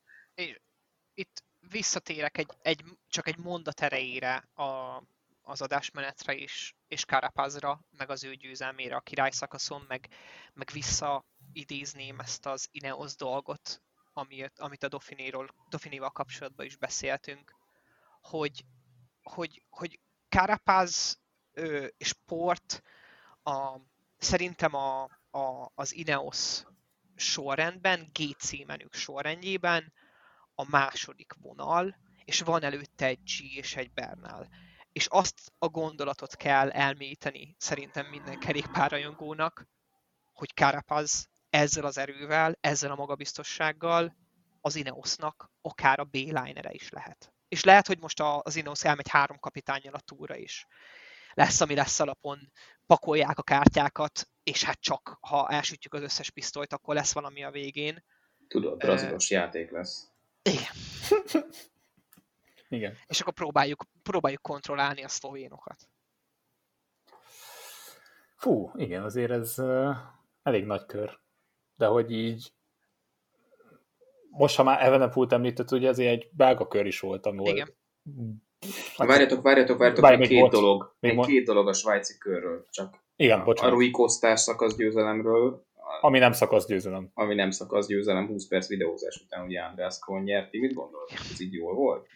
Itt 1.14 1.44
visszatérek 1.70 2.38
egy, 2.38 2.50
egy, 2.62 2.82
csak 3.08 3.28
egy 3.28 3.38
mondat 3.38 3.80
erejére 3.80 4.36
a, 4.54 5.02
az 5.50 5.62
adásmenetre 5.62 6.34
is, 6.34 6.76
és 6.88 7.04
Karapazra, 7.04 7.80
meg 7.90 8.10
az 8.10 8.24
ő 8.24 8.34
győzelmére 8.34 8.96
a 8.96 9.00
királyszakaszon, 9.00 9.84
meg, 9.88 10.08
meg 10.52 10.70
visszaidézném 10.72 12.20
ezt 12.20 12.46
az 12.46 12.68
Ineos 12.70 13.16
dolgot, 13.16 13.82
amit, 14.12 14.58
amit 14.58 14.82
a 14.82 14.88
Dauphinéról, 14.88 15.48
Dauphinéval 15.68 16.10
kapcsolatban 16.10 16.66
is 16.66 16.76
beszéltünk, 16.76 17.54
hogy, 18.20 18.64
hogy, 19.22 19.62
hogy 19.68 20.00
Karapaz 20.28 21.20
és 21.96 22.14
Port 22.26 22.82
a, 23.42 23.76
szerintem 24.18 24.74
a, 24.74 25.02
a, 25.30 25.72
az 25.74 25.94
Ineos 25.94 26.62
sorrendben, 27.16 28.10
GC 28.12 28.66
menük 28.66 28.94
sorrendjében 28.94 29.92
a 30.54 30.68
második 30.68 31.32
vonal, 31.40 31.96
és 32.24 32.40
van 32.40 32.62
előtte 32.62 33.06
egy 33.06 33.20
G 33.22 33.56
és 33.56 33.76
egy 33.76 33.92
Bernal. 33.92 34.48
És 34.92 35.06
azt 35.06 35.52
a 35.58 35.68
gondolatot 35.68 36.36
kell 36.36 36.70
elmélyíteni 36.70 37.54
szerintem 37.58 38.06
minden 38.06 38.38
kerékpárrajongónak, 38.38 39.66
hogy 40.32 40.48
Carapaz 40.54 41.28
ezzel 41.50 41.84
az 41.84 41.98
erővel, 41.98 42.56
ezzel 42.60 42.90
a 42.90 42.94
magabiztossággal 42.94 44.16
az 44.60 44.76
Ineosnak 44.76 45.50
akár 45.62 45.98
a 45.98 46.04
B-linere 46.04 46.72
is 46.72 46.90
lehet. 46.90 47.32
És 47.48 47.64
lehet, 47.64 47.86
hogy 47.86 47.98
most 47.98 48.20
az 48.20 48.56
Ineos 48.56 48.84
elmegy 48.84 49.08
három 49.08 49.38
kapitányjal 49.38 49.94
a 49.94 50.00
túra 50.00 50.36
is. 50.36 50.66
Lesz, 51.34 51.60
ami 51.60 51.74
lesz 51.74 52.00
alapon, 52.00 52.52
pakolják 52.86 53.38
a 53.38 53.42
kártyákat, 53.42 54.28
és 54.42 54.64
hát 54.64 54.80
csak, 54.80 55.18
ha 55.20 55.48
elsütjük 55.48 55.94
az 55.94 56.02
összes 56.02 56.30
pisztolyt, 56.30 56.72
akkor 56.72 56.94
lesz 56.94 57.12
valami 57.12 57.44
a 57.44 57.50
végén. 57.50 58.04
Tudod, 58.48 58.76
brazilos 58.76 59.24
uh, 59.24 59.30
játék 59.30 59.70
lesz. 59.70 60.10
Igen. 60.42 60.72
Igen. 62.70 62.96
És 63.06 63.20
akkor 63.20 63.32
próbáljuk, 63.32 63.84
próbáljuk 64.02 64.42
kontrollálni 64.42 65.02
a 65.02 65.08
szlovénokat. 65.08 65.88
Fú, 68.36 68.70
igen, 68.74 69.02
azért 69.02 69.30
ez 69.30 69.58
uh, 69.58 69.96
elég 70.42 70.64
nagy 70.64 70.86
kör. 70.86 71.18
De 71.76 71.86
hogy 71.86 72.12
így 72.12 72.52
most, 74.30 74.56
ha 74.56 74.62
már 74.62 74.82
Evenepult 74.82 75.32
említett, 75.32 75.70
ugye 75.70 75.88
azért 75.88 76.12
egy 76.12 76.28
belga 76.32 76.68
kör 76.68 76.86
is 76.86 77.00
volt, 77.00 77.26
ami 77.26 77.48
Igen. 77.48 77.74
Hát, 78.96 79.08
várjatok, 79.08 79.42
várjatok, 79.42 79.78
várjatok, 79.78 80.04
Várj, 80.04 80.16
még 80.16 80.28
két 80.28 80.40
volt, 80.40 80.52
dolog. 80.52 80.94
Még, 81.00 81.16
még 81.16 81.24
két 81.24 81.46
dolog 81.46 81.68
a 81.68 81.72
svájci 81.72 82.18
körről, 82.18 82.66
csak 82.70 83.04
Igen, 83.16 83.40
a, 83.40 83.64
a 83.64 83.68
Rui 83.68 83.90
Kostás 83.90 84.40
szakasz 84.40 84.76
győzelemről. 84.76 85.66
Ami 86.00 86.18
nem 86.18 86.32
szakasz 86.32 86.66
győzelem. 86.66 87.10
Ami 87.14 87.34
nem 87.34 87.50
szakasz 87.50 87.86
győzelem, 87.86 88.26
20 88.26 88.48
perc 88.48 88.68
videózás 88.68 89.22
után 89.24 89.44
ugye 89.44 89.60
András 89.60 89.98
Kohn 89.98 90.22
nyerti. 90.22 90.58
Mit 90.58 90.74
gondolod? 90.74 91.08
Ez 91.32 91.40
így 91.40 91.52
jól 91.52 91.74
volt? 91.74 92.06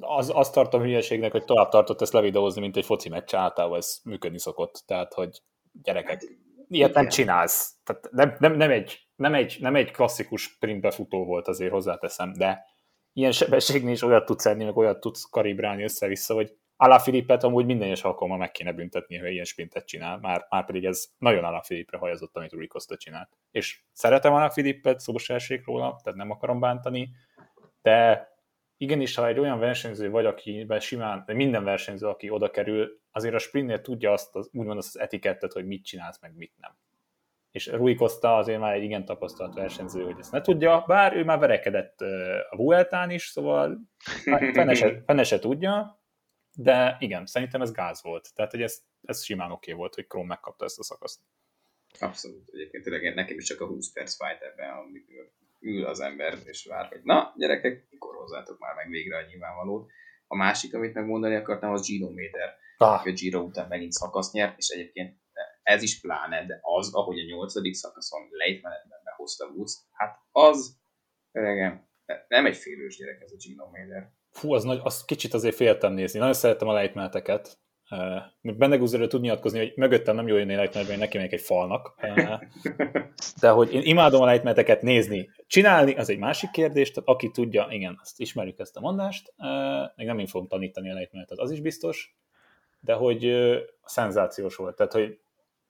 az, 0.00 0.32
azt 0.34 0.52
tartom 0.52 0.82
hülyeségnek, 0.82 1.32
hogy 1.32 1.44
tovább 1.44 1.68
tartott 1.68 2.00
ezt 2.00 2.12
levideózni, 2.12 2.60
mint 2.60 2.76
egy 2.76 2.84
foci 2.84 3.08
meccs 3.08 3.34
általában 3.34 3.78
ez 3.78 4.00
működni 4.04 4.38
szokott. 4.38 4.82
Tehát, 4.86 5.14
hogy 5.14 5.42
gyerekek, 5.82 6.10
hát, 6.10 6.22
ilyet 6.68 6.90
igen. 6.90 7.02
nem 7.02 7.08
csinálsz. 7.08 7.74
Tehát 7.84 8.08
nem, 8.10 8.36
nem, 8.38 8.56
nem, 8.56 8.70
egy, 8.70 8.98
nem, 9.16 9.34
egy, 9.34 9.56
nem 9.60 9.74
egy 9.74 9.90
klasszikus 9.90 10.42
sprintbe 10.42 10.90
futó 10.90 11.24
volt, 11.24 11.48
azért 11.48 11.72
hozzáteszem, 11.72 12.32
de 12.32 12.64
ilyen 13.12 13.32
sebességnél 13.32 13.92
is 13.92 14.02
olyat 14.02 14.24
tudsz 14.24 14.42
szedni, 14.42 14.64
meg 14.64 14.76
olyat 14.76 15.00
tudsz 15.00 15.28
karibrálni 15.30 15.82
össze-vissza, 15.82 16.34
hogy 16.34 16.56
Alá 16.76 16.98
Filippet 16.98 17.42
amúgy 17.42 17.64
minden 17.64 17.86
egyes 17.86 18.04
alkalommal 18.04 18.38
meg 18.38 18.50
kéne 18.50 18.72
büntetni, 18.72 19.18
ha 19.18 19.26
ilyen 19.26 19.44
sprintet 19.44 19.86
csinál, 19.86 20.18
már, 20.18 20.46
már 20.50 20.64
pedig 20.64 20.84
ez 20.84 21.06
nagyon 21.18 21.44
Alá 21.44 21.60
Filippre 21.60 21.98
hajazott, 21.98 22.36
amit 22.36 22.52
Rui 22.52 22.66
Costa 22.66 22.96
csinált. 22.96 23.28
És 23.50 23.82
szeretem 23.92 24.32
Alá 24.32 24.48
Filippet, 24.48 25.00
szó 25.00 25.14
róla, 25.64 26.00
tehát 26.02 26.18
nem 26.18 26.30
akarom 26.30 26.60
bántani, 26.60 27.10
de 27.82 28.28
igenis, 28.76 29.14
ha 29.14 29.26
egy 29.26 29.38
olyan 29.38 29.58
versenyző 29.58 30.10
vagy, 30.10 30.26
akiben 30.26 30.80
simán, 30.80 31.22
de 31.26 31.32
minden 31.32 31.64
versenyző, 31.64 32.06
aki 32.06 32.30
oda 32.30 32.50
kerül, 32.50 33.00
azért 33.12 33.34
a 33.34 33.38
sprintnél 33.38 33.80
tudja 33.80 34.12
azt 34.12 34.36
az, 34.36 34.50
úgymond 34.52 34.78
azt 34.78 34.94
az 34.94 35.00
etikettet, 35.00 35.52
hogy 35.52 35.66
mit 35.66 35.84
csinálsz, 35.84 36.20
meg 36.20 36.36
mit 36.36 36.52
nem 36.56 36.76
és 37.54 37.66
Rui 37.66 37.94
Costa 37.94 38.36
azért 38.36 38.60
már 38.60 38.74
egy 38.74 38.82
igen 38.82 39.04
tapasztalt 39.04 39.54
versenyző, 39.54 40.04
hogy 40.04 40.16
ezt 40.18 40.32
ne 40.32 40.40
tudja, 40.40 40.84
bár 40.86 41.16
ő 41.16 41.24
már 41.24 41.38
verekedett 41.38 42.00
a 42.50 42.56
Vueltán 42.56 43.10
is, 43.10 43.22
szóval 43.22 43.80
fene 44.54 44.74
se, 44.74 45.02
fene 45.06 45.24
se 45.24 45.38
tudja, 45.38 46.03
de 46.56 46.96
igen, 47.00 47.26
szerintem 47.26 47.60
ez 47.60 47.72
gáz 47.72 48.02
volt. 48.02 48.34
Tehát, 48.34 48.50
hogy 48.50 48.62
ez, 48.62 48.82
ez 49.02 49.22
simán 49.22 49.50
oké 49.50 49.70
okay 49.70 49.80
volt, 49.80 49.94
hogy 49.94 50.06
Krom 50.06 50.26
megkapta 50.26 50.64
ezt 50.64 50.78
a 50.78 50.82
szakaszt. 50.82 51.20
Abszolút. 52.00 52.48
Egyébként 52.52 52.84
tényleg 52.84 53.14
nekem 53.14 53.38
is 53.38 53.44
csak 53.44 53.60
a 53.60 53.66
20 53.66 53.92
perc 53.92 54.16
fájt 54.16 54.42
ebben, 54.42 54.70
amikor 54.70 55.32
ül 55.60 55.84
az 55.84 56.00
ember, 56.00 56.38
és 56.44 56.64
vár, 56.64 56.86
hogy 56.86 57.00
na, 57.02 57.34
gyerekek, 57.36 57.86
mikor 57.90 58.14
hozzátok 58.14 58.58
már 58.58 58.74
meg 58.74 58.88
végre 58.88 59.16
a 59.16 59.26
nyilvánvalót. 59.26 59.90
A 60.26 60.36
másik, 60.36 60.74
amit 60.74 60.94
megmondani 60.94 61.34
akartam, 61.34 61.72
az 61.72 61.86
Gino 61.86 62.10
Méter. 62.10 62.56
Ah. 62.76 63.06
A 63.06 63.12
Giro 63.12 63.40
után 63.40 63.68
megint 63.68 63.92
szakaszt 63.92 64.32
nyert, 64.32 64.58
és 64.58 64.68
egyébként 64.68 65.18
ez 65.62 65.82
is 65.82 66.00
pláne, 66.00 66.46
de 66.46 66.58
az, 66.62 66.94
ahogy 66.94 67.18
a 67.18 67.24
nyolcadik 67.24 67.74
szakaszon 67.74 68.28
lejtmenetben 68.30 69.00
behozta 69.04 69.46
Woods, 69.46 69.72
hát 69.92 70.18
az, 70.32 70.78
öregem, 71.32 71.88
nem 72.28 72.46
egy 72.46 72.56
félős 72.56 72.96
gyerek 72.96 73.20
ez 73.20 73.32
a 73.32 73.36
Gino 73.36 73.70
Miller. 73.70 74.12
Fú, 74.34 74.52
az, 74.52 74.64
nagy, 74.64 74.80
az 74.82 75.04
kicsit 75.04 75.34
azért 75.34 75.54
féltem 75.54 75.92
nézni. 75.92 76.18
Nagyon 76.18 76.34
szerettem 76.34 76.68
a 76.68 76.72
lejtmeneteket. 76.72 77.58
Uh, 77.90 78.56
Benne 78.56 78.76
Guzerről 78.76 79.08
tud 79.08 79.20
nyilatkozni, 79.20 79.58
hogy 79.58 79.72
mögöttem 79.76 80.14
nem 80.14 80.28
jó 80.28 80.36
jönni 80.36 80.54
lejtmenetben, 80.54 80.98
neki 80.98 81.18
még 81.18 81.32
egy 81.32 81.40
falnak. 81.40 81.94
De 83.40 83.50
hogy 83.50 83.72
én 83.72 83.82
imádom 83.82 84.22
a 84.22 84.24
lejtmeneteket 84.24 84.82
nézni. 84.82 85.30
Csinálni, 85.46 85.94
az 85.94 86.10
egy 86.10 86.18
másik 86.18 86.50
kérdés, 86.50 86.90
tehát 86.90 87.08
aki 87.08 87.30
tudja, 87.30 87.66
igen, 87.70 87.98
azt 88.00 88.20
ismerjük 88.20 88.58
ezt 88.58 88.76
a 88.76 88.80
mondást, 88.80 89.34
uh, 89.36 89.46
még 89.96 90.06
nem 90.06 90.18
én 90.18 90.26
fogom 90.26 90.48
tanítani 90.48 90.90
a 90.90 90.94
lejtmenetet, 90.94 91.38
az 91.38 91.50
is 91.50 91.60
biztos, 91.60 92.16
de 92.80 92.92
hogy 92.92 93.26
uh, 93.26 93.56
szenzációs 93.84 94.56
volt. 94.56 94.76
Tehát, 94.76 94.92
hogy 94.92 95.18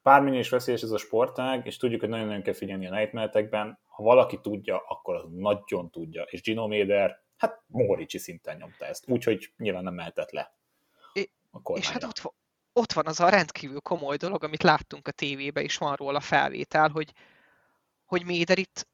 bármilyen 0.03 0.39
is 0.39 0.49
veszélyes 0.49 0.83
ez 0.83 0.91
a 0.91 0.99
sportág, 0.99 1.67
és 1.67 1.77
tudjuk, 1.77 2.01
hogy 2.01 2.09
nagyon-nagyon 2.09 2.43
kell 2.43 2.55
figyelni 2.55 2.87
a 2.87 2.91
lejtmenetekben, 2.91 3.79
ha 3.87 4.03
valaki 4.03 4.41
tudja, 4.43 4.83
akkor 4.89 5.15
az 5.15 5.25
nagyon 5.31 5.91
tudja, 5.91 6.23
és 6.23 6.43
Gino 6.43 6.67
Méder, 6.67 7.24
hát 7.51 7.63
Móricsi 7.67 8.19
szinten 8.19 8.57
nyomta 8.57 8.85
ezt, 8.87 9.09
úgyhogy 9.09 9.53
nyilván 9.57 9.83
nem 9.83 9.95
mehetett 9.95 10.31
le 10.31 10.55
a 11.51 11.79
És 11.79 11.91
hát 11.91 12.05
ott, 12.05 12.35
ott 12.73 12.93
van 12.93 13.07
az 13.07 13.21
a 13.21 13.29
rendkívül 13.29 13.81
komoly 13.81 14.17
dolog, 14.17 14.45
amit 14.45 14.63
láttunk 14.63 15.09
a 15.09 15.13
tévébe, 15.13 15.63
és 15.63 15.77
van 15.77 15.95
róla 15.95 16.21
felvétel, 16.21 16.89
hogy, 16.89 17.13
hogy 18.05 18.25
Méder 18.25 18.59
itt 18.59 18.89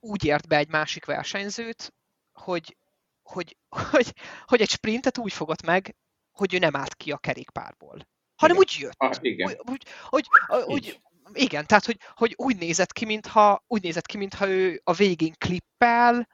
úgy 0.00 0.24
ért 0.24 0.48
be 0.48 0.56
egy 0.56 0.68
másik 0.68 1.04
versenyzőt, 1.04 1.94
hogy, 2.32 2.76
hogy, 3.22 3.56
hogy, 3.90 4.14
hogy 4.46 4.60
egy 4.60 4.70
sprintet 4.70 5.18
úgy 5.18 5.32
fogott 5.32 5.62
meg, 5.62 5.96
hogy 6.30 6.54
ő 6.54 6.58
nem 6.58 6.76
állt 6.76 6.94
ki 6.94 7.12
a 7.12 7.16
kerékpárból 7.16 8.06
hanem 8.38 8.56
igen. 8.56 8.68
úgy 8.68 8.76
jött. 8.80 8.94
Ah, 8.96 9.16
igen. 9.20 9.56
Úgy, 9.70 9.86
hogy, 10.02 10.26
hogy, 10.46 10.62
hogy, 10.62 11.00
igen, 11.32 11.66
tehát 11.66 11.84
hogy, 11.84 11.98
hogy 12.14 12.34
úgy 12.36 12.56
nézett 12.56 12.92
ki, 12.92 13.04
mintha, 13.04 13.64
úgy 13.66 13.82
nézett 13.82 14.06
ki, 14.06 14.16
mintha 14.16 14.48
ő 14.48 14.80
a 14.84 14.92
végén 14.92 15.34
klippel, 15.38 16.28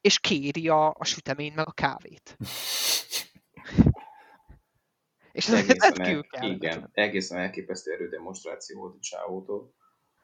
és 0.00 0.18
kéri 0.18 0.68
a, 0.68 0.88
a 0.88 1.04
süteményt 1.04 1.54
meg 1.54 1.68
a 1.68 1.72
kávét. 1.72 2.36
és 5.32 5.48
ez 5.48 5.54
egészen 5.54 6.00
el, 6.00 6.50
Igen, 6.50 6.90
egészen 6.92 7.38
elképesztő 7.38 7.92
erődemonstráció 7.92 8.80
volt 8.80 8.94
a 8.94 9.00
csávótól. 9.00 9.74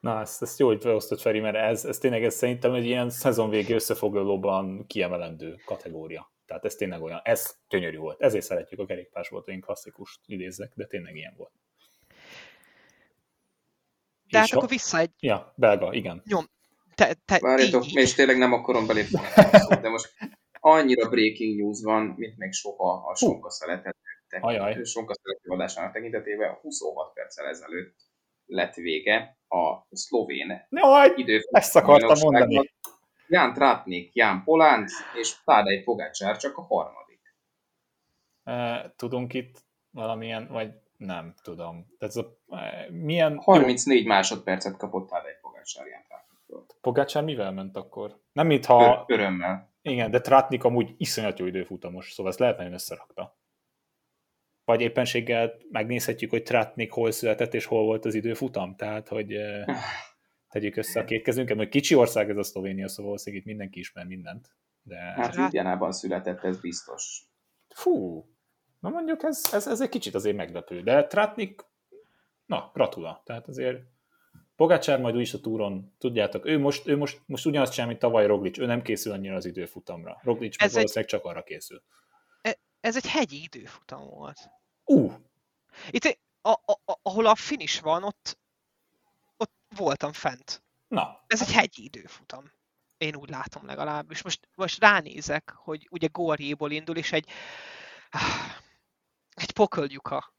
Na, 0.00 0.20
ezt, 0.20 0.42
ezt 0.42 0.58
jó, 0.58 0.66
hogy 0.66 0.78
beosztott 0.78 1.20
Feri, 1.20 1.40
mert 1.40 1.56
ez, 1.56 1.84
ez 1.84 1.98
tényleg 1.98 2.24
ez 2.24 2.34
szerintem 2.34 2.74
egy 2.74 2.84
ilyen 2.84 3.10
szezonvégi 3.10 3.72
összefoglalóban 3.72 4.86
kiemelendő 4.86 5.60
kategória. 5.64 6.32
Tehát 6.46 6.64
ez 6.64 6.74
tényleg 6.74 7.02
olyan, 7.02 7.20
ez 7.24 7.56
gyönyörű 7.68 7.96
volt. 7.96 8.20
Ezért 8.20 8.44
szeretjük 8.44 8.80
a 8.80 8.86
kerékpásportot, 8.86 9.54
én 9.54 9.60
klasszikust 9.60 10.20
idézzek, 10.26 10.72
de 10.74 10.86
tényleg 10.86 11.16
ilyen 11.16 11.34
volt. 11.36 11.52
De 14.30 14.38
hát 14.38 14.52
akkor 14.52 14.68
vissza 14.68 14.98
egy... 14.98 15.10
Ja, 15.20 15.52
belga, 15.56 15.92
igen. 15.92 16.22
Nyom. 16.24 16.44
Te, 16.96 17.14
te, 17.24 17.38
Várjatok, 17.40 17.92
és 17.92 18.14
tényleg 18.14 18.38
nem 18.38 18.52
akarom 18.52 18.86
belépni, 18.86 19.20
de 19.82 19.88
most 19.88 20.12
annyira 20.60 21.08
breaking 21.08 21.56
news 21.58 21.82
van, 21.82 22.14
mint 22.16 22.36
még 22.36 22.52
soha 22.52 23.08
a 23.08 23.14
sonka 23.14 23.50
szeletet 23.50 23.96
Sonka 24.84 25.14
szerető 25.14 25.50
adásának 25.50 25.92
tekintetében 25.92 26.54
26 26.54 27.12
perccel 27.12 27.46
ezelőtt 27.46 27.96
lett 28.46 28.74
vége 28.74 29.38
a 29.48 29.86
szlovén 29.90 30.66
Jaj, 30.70 31.14
ezt 31.50 31.76
akartam 31.76 32.18
mondani. 32.18 32.74
Ján 33.28 33.52
Trátnik, 33.52 34.14
Ján 34.14 34.42
Polánc 34.44 34.92
és 35.14 35.34
Tádej 35.44 35.82
Pogácsár 35.82 36.36
csak 36.36 36.56
a 36.56 36.62
harmadik. 36.62 37.34
Tudunk 38.96 39.34
itt 39.34 39.64
valamilyen, 39.90 40.48
vagy 40.48 40.72
nem 40.96 41.34
tudom. 41.42 41.86
Ez 41.98 42.16
a, 42.16 42.38
milyen... 42.90 43.38
34 43.38 44.02
jó... 44.02 44.08
másodpercet 44.08 44.76
kapott 44.76 45.08
Tádej 45.08 45.38
Pogácsár 45.40 45.86
Ján 45.86 46.04
Trátniktól. 46.08 46.25
Pogácsár 46.80 47.24
mivel 47.24 47.52
ment 47.52 47.76
akkor? 47.76 48.20
Nem 48.32 48.46
mintha... 48.46 49.04
Örömmel. 49.08 49.74
Igen, 49.82 50.10
de 50.10 50.20
Trátnik 50.20 50.64
amúgy 50.64 50.94
iszonyat 50.96 51.38
jó 51.38 51.46
időfutamos, 51.46 52.12
szóval 52.12 52.32
ezt 52.32 52.40
lehet 52.40 52.56
nagyon 52.56 52.72
összerakta. 52.72 53.38
Vagy 54.64 54.80
éppenséggel 54.80 55.54
megnézhetjük, 55.70 56.30
hogy 56.30 56.42
Trátnik 56.42 56.92
hol 56.92 57.10
született 57.10 57.54
és 57.54 57.64
hol 57.64 57.84
volt 57.84 58.04
az 58.04 58.14
időfutam, 58.14 58.76
tehát 58.76 59.08
hogy 59.08 59.36
tegyük 60.52 60.76
össze 60.76 61.00
a 61.00 61.04
két 61.04 61.22
kezünket, 61.22 61.56
hogy 61.56 61.68
kicsi 61.68 61.94
ország 61.94 62.30
ez 62.30 62.36
a 62.36 62.42
Szlovénia, 62.42 62.88
szóval 62.88 63.04
valószínűleg 63.04 63.44
itt 63.44 63.48
mindenki 63.48 63.78
ismer 63.78 64.06
mindent. 64.06 64.50
De... 64.82 64.96
Hát 64.96 65.34
Ljubljánában 65.34 65.92
született, 65.92 66.42
ez 66.42 66.60
biztos. 66.60 67.28
Fú, 67.68 68.24
na 68.80 68.88
mondjuk 68.88 69.22
ez, 69.22 69.50
ez, 69.52 69.66
ez 69.66 69.80
egy 69.80 69.88
kicsit 69.88 70.14
azért 70.14 70.36
meglepő, 70.36 70.82
de 70.82 71.06
Tratnik, 71.06 71.60
na, 72.46 72.70
gratula. 72.74 73.22
Tehát 73.24 73.48
azért 73.48 73.78
Pogácsár 74.56 75.00
majd 75.00 75.14
úgyis 75.14 75.34
a 75.34 75.40
túron, 75.40 75.94
tudjátok, 75.98 76.46
ő 76.46 76.58
most, 76.58 76.86
ő 76.86 76.96
most, 76.96 77.20
most 77.26 77.46
ugyanazt 77.46 77.72
sem, 77.72 77.86
mint 77.86 77.98
tavaly 77.98 78.26
Roglic, 78.26 78.58
ő 78.58 78.66
nem 78.66 78.82
készül 78.82 79.12
annyira 79.12 79.34
az 79.34 79.44
időfutamra. 79.44 80.20
Roglic 80.22 80.62
ez 80.62 80.72
valószínűleg 80.72 81.04
egy, 81.04 81.18
csak 81.18 81.24
arra 81.24 81.42
készül. 81.42 81.82
E, 82.40 82.58
ez 82.80 82.96
egy 82.96 83.06
hegyi 83.06 83.42
időfutam 83.42 84.08
volt. 84.08 84.38
Uh! 84.84 85.12
Itt, 85.90 86.18
a, 86.40 86.50
a, 86.50 86.72
a, 86.84 86.98
ahol 87.02 87.26
a 87.26 87.34
finish 87.34 87.82
van, 87.82 88.02
ott, 88.02 88.38
ott 89.36 89.52
voltam 89.76 90.12
fent. 90.12 90.62
Na. 90.88 91.24
Ez 91.26 91.42
egy 91.42 91.52
hegyi 91.52 91.84
időfutam. 91.84 92.50
Én 92.98 93.16
úgy 93.16 93.30
látom 93.30 93.66
legalábbis. 93.66 94.22
Most, 94.22 94.48
most 94.54 94.80
ránézek, 94.80 95.52
hogy 95.56 95.86
ugye 95.90 96.08
Gorjéból 96.12 96.70
indul, 96.70 96.96
és 96.96 97.12
egy 97.12 97.28
egy 99.36 99.52
pokoljuka 99.52 100.34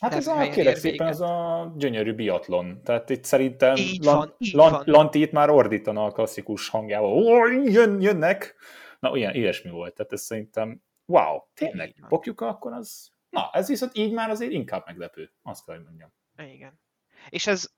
Hát 0.00 0.14
ez 0.14 0.26
a, 0.26 0.48
kérek 0.48 0.76
szépen, 0.76 1.06
ez 1.06 1.20
a 1.20 1.72
gyönyörű 1.76 2.14
biatlon. 2.14 2.82
Tehát 2.82 3.10
itt 3.10 3.24
szerintem 3.24 3.76
így 3.76 4.04
lan, 4.04 4.16
van, 4.16 4.34
így 4.38 4.52
lan, 4.52 4.70
van. 4.70 4.82
Lanti 4.86 5.20
itt 5.20 5.32
már 5.32 5.50
ordítana 5.50 6.04
a 6.04 6.10
klasszikus 6.10 6.68
hangjával. 6.68 7.12
Ó, 7.12 7.46
jön, 7.46 8.00
jönnek! 8.00 8.54
Na, 9.00 9.10
olyan 9.10 9.34
ilyesmi 9.34 9.70
volt. 9.70 9.94
Tehát 9.94 10.12
ez 10.12 10.22
szerintem, 10.22 10.82
wow, 11.04 11.40
tényleg, 11.54 11.94
pokjuka, 12.08 12.48
akkor 12.48 12.72
az... 12.72 13.10
Na, 13.30 13.50
ez 13.52 13.68
viszont 13.68 13.96
így 13.96 14.12
már 14.12 14.30
azért 14.30 14.52
inkább 14.52 14.82
meglepő, 14.86 15.32
azt 15.42 15.64
kell, 15.64 15.74
hogy 15.74 15.84
mondjam. 15.84 16.12
Igen. 16.36 16.80
És 17.28 17.46
ez, 17.46 17.70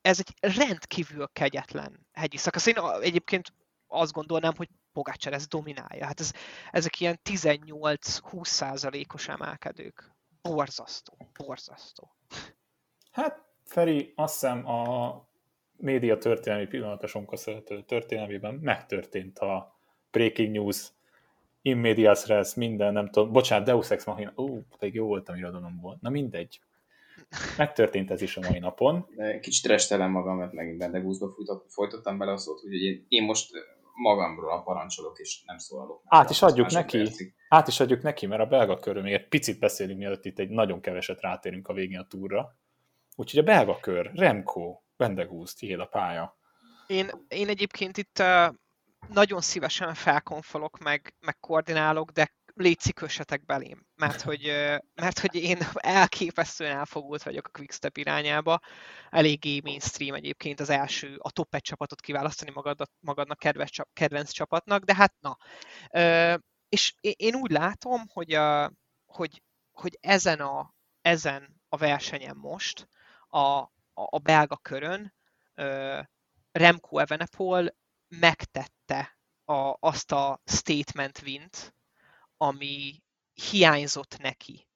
ez 0.00 0.18
egy 0.18 0.56
rendkívül 0.56 1.28
kegyetlen 1.32 2.06
hegyi 2.12 2.36
szakasz. 2.36 2.66
Én 2.66 2.76
egyébként 3.00 3.52
azt 3.86 4.12
gondolnám, 4.12 4.52
hogy 4.56 4.68
Pogácsár 4.92 5.32
ez 5.32 5.46
dominálja. 5.46 6.06
Hát 6.06 6.20
ez, 6.20 6.32
ezek 6.70 7.00
ilyen 7.00 7.20
18-20 7.30 8.44
százalékos 8.44 9.28
emelkedők. 9.28 10.11
Borzasztó, 10.42 11.12
borzasztó. 11.38 12.10
Hát, 13.12 13.44
Feri, 13.64 14.12
azt 14.16 14.32
hiszem 14.32 14.66
a 14.66 15.26
média 15.76 16.18
történelmi 16.18 16.66
pillanatoson 16.66 17.28
szerető 17.32 17.82
történelmében 17.82 18.54
megtörtént 18.54 19.38
a 19.38 19.74
breaking 20.10 20.50
news, 20.50 20.92
in 21.62 21.76
medias 21.76 22.26
res, 22.26 22.54
minden, 22.54 22.92
nem 22.92 23.10
tudom, 23.10 23.32
bocsánat, 23.32 23.66
Deus 23.66 23.90
Ex 23.90 24.04
Machina, 24.04 24.32
ó, 24.36 24.60
pedig 24.78 24.94
jó 24.94 25.06
volt, 25.06 25.28
ami 25.28 25.40
volt. 25.80 26.00
Na 26.00 26.10
mindegy. 26.10 26.60
Megtörtént 27.56 28.10
ez 28.10 28.22
is 28.22 28.36
a 28.36 28.40
mai 28.48 28.58
napon. 28.58 29.06
Kicsit 29.40 29.66
restelem 29.66 30.10
magam, 30.10 30.36
mert 30.36 30.52
megint 30.52 30.78
Bendegúzba 30.78 31.34
folytottam 31.68 32.18
bele 32.18 32.32
a 32.32 32.36
szót, 32.36 32.64
úgyhogy 32.64 33.04
én 33.08 33.22
most 33.22 33.50
magamról 33.94 34.62
parancsolok, 34.62 35.18
és 35.18 35.42
nem 35.46 35.58
szólalok. 35.58 36.02
Át 36.04 36.30
is 36.30 36.42
adjuk 36.42 36.70
neki, 36.70 36.98
percig. 36.98 37.34
Át 37.52 37.68
is 37.68 37.80
adjuk 37.80 38.02
neki, 38.02 38.26
mert 38.26 38.42
a 38.42 38.46
belga 38.46 38.78
körül 38.78 39.02
még 39.02 39.12
egy 39.12 39.28
picit 39.28 39.58
beszélünk, 39.58 39.98
mielőtt 39.98 40.24
itt 40.24 40.38
egy 40.38 40.48
nagyon 40.48 40.80
keveset 40.80 41.20
rátérünk 41.20 41.68
a 41.68 41.72
végén 41.72 41.98
a 41.98 42.06
túra. 42.06 42.56
Úgyhogy 43.16 43.40
a 43.40 43.42
belga 43.42 43.80
kör, 43.80 44.10
Remco, 44.14 44.80
Vendegúz, 44.96 45.54
tiéd 45.54 45.80
a 45.80 45.86
pálya. 45.86 46.38
Én, 46.86 47.10
én 47.28 47.48
egyébként 47.48 47.96
itt 47.96 48.18
uh, 48.18 48.54
nagyon 49.08 49.40
szívesen 49.40 49.94
felkonfolok, 49.94 50.78
meg, 50.78 51.14
meg 51.20 51.38
koordinálok, 51.40 52.10
de 52.10 52.32
kössetek 52.94 53.44
belém, 53.44 53.86
mert 53.96 54.20
hogy, 54.28 54.52
mert 54.94 55.18
hogy 55.18 55.34
én 55.34 55.58
elképesztően 55.74 56.76
elfogult 56.76 57.22
vagyok 57.22 57.46
a 57.46 57.58
Quickstep 57.58 57.96
irányába. 57.96 58.60
Eléggé 59.10 59.60
mainstream 59.64 60.14
egyébként 60.14 60.60
az 60.60 60.70
első, 60.70 61.16
a 61.18 61.30
top 61.30 61.54
egy 61.54 61.62
csapatot 61.62 62.00
kiválasztani 62.00 62.50
magadnak, 62.54 62.90
magadnak 63.00 63.38
kedves, 63.38 63.80
kedvenc 63.92 64.30
csapatnak, 64.30 64.84
de 64.84 64.94
hát 64.94 65.14
na. 65.20 65.36
És 66.72 66.94
én 67.00 67.34
úgy 67.34 67.50
látom, 67.50 68.08
hogy, 68.12 68.32
a, 68.32 68.72
hogy, 69.06 69.42
hogy 69.70 69.98
ezen, 70.00 70.40
a, 70.40 70.74
ezen 71.00 71.62
a 71.68 71.76
versenyen 71.76 72.36
most, 72.36 72.88
a, 73.28 73.38
a, 73.38 73.70
a 73.92 74.18
belga 74.18 74.56
körön 74.56 75.14
Remco 76.52 76.98
Evenepoel 76.98 77.74
megtette 78.08 79.18
a, 79.44 79.76
azt 79.80 80.12
a 80.12 80.40
statement 80.44 81.22
wint, 81.22 81.74
ami 82.36 83.02
hiányzott 83.32 84.18
neki 84.18 84.68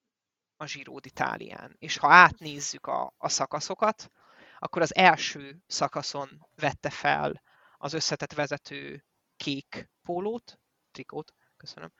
a 0.57 0.65
Giro 0.65 0.99
d'Italián. 0.99 1.75
És 1.77 1.97
ha 1.97 2.13
átnézzük 2.13 2.87
a, 2.87 3.13
a 3.17 3.29
szakaszokat, 3.29 4.11
akkor 4.59 4.81
az 4.81 4.95
első 4.95 5.63
szakaszon 5.67 6.47
vette 6.55 6.89
fel 6.89 7.41
az 7.77 7.93
összetett 7.93 8.33
vezető 8.33 9.05
kék 9.35 9.89
pólót, 10.01 10.59
trikót, 10.91 11.33
köszönöm, 11.57 11.91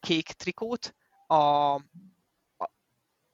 kék 0.00 0.26
trikót, 0.26 0.94
a, 1.26 1.34
a 1.74 1.80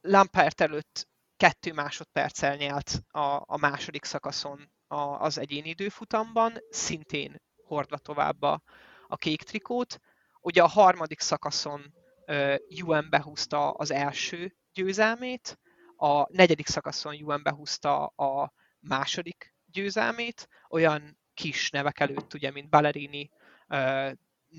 Lampert 0.01 0.61
előtt 0.61 1.07
kettő 1.37 1.73
másodperccel 1.73 2.55
nyelt 2.55 3.01
a, 3.07 3.41
a 3.45 3.57
második 3.57 4.05
szakaszon 4.05 4.71
a, 4.87 4.99
az 4.99 5.37
egyéni 5.37 5.69
időfutamban, 5.69 6.57
szintén 6.69 7.41
hordva 7.63 7.97
tovább 7.97 8.41
a, 8.41 8.61
a 9.07 9.15
kék 9.15 9.43
trikót, 9.43 9.99
Ugye 10.47 10.63
a 10.63 10.67
harmadik 10.67 11.19
szakaszon 11.19 11.93
uh, 12.27 12.55
UN 12.85 13.07
behúzta 13.09 13.71
az 13.71 13.91
első 13.91 14.55
győzelmét, 14.73 15.59
a 15.97 16.35
negyedik 16.35 16.67
szakaszon 16.67 17.23
UN 17.23 17.43
behúzta 17.43 18.05
a 18.05 18.53
második 18.79 19.55
győzelmét, 19.65 20.47
olyan 20.69 21.19
kis 21.33 21.69
nevek 21.69 21.99
előtt, 21.99 22.33
ugye, 22.33 22.51
mint 22.51 22.69
Ballerini, 22.69 23.29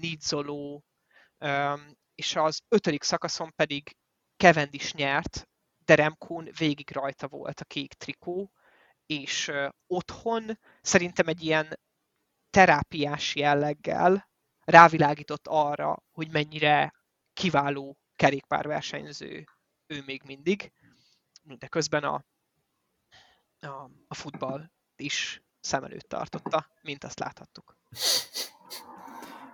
Nizzolo, 0.01 0.80
um, 1.38 1.96
és 2.14 2.36
az 2.36 2.61
ötödik 2.68 3.03
szakaszon 3.03 3.53
pedig 3.55 3.96
is 4.70 4.92
nyert, 4.92 5.49
de 5.84 5.94
Remkón 5.94 6.49
végig 6.59 6.90
rajta 6.90 7.28
volt 7.28 7.61
a 7.61 7.64
kék 7.64 7.94
trikó, 7.94 8.53
és 9.07 9.53
otthon 9.86 10.59
szerintem 10.80 11.26
egy 11.26 11.42
ilyen 11.42 11.78
terápiás 12.51 13.34
jelleggel 13.34 14.30
rávilágított 14.64 15.46
arra, 15.46 16.03
hogy 16.11 16.30
mennyire 16.30 16.92
kiváló 17.32 17.99
kerékpárversenyző 18.16 19.44
ő 19.86 20.03
még 20.07 20.22
mindig, 20.22 20.72
de 21.42 21.66
közben 21.66 22.05
a, 22.05 22.24
a, 23.61 23.90
a 24.09 24.14
futball 24.14 24.70
is 24.96 25.42
szem 25.61 25.84
előtt 25.84 26.09
tartotta, 26.09 26.70
mint 26.82 27.05
azt 27.05 27.18
láthattuk. 27.18 27.76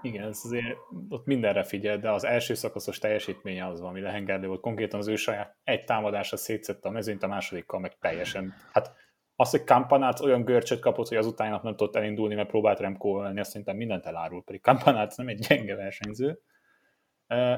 Igen, 0.04 0.24
ez 0.24 0.40
azért 0.44 0.76
ott 1.08 1.26
mindenre 1.26 1.62
figyel, 1.62 1.98
de 1.98 2.10
az 2.10 2.24
első 2.24 2.54
szakaszos 2.54 2.98
teljesítménye 2.98 3.66
az 3.66 3.80
valami 3.80 4.00
lehengerlő 4.00 4.46
volt. 4.46 4.60
Konkrétan 4.60 5.00
az 5.00 5.08
ő 5.08 5.16
saját 5.16 5.56
egy 5.64 5.84
támadása 5.84 6.36
szétszette 6.36 6.88
a 6.88 6.92
mezőnyt, 6.92 7.22
a 7.22 7.26
másodikkal 7.26 7.80
meg 7.80 7.98
teljesen. 7.98 8.54
Hát 8.72 8.94
az, 9.36 9.50
hogy 9.50 9.64
Kampanác 9.64 10.20
olyan 10.20 10.44
görcsöt 10.44 10.80
kapott, 10.80 11.08
hogy 11.08 11.16
az 11.16 11.26
utána 11.26 11.60
nem 11.62 11.76
tudott 11.76 11.96
elindulni, 11.96 12.34
mert 12.34 12.48
próbált 12.48 12.80
Remco 12.80 13.22
ölni, 13.22 13.40
azt 13.40 13.50
szerintem 13.50 13.76
mindent 13.76 14.06
elárul, 14.06 14.44
pedig 14.44 14.60
Kampanác 14.60 15.16
nem 15.16 15.28
egy 15.28 15.38
gyenge 15.38 15.74
versenyző. 15.74 16.40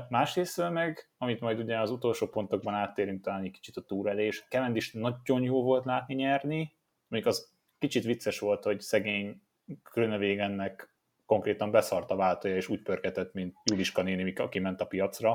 Másrészt 0.09 0.71
meg, 0.71 1.11
amit 1.19 1.41
majd 1.41 1.59
ugye 1.59 1.81
az 1.81 1.91
utolsó 1.91 2.27
pontokban 2.27 2.75
áttérünk 2.75 3.23
talán 3.23 3.43
egy 3.43 3.51
kicsit 3.51 3.77
a 3.77 3.81
túrelés, 3.81 4.47
is 4.73 4.93
nagyon 4.93 5.43
jó 5.43 5.63
volt 5.63 5.85
látni 5.85 6.15
nyerni, 6.15 6.77
még 7.09 7.27
az 7.27 7.55
kicsit 7.79 8.05
vicces 8.05 8.39
volt, 8.39 8.65
hogy 8.65 8.81
szegény 8.81 9.43
Krönevégennek 9.83 10.96
konkrétan 11.27 11.71
beszart 11.71 12.11
a 12.11 12.17
váltója, 12.17 12.57
és 12.57 12.69
úgy 12.69 12.83
pörketett, 12.83 13.33
mint 13.33 13.57
Juliska 13.65 14.03
néni, 14.03 14.33
aki 14.33 14.59
ment 14.59 14.81
a 14.81 14.87
piacra, 14.87 15.31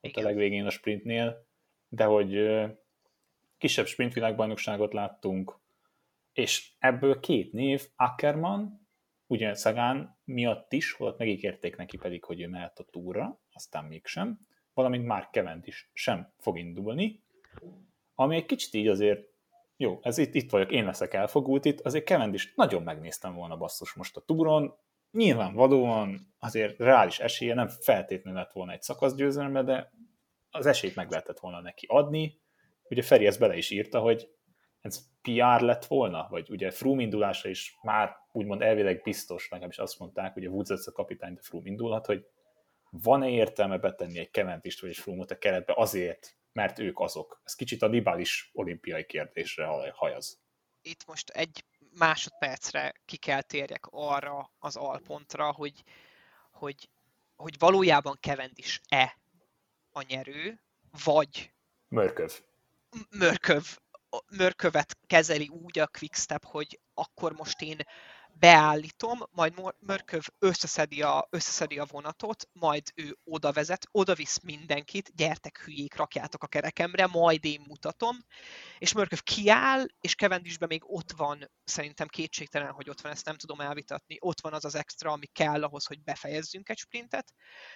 ott 0.00 0.10
Igen. 0.10 0.24
a 0.24 0.26
legvégén 0.26 0.66
a 0.66 0.70
sprintnél, 0.70 1.46
de 1.88 2.04
hogy 2.04 2.50
kisebb 3.58 3.86
sprintvilágbajnokságot 3.86 4.92
láttunk, 4.92 5.58
és 6.32 6.70
ebből 6.78 7.20
két 7.20 7.52
név, 7.52 7.88
Ackerman, 7.96 8.88
ugye 9.26 9.54
Szagán 9.54 10.18
miatt 10.24 10.72
is, 10.72 10.92
holott 10.92 11.18
megígérték 11.18 11.76
neki 11.76 11.96
pedig, 11.96 12.24
hogy 12.24 12.40
ő 12.40 12.48
mehet 12.48 12.78
a 12.78 12.84
túra, 12.84 13.40
aztán 13.52 13.84
mégsem, 13.84 14.38
valamint 14.74 15.06
már 15.06 15.30
Kevent 15.30 15.66
is 15.66 15.90
sem 15.92 16.32
fog 16.38 16.58
indulni, 16.58 17.22
ami 18.14 18.36
egy 18.36 18.46
kicsit 18.46 18.74
így 18.74 18.88
azért, 18.88 19.28
jó, 19.76 19.98
ez 20.02 20.18
itt, 20.18 20.34
itt 20.34 20.50
vagyok, 20.50 20.72
én 20.72 20.84
leszek 20.84 21.14
elfogult 21.14 21.64
itt, 21.64 21.80
azért 21.80 22.04
Kevent 22.04 22.34
is 22.34 22.52
nagyon 22.54 22.82
megnéztem 22.82 23.34
volna 23.34 23.56
basszus 23.56 23.92
most 23.92 24.16
a 24.16 24.20
túron, 24.20 24.74
nyilvánvalóan 25.10 26.34
azért 26.38 26.78
reális 26.78 27.18
esélye 27.18 27.54
nem 27.54 27.68
feltétlenül 27.68 28.40
lett 28.40 28.52
volna 28.52 28.72
egy 28.72 28.82
szakaszgyőzelemre, 28.82 29.62
de 29.62 29.92
az 30.50 30.66
esélyt 30.66 30.94
meg 30.94 31.10
lehetett 31.10 31.38
volna 31.38 31.60
neki 31.60 31.86
adni. 31.88 32.40
Ugye 32.82 33.02
Feri 33.02 33.26
ezt 33.26 33.38
bele 33.38 33.56
is 33.56 33.70
írta, 33.70 34.00
hogy 34.00 34.28
ez 34.80 35.06
PR 35.22 35.60
lett 35.60 35.84
volna, 35.84 36.26
vagy 36.30 36.50
ugye 36.50 36.70
Froome 36.70 37.02
indulása 37.02 37.48
is 37.48 37.76
már 37.82 38.16
úgymond 38.32 38.62
elvileg 38.62 39.02
biztos, 39.02 39.48
legalábbis 39.48 39.78
azt 39.78 39.98
mondták, 39.98 40.36
ugye 40.36 40.48
Woods 40.48 40.86
a 40.86 40.92
kapitány, 40.92 41.34
de 41.34 41.40
Froome 41.42 41.68
indulhat, 41.68 42.06
hogy 42.06 42.26
van-e 42.90 43.28
értelme 43.28 43.78
betenni 43.78 44.18
egy 44.18 44.30
Keventist 44.30 44.80
vagy 44.80 44.90
egy 44.90 44.96
Froome-ot 44.96 45.30
a 45.30 45.38
keretbe 45.38 45.72
azért, 45.76 46.36
mert 46.52 46.78
ők 46.78 47.00
azok. 47.00 47.40
Ez 47.44 47.54
kicsit 47.54 47.82
a 47.82 47.88
Nibális 47.88 48.50
olimpiai 48.52 49.04
kérdésre 49.04 49.66
hajaz. 49.92 50.42
Itt 50.82 51.06
most 51.06 51.30
egy 51.30 51.64
másodpercre 52.00 52.92
ki 53.04 53.16
kell 53.16 53.42
térjek 53.42 53.86
arra 53.90 54.52
az 54.58 54.76
alpontra, 54.76 55.52
hogy, 55.52 55.82
hogy, 56.50 56.90
hogy 57.36 57.58
valójában 57.58 58.18
Cavendish-e 58.20 59.18
a 59.90 60.02
nyerő, 60.02 60.62
vagy 61.04 61.52
Mörköv. 61.88 62.40
Mörköv, 63.10 63.78
Mörkövet 64.36 64.96
kezeli 65.06 65.48
úgy 65.48 65.78
a 65.78 65.86
Quickstep, 65.98 66.44
hogy 66.44 66.80
akkor 66.94 67.32
most 67.32 67.60
én 67.60 67.78
beállítom, 68.38 69.18
majd 69.30 69.54
Mörköv 69.78 70.22
összeszedi 70.38 71.02
a, 71.02 71.26
összeszedi 71.30 71.78
a 71.78 71.84
vonatot, 71.84 72.48
majd 72.52 72.82
ő 72.94 73.18
oda 73.24 73.52
vezet, 73.52 73.86
oda 73.90 74.14
visz 74.14 74.40
mindenkit, 74.42 75.14
gyertek 75.14 75.62
hülyék, 75.64 75.94
rakjátok 75.94 76.42
a 76.42 76.46
kerekemre, 76.46 77.06
majd 77.06 77.44
én 77.44 77.64
mutatom, 77.68 78.16
és 78.78 78.92
Mörköv 78.92 79.20
kiáll, 79.22 79.86
és 80.00 80.14
Kevendisben 80.14 80.68
még 80.68 80.82
ott 80.86 81.12
van, 81.16 81.50
szerintem 81.64 82.08
kétségtelen, 82.08 82.72
hogy 82.72 82.90
ott 82.90 83.00
van, 83.00 83.12
ezt 83.12 83.24
nem 83.24 83.36
tudom 83.36 83.60
elvitatni, 83.60 84.16
ott 84.18 84.40
van 84.40 84.52
az 84.52 84.64
az 84.64 84.74
extra, 84.74 85.10
ami 85.12 85.26
kell 85.26 85.62
ahhoz, 85.62 85.86
hogy 85.86 86.02
befejezzünk 86.02 86.68
egy 86.68 86.78
sprintet, 86.78 87.34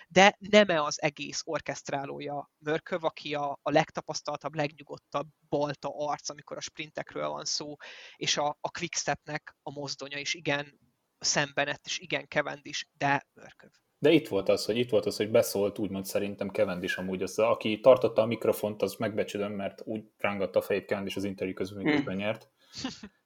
de 0.09 0.37
nem-e 0.39 0.83
az 0.83 1.03
egész 1.03 1.41
orkesztrálója 1.45 2.51
Mörköv, 2.59 3.05
aki 3.05 3.35
a, 3.35 3.59
a 3.63 3.71
legtapasztaltabb, 3.71 4.55
legnyugodtabb 4.55 5.29
balta 5.49 5.89
arc, 5.97 6.29
amikor 6.29 6.57
a 6.57 6.61
sprintekről 6.61 7.29
van 7.29 7.45
szó, 7.45 7.75
és 8.17 8.37
a, 8.37 8.57
a 8.61 8.71
quickstepnek 8.71 9.57
a 9.63 9.71
mozdonya 9.71 10.19
is 10.19 10.35
igen 10.45 10.79
szembenett, 11.19 11.81
és 11.85 11.99
igen 11.99 12.27
is, 12.63 12.89
de 12.99 13.27
Mörköv. 13.35 13.71
De 13.99 14.11
itt 14.11 14.29
volt 14.29 14.49
az, 14.49 14.65
hogy 14.65 14.77
itt 14.77 14.91
volt 14.91 15.07
az, 15.07 15.17
hogy 15.17 15.31
beszólt, 15.31 15.79
úgymond 15.79 16.05
szerintem 16.05 16.51
is 16.83 16.97
amúgy 16.97 17.23
az, 17.23 17.39
aki 17.39 17.81
tartotta 17.81 18.23
a 18.23 18.27
mikrofont, 18.27 18.83
az 18.83 18.95
megbecsülöm, 18.95 19.53
mert 19.53 19.83
úgy 19.85 20.05
rángatta 20.17 20.59
a 20.59 20.63
fejét 20.63 20.87
is 21.05 21.17
az 21.17 21.25
interjú 21.25 21.55
közben, 21.55 21.83
miközben 21.83 22.15
hmm. 22.15 22.23
nyert. 22.23 22.51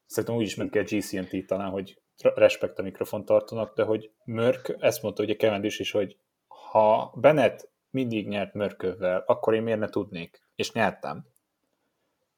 Szerintem 0.07 0.39
úgy 0.39 0.45
is 0.45 0.55
meg 0.55 0.69
kell 0.69 0.83
GCNT 0.83 1.47
talán, 1.47 1.71
hogy 1.71 2.01
respekt 2.23 2.79
a 2.79 2.83
mikrofon 2.83 3.25
tartanak, 3.25 3.75
de 3.75 3.83
hogy 3.83 4.11
Mörk 4.25 4.77
ezt 4.79 5.03
mondta 5.03 5.23
ugye 5.23 5.61
is 5.63 5.79
is, 5.79 5.91
hogy 5.91 6.17
ha 6.47 7.13
Bennett 7.17 7.71
mindig 7.91 8.29
nyert 8.29 8.55
Mörkövvel, 8.55 9.25
akkor 9.27 9.55
én 9.55 9.63
miért 9.63 9.79
ne 9.79 9.89
tudnék? 9.89 10.43
És 10.55 10.73
nyertem. 10.73 11.27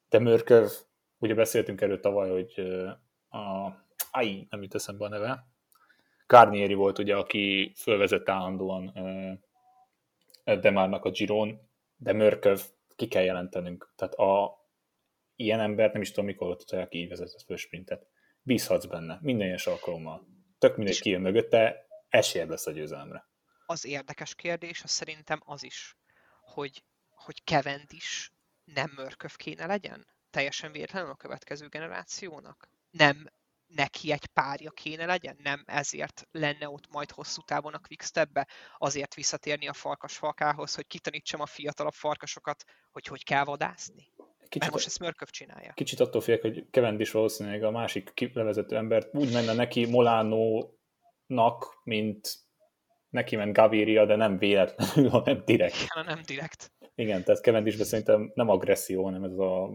De 0.09 0.19
Mörköv, 0.19 0.69
ugye 1.17 1.33
beszéltünk 1.33 1.81
erről 1.81 1.99
tavaly, 1.99 2.29
hogy 2.29 2.59
a 3.29 3.69
Ai, 4.11 4.47
nem 4.49 4.61
jut 4.61 4.75
eszembe 4.75 5.05
a 5.05 5.09
neve, 5.09 5.51
Carnieri 6.31 6.73
volt 6.73 6.97
ugye, 6.97 7.15
aki 7.15 7.73
fölvezett 7.75 8.29
állandóan 8.29 8.93
Demárnak 10.43 11.05
a 11.05 11.09
Giron, 11.09 11.69
de 11.95 12.13
Mörköv 12.13 12.61
ki 12.95 13.07
kell 13.07 13.23
jelentenünk. 13.23 13.93
Tehát 13.95 14.13
a, 14.13 14.59
ilyen 15.35 15.59
ember 15.59 15.91
nem 15.91 16.01
is 16.01 16.09
tudom, 16.09 16.25
mikor 16.25 16.57
aki 16.67 16.97
így 16.97 17.09
vezetett 17.09 17.41
fősprintet. 17.41 18.07
Bízhatsz 18.41 18.85
benne, 18.85 19.19
minden 19.21 19.47
ilyen 19.47 19.59
alkalommal. 19.63 20.27
Tök 20.57 20.77
mindegy 20.77 21.01
ki 21.01 21.09
jön 21.09 21.21
mögötte, 21.21 21.87
esélyed 22.09 22.49
lesz 22.49 22.67
a 22.67 22.71
győzelemre. 22.71 23.27
Az 23.65 23.85
érdekes 23.85 24.35
kérdés, 24.35 24.83
az 24.83 24.89
szerintem 24.91 25.39
az 25.45 25.63
is, 25.63 25.97
hogy, 26.41 26.83
hogy 27.09 27.43
Kevent 27.43 27.91
is 27.91 28.31
nem 28.63 28.91
Mörköv 28.95 29.35
kéne 29.35 29.65
legyen? 29.65 30.07
Teljesen 30.29 30.71
véletlenül 30.71 31.09
a 31.09 31.15
következő 31.15 31.67
generációnak? 31.67 32.69
Nem 32.89 33.29
neki 33.75 34.11
egy 34.11 34.25
párja 34.25 34.71
kéne 34.71 35.05
legyen? 35.05 35.37
Nem 35.43 35.63
ezért 35.65 36.27
lenne 36.31 36.69
ott 36.69 36.91
majd 36.91 37.11
hosszú 37.11 37.41
távon 37.41 37.73
a 37.73 37.79
Quickstepbe? 37.79 38.47
Azért 38.77 39.15
visszatérni 39.15 39.67
a 39.67 39.73
farkas 39.73 40.17
falkához, 40.17 40.75
hogy 40.75 40.87
kitanítsam 40.87 41.41
a 41.41 41.45
fiatalabb 41.45 41.93
farkasokat, 41.93 42.63
hogy 42.91 43.05
hogy 43.05 43.23
kell 43.23 43.43
vadászni? 43.43 44.11
Kicsit, 44.51 44.59
Mert 44.59 44.71
most 44.71 44.85
ezt 44.85 44.99
Mörköv 44.99 45.27
csinálja. 45.27 45.73
Kicsit 45.73 45.99
attól 45.99 46.21
félek, 46.21 46.41
hogy 46.41 46.65
is 46.99 47.11
valószínűleg 47.11 47.63
a 47.63 47.71
másik 47.71 48.29
levezető 48.33 48.75
embert 48.75 49.15
úgy 49.15 49.33
menne 49.33 49.53
neki 49.53 49.85
Molánónak, 49.85 51.81
mint 51.83 52.35
neki 53.09 53.35
ment 53.35 53.53
Gaviria, 53.53 54.05
de 54.05 54.15
nem 54.15 54.37
véletlenül, 54.37 55.09
hanem 55.19 55.41
direkt. 55.45 55.75
Igen, 55.75 56.05
nem 56.05 56.21
direkt. 56.25 56.71
Igen, 56.95 57.23
tehát 57.23 57.41
Cavendishben 57.41 57.85
szerintem 57.85 58.31
nem 58.33 58.49
agresszió, 58.49 59.03
hanem 59.03 59.23
ez 59.23 59.37
a 59.37 59.69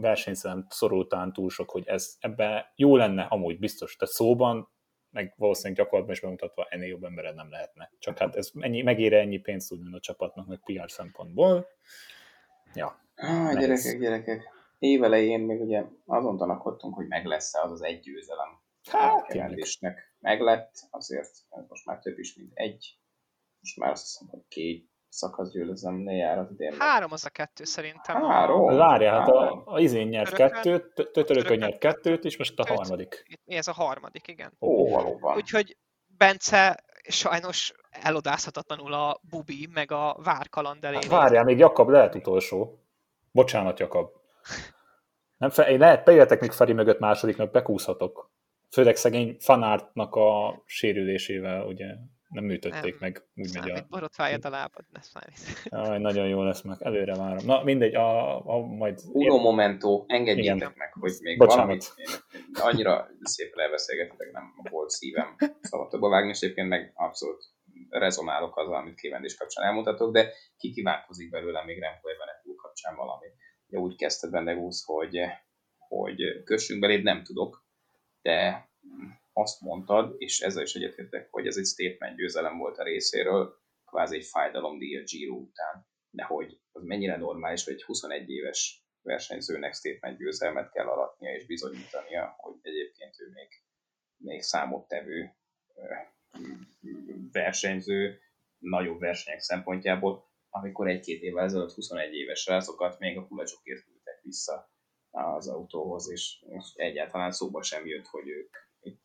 versenyszem 0.00 0.66
szorultán 0.68 1.32
túl 1.32 1.50
sok, 1.50 1.70
hogy 1.70 1.86
ez 1.86 2.16
ebben 2.20 2.64
jó 2.74 2.96
lenne, 2.96 3.22
amúgy 3.22 3.58
biztos. 3.58 3.96
Tehát 3.96 4.14
szóban, 4.14 4.68
meg 5.10 5.34
valószínűleg 5.36 5.76
gyakorlatban 5.76 6.14
is 6.14 6.20
bemutatva 6.20 6.66
ennél 6.70 6.88
jobb 6.88 7.04
embered 7.04 7.34
nem 7.34 7.50
lehetne. 7.50 7.90
Csak 7.98 8.18
hát 8.18 8.36
ez 8.36 8.50
ennyi, 8.60 8.82
megére 8.82 9.20
ennyi 9.20 9.38
pénzt 9.38 9.72
úgy 9.72 9.80
a 9.92 10.00
csapatnak, 10.00 10.46
meg 10.46 10.60
PR 10.64 10.90
szempontból. 10.90 11.66
Ja. 12.74 13.00
Ah, 13.14 13.58
gyerekek, 13.58 13.98
gyerekek. 13.98 14.42
Évelején 14.78 15.40
még 15.40 15.60
ugye 15.60 15.84
azon 16.06 16.36
tanakodtunk, 16.36 16.94
hogy 16.94 17.06
meg 17.06 17.24
lesz-e 17.24 17.60
az 17.62 17.70
az 17.70 17.82
egy 17.82 18.00
győzelem. 18.00 18.48
Hát, 18.90 19.34
meg 20.18 20.40
lett, 20.40 20.72
azért 20.90 21.30
most 21.68 21.86
már 21.86 21.98
több 21.98 22.18
is, 22.18 22.36
mint 22.36 22.52
egy. 22.54 22.98
Most 23.60 23.76
már 23.76 23.90
azt 23.90 24.02
hiszem, 24.02 24.28
hogy 24.28 24.42
két 24.48 24.90
szakaszgyőzelem 25.08 26.08
jár 26.08 26.38
az 26.38 26.50
idén. 26.50 26.74
Három 26.78 27.12
az 27.12 27.24
a 27.24 27.30
kettő 27.30 27.64
szerintem. 27.64 28.22
Három? 28.22 28.76
Várjál, 28.76 29.18
hát 29.18 29.28
a, 29.28 29.62
a 29.64 29.80
izén 29.80 30.08
nyert 30.08 30.34
kettőt, 30.34 31.10
Tötörökön 31.12 31.58
nyert 31.58 31.78
kettőt, 31.78 32.24
és 32.24 32.38
most 32.38 32.58
a 32.58 32.74
harmadik. 32.74 33.38
Ez 33.46 33.68
a 33.68 33.72
harmadik, 33.72 34.28
igen. 34.28 34.52
Ó, 34.60 34.88
valóban. 34.88 35.36
Úgyhogy 35.36 35.76
Bence 36.16 36.84
sajnos 37.08 37.72
elodázhatatlanul 37.90 38.92
a 38.92 39.20
Bubi, 39.30 39.68
meg 39.72 39.92
a 39.92 40.16
Vár 40.22 40.48
kaland 40.48 40.84
elé. 40.84 40.94
Hát 40.94 41.06
várjál, 41.06 41.44
még 41.44 41.58
Jakab 41.58 41.88
lehet 41.88 42.14
utolsó. 42.14 42.80
Bocsánat, 43.32 43.78
Jakab. 43.78 44.08
Nem 45.36 45.50
fe, 45.50 45.70
én 45.70 45.78
lehet, 45.78 46.04
bejöhetek 46.04 46.40
még 46.40 46.50
Feri 46.50 46.72
mögött 46.72 46.98
másodiknak, 46.98 47.50
bekúszhatok. 47.50 48.30
Főleg 48.70 48.96
szegény 48.96 49.36
fanártnak 49.38 50.14
a 50.14 50.62
sérülésével, 50.64 51.66
ugye 51.66 51.86
nem 52.28 52.44
műtötték 52.44 52.90
nem, 52.90 52.98
meg, 53.00 53.22
úgy 53.34 53.54
megy 53.54 53.70
a... 53.70 53.86
Borotváljad 53.88 54.44
a 54.44 54.48
lábad, 54.48 54.84
ne 54.92 55.00
Aj, 55.78 55.98
nagyon 55.98 56.28
jó 56.28 56.42
lesz 56.42 56.62
meg, 56.62 56.76
előre 56.80 57.16
várom. 57.16 57.44
Na 57.44 57.62
mindegy, 57.62 57.94
a, 57.94 58.36
a 58.46 58.60
majd... 58.60 58.98
Uno 59.12 59.38
momento, 59.38 60.04
engedjétek 60.06 60.76
meg, 60.76 60.92
hogy 60.92 61.12
még 61.20 61.38
Bocsánat. 61.38 61.64
valamit, 61.64 61.94
én 61.96 62.14
annyira 62.62 63.08
szépen 63.22 63.64
elbeszélgetetek, 63.64 64.32
nem 64.32 64.44
volt 64.70 64.90
szívem 64.90 65.36
szavatokba 65.60 66.08
vágni, 66.08 66.30
és 66.30 66.40
egyébként 66.40 66.68
meg 66.68 66.92
abszolút 66.94 67.44
rezonálok 67.88 68.56
azzal, 68.56 68.74
amit 68.74 69.00
is 69.22 69.36
kapcsán 69.36 69.64
elmutatok, 69.64 70.12
de 70.12 70.32
ki 70.56 70.70
kívánkozik 70.70 71.30
belőle 71.30 71.64
még 71.64 71.80
Remco 71.80 72.08
Evenepoel 72.08 72.56
kapcsán 72.56 72.96
valami. 72.96 73.26
Ugye 73.68 73.78
úgy 73.78 73.96
kezdted 73.96 74.30
benne 74.30 74.54
úsz, 74.54 74.84
hogy, 74.84 75.20
hogy 75.78 76.42
kössünk 76.44 76.80
beléd, 76.80 77.02
nem 77.02 77.22
tudok, 77.22 77.64
de 78.22 78.68
azt 79.36 79.60
mondtad, 79.60 80.14
és 80.18 80.40
ezzel 80.40 80.62
is 80.62 80.74
egyetértek, 80.74 81.28
hogy 81.30 81.46
ez 81.46 81.56
egy 81.56 81.66
statement 81.66 82.16
győzelem 82.16 82.58
volt 82.58 82.78
a 82.78 82.82
részéről, 82.82 83.60
kvázi 83.84 84.16
egy 84.16 84.24
fájdalomdíj 84.24 84.96
a 84.96 85.02
Giro 85.02 85.34
után, 85.34 85.86
de 86.10 86.24
hogy 86.24 86.60
az 86.72 86.82
mennyire 86.82 87.16
normális, 87.16 87.64
hogy 87.64 87.74
egy 87.74 87.82
21 87.82 88.30
éves 88.30 88.86
versenyzőnek 89.02 89.74
statement 89.74 90.18
győzelmet 90.18 90.72
kell 90.72 90.86
aratnia 90.86 91.34
és 91.34 91.46
bizonyítania, 91.46 92.34
hogy 92.38 92.54
egyébként 92.62 93.20
ő 93.20 93.30
még, 93.34 93.48
még 94.16 94.42
számottevő 94.42 95.34
versenyző, 97.32 98.20
nagyobb 98.58 99.00
versenyek 99.00 99.40
szempontjából, 99.40 100.30
amikor 100.50 100.88
egy-két 100.88 101.22
évvel 101.22 101.44
ezelőtt 101.44 101.72
21 101.72 102.14
éves 102.14 102.40
srácokat 102.40 102.98
még 102.98 103.16
a 103.16 103.26
kulacsokért 103.26 103.84
küldtek 103.84 104.20
vissza 104.22 104.70
az 105.10 105.48
autóhoz, 105.48 106.10
és 106.10 106.38
egyáltalán 106.74 107.30
szóba 107.32 107.62
sem 107.62 107.86
jött, 107.86 108.06
hogy 108.06 108.28
ők 108.28 108.65
itt 108.86 109.00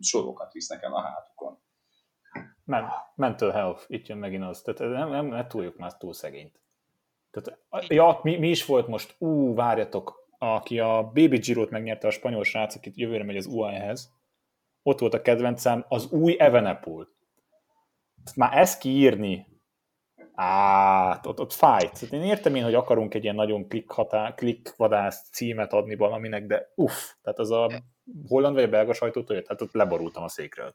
sorokat 0.00 0.52
visznek 0.52 0.82
el 0.82 0.94
a 0.94 1.00
hátukon. 1.00 1.58
Men, 2.64 2.84
mental 3.14 3.50
health, 3.50 3.84
itt 3.86 4.06
jön 4.06 4.18
megint 4.18 4.44
az. 4.44 4.62
Tehát 4.62 4.92
nem, 4.92 5.08
nem, 5.08 5.26
nem 5.26 5.48
túljuk 5.48 5.76
már 5.76 5.96
túl 5.96 6.12
szegényt. 6.12 6.60
Tehát, 7.30 7.60
ja, 7.88 8.20
mi, 8.22 8.36
mi, 8.36 8.48
is 8.48 8.64
volt 8.64 8.86
most? 8.86 9.14
Ú, 9.18 9.54
várjatok, 9.54 10.28
aki 10.38 10.80
a 10.80 11.02
Baby 11.02 11.38
Giro-t 11.38 11.70
megnyerte 11.70 12.06
a 12.06 12.10
spanyol 12.10 12.44
srác, 12.44 12.74
akit 12.74 12.96
jövőre 12.96 13.24
megy 13.24 13.36
az 13.36 13.46
UAE-hez, 13.46 14.12
ott 14.82 14.98
volt 14.98 15.14
a 15.14 15.22
kedvencem, 15.22 15.84
az 15.88 16.12
új 16.12 16.36
Evenepoel. 16.38 17.08
Már 18.34 18.58
ezt 18.58 18.80
kiírni, 18.80 19.56
Á, 20.38 21.20
ott, 21.22 21.40
ott 21.40 21.52
fájt. 21.52 21.92
Tehát 21.92 22.12
én 22.14 22.22
értem 22.22 22.54
én, 22.54 22.62
hogy 22.62 22.74
akarunk 22.74 23.14
egy 23.14 23.22
ilyen 23.22 23.34
nagyon 23.34 23.68
klik, 23.68 23.90
hatá, 23.90 24.34
klik 24.34 24.76
vadász 24.76 25.28
címet 25.30 25.72
adni 25.72 25.96
valaminek, 25.96 26.46
de 26.46 26.72
uff, 26.74 27.12
tehát 27.22 27.38
az 27.38 27.50
a 27.50 27.70
holland 28.28 28.54
vagy 28.54 28.64
a 28.64 28.68
belga 28.68 28.92
sajtótól 28.92 29.36
jött, 29.36 29.46
hát 29.46 29.60
ott 29.60 29.72
leborultam 29.72 30.22
a 30.22 30.28
székről. 30.28 30.74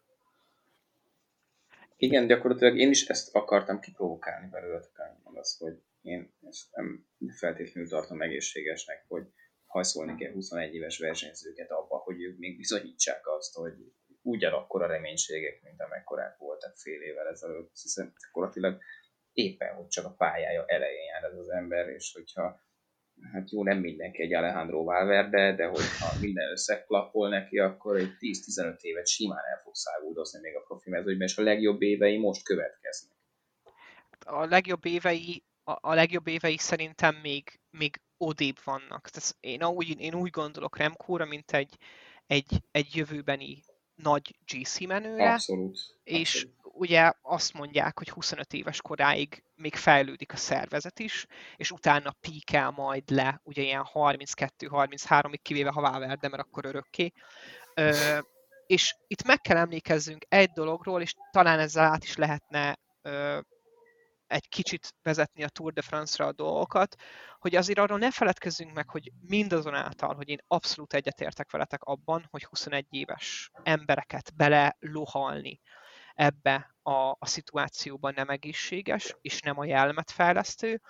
Igen, 1.97 2.27
gyakorlatilag 2.27 2.77
én 2.77 2.89
is 2.89 3.07
ezt 3.07 3.35
akartam 3.35 3.79
kiprovokálni 3.79 4.49
belőletek, 4.49 4.91
az, 5.23 5.57
hogy 5.57 5.81
én 6.01 6.33
ezt 6.47 6.75
nem 6.75 7.05
feltétlenül 7.37 7.89
tartom 7.89 8.21
egészségesnek, 8.21 9.05
hogy 9.07 9.23
hajszolni 9.65 10.15
kell 10.15 10.31
21 10.31 10.73
éves 10.75 10.97
versenyzőket 10.99 11.71
abba, 11.71 11.97
hogy 11.97 12.21
ők 12.21 12.37
még 12.37 12.57
bizonyítsák 12.57 13.27
azt, 13.27 13.53
hogy 13.53 13.73
ugyanakkor 14.21 14.81
a 14.81 14.87
reménységek, 14.87 15.61
mint 15.63 15.81
amekkorák 15.81 16.37
voltak 16.37 16.77
fél 16.77 17.01
évvel 17.01 17.27
ezelőtt, 17.27 17.71
hiszen 17.81 18.13
gyakorlatilag 18.21 18.81
éppen, 19.33 19.75
hogy 19.75 19.87
csak 19.87 20.05
a 20.05 20.15
pályája 20.17 20.65
elején 20.67 21.05
jár 21.05 21.23
ez 21.23 21.37
az 21.37 21.49
ember, 21.49 21.89
és 21.89 22.13
hogyha 22.13 22.61
hát 23.33 23.51
jó, 23.51 23.63
nem 23.63 23.77
mindenki 23.77 24.21
egy 24.21 24.33
Alejandro 24.33 24.83
Valverde, 24.83 25.55
de 25.55 25.65
hogyha 25.65 26.19
minden 26.19 26.51
összeklapol 26.51 27.29
neki, 27.29 27.59
akkor 27.59 27.97
egy 27.97 28.11
10-15 28.19 28.81
évet 28.81 29.07
simán 29.07 29.43
el 29.53 29.61
fog 29.63 29.75
száguldozni 29.75 30.39
még 30.39 30.55
a 30.55 30.59
profi 30.59 30.89
mezőnyben, 30.89 31.27
és 31.27 31.37
a 31.37 31.41
legjobb 31.41 31.81
évei 31.81 32.17
most 32.17 32.43
következnek. 32.43 33.17
A 34.25 34.45
legjobb 34.45 34.85
évei, 34.85 35.43
a, 35.63 35.77
a 35.81 35.93
legjobb 35.93 36.27
évei 36.27 36.57
szerintem 36.57 37.15
még, 37.15 37.59
még 37.69 38.01
odébb 38.17 38.57
vannak. 38.63 39.09
Tehát 39.09 39.35
én, 39.39 39.63
úgy, 39.63 39.99
én 39.99 40.13
úgy 40.13 40.29
gondolok 40.29 40.77
Remkóra, 40.77 41.25
mint 41.25 41.51
egy, 41.51 41.77
egy, 42.27 42.63
egy 42.71 42.95
jövőbeni 42.95 43.63
nagy 43.95 44.35
GC 44.45 44.79
menőre. 44.79 45.31
Abszolút. 45.31 45.79
És 46.03 46.33
abszolút 46.33 46.60
ugye 46.81 47.11
azt 47.21 47.53
mondják, 47.53 47.97
hogy 47.97 48.09
25 48.09 48.53
éves 48.53 48.81
koráig 48.81 49.43
még 49.55 49.75
fejlődik 49.75 50.33
a 50.33 50.37
szervezet 50.37 50.99
is, 50.99 51.25
és 51.55 51.71
utána 51.71 52.15
píkel 52.19 52.69
majd 52.69 53.09
le, 53.09 53.41
ugye 53.43 53.61
ilyen 53.61 53.85
32-33-ig, 53.93 55.39
kivéve 55.41 55.69
ha 55.69 55.81
Valverde, 55.81 56.29
mert 56.29 56.43
akkor 56.43 56.65
örökké. 56.65 57.11
Ö, 57.73 58.17
és 58.65 58.95
itt 59.07 59.23
meg 59.23 59.41
kell 59.41 59.57
emlékezzünk 59.57 60.25
egy 60.27 60.51
dologról, 60.51 61.01
és 61.01 61.13
talán 61.31 61.59
ezzel 61.59 61.85
át 61.85 62.03
is 62.03 62.15
lehetne 62.15 62.77
ö, 63.01 63.39
egy 64.27 64.47
kicsit 64.49 64.95
vezetni 65.03 65.43
a 65.43 65.49
Tour 65.49 65.73
de 65.73 65.81
France-ra 65.81 66.25
a 66.25 66.33
dolgokat, 66.33 66.95
hogy 67.39 67.55
azért 67.55 67.79
arról 67.79 67.97
ne 67.97 68.11
feledkezzünk 68.11 68.73
meg, 68.73 68.89
hogy 68.89 69.11
mindazonáltal, 69.27 70.15
hogy 70.15 70.29
én 70.29 70.39
abszolút 70.47 70.93
egyetértek 70.93 71.51
veletek 71.51 71.83
abban, 71.83 72.27
hogy 72.29 72.43
21 72.43 72.85
éves 72.89 73.51
embereket 73.63 74.35
bele 74.35 74.75
lohalni 74.79 75.59
ebbe 76.21 76.75
a, 76.81 76.91
a 76.91 77.25
szituációban 77.25 78.13
nem 78.15 78.29
egészséges, 78.29 79.15
és 79.21 79.41
nem 79.41 79.59
a 79.59 79.65
jelmet 79.65 80.11
fejlesztő. 80.11 80.81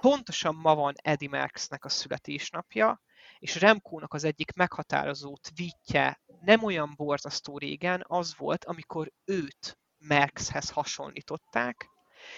Pontosan 0.00 0.54
ma 0.54 0.74
van 0.74 0.94
Eddie 0.96 1.28
Merckxnek 1.28 1.84
a 1.84 1.88
születésnapja, 1.88 3.02
és 3.38 3.60
Remkónak 3.60 4.14
az 4.14 4.24
egyik 4.24 4.52
meghatározó 4.52 5.36
tweetje 5.36 6.20
nem 6.40 6.64
olyan 6.64 6.92
borzasztó 6.96 7.58
régen 7.58 8.04
az 8.06 8.36
volt, 8.36 8.64
amikor 8.64 9.12
őt 9.24 9.78
Merckxhez 9.98 10.70
hasonlították, 10.70 11.88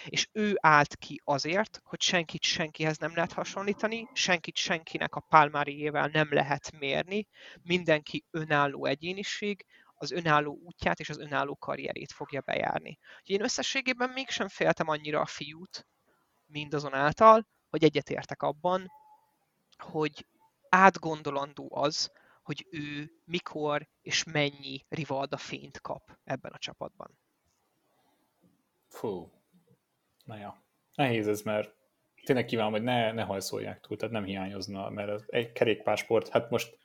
és 0.05 0.29
ő 0.33 0.57
állt 0.61 0.97
ki 0.97 1.21
azért, 1.25 1.81
hogy 1.83 2.01
senkit 2.01 2.43
senkihez 2.43 2.99
nem 2.99 3.15
lehet 3.15 3.33
hasonlítani, 3.33 4.09
senkit 4.13 4.57
senkinek 4.57 5.15
a 5.15 5.25
pálmáriével 5.29 6.09
nem 6.13 6.29
lehet 6.31 6.73
mérni, 6.79 7.27
mindenki 7.63 8.25
önálló 8.31 8.85
egyéniség, 8.85 9.65
az 10.01 10.11
önálló 10.11 10.59
útját 10.65 11.01
és 11.01 11.09
az 11.09 11.19
önálló 11.19 11.57
karrierét 11.57 12.13
fogja 12.13 12.41
bejárni. 12.41 12.99
Úgyhogy 13.19 13.35
én 13.35 13.43
összességében 13.43 14.11
mégsem 14.11 14.49
féltem 14.49 14.89
annyira 14.89 15.21
a 15.21 15.27
fiút, 15.27 15.87
mindazonáltal, 16.47 17.47
hogy 17.71 17.85
egyetértek 17.85 18.43
abban, 18.43 18.87
hogy 19.79 20.27
átgondolandó 20.69 21.69
az, 21.75 22.13
hogy 22.43 22.67
ő 22.71 23.11
mikor 23.25 23.89
és 24.03 24.25
mennyi 24.25 24.85
Rivalda 24.89 25.37
fényt 25.37 25.81
kap 25.81 26.19
ebben 26.25 26.53
a 26.53 26.59
csapatban. 26.59 27.19
Fú, 28.89 29.33
na 30.25 30.37
ja. 30.37 30.65
Nehéz 30.95 31.29
ez, 31.29 31.43
mert 31.43 31.75
tényleg 32.25 32.45
kívánom, 32.45 32.73
hogy 32.73 32.83
ne, 32.83 33.13
ne 33.13 33.23
hajszolják 33.23 33.81
túl, 33.81 33.97
tehát 33.97 34.15
nem 34.15 34.25
hiányozna, 34.25 34.91
mert 34.91 35.23
egy 35.27 35.53
kerékpásport, 35.53 36.29
hát 36.29 36.51
most 36.51 36.79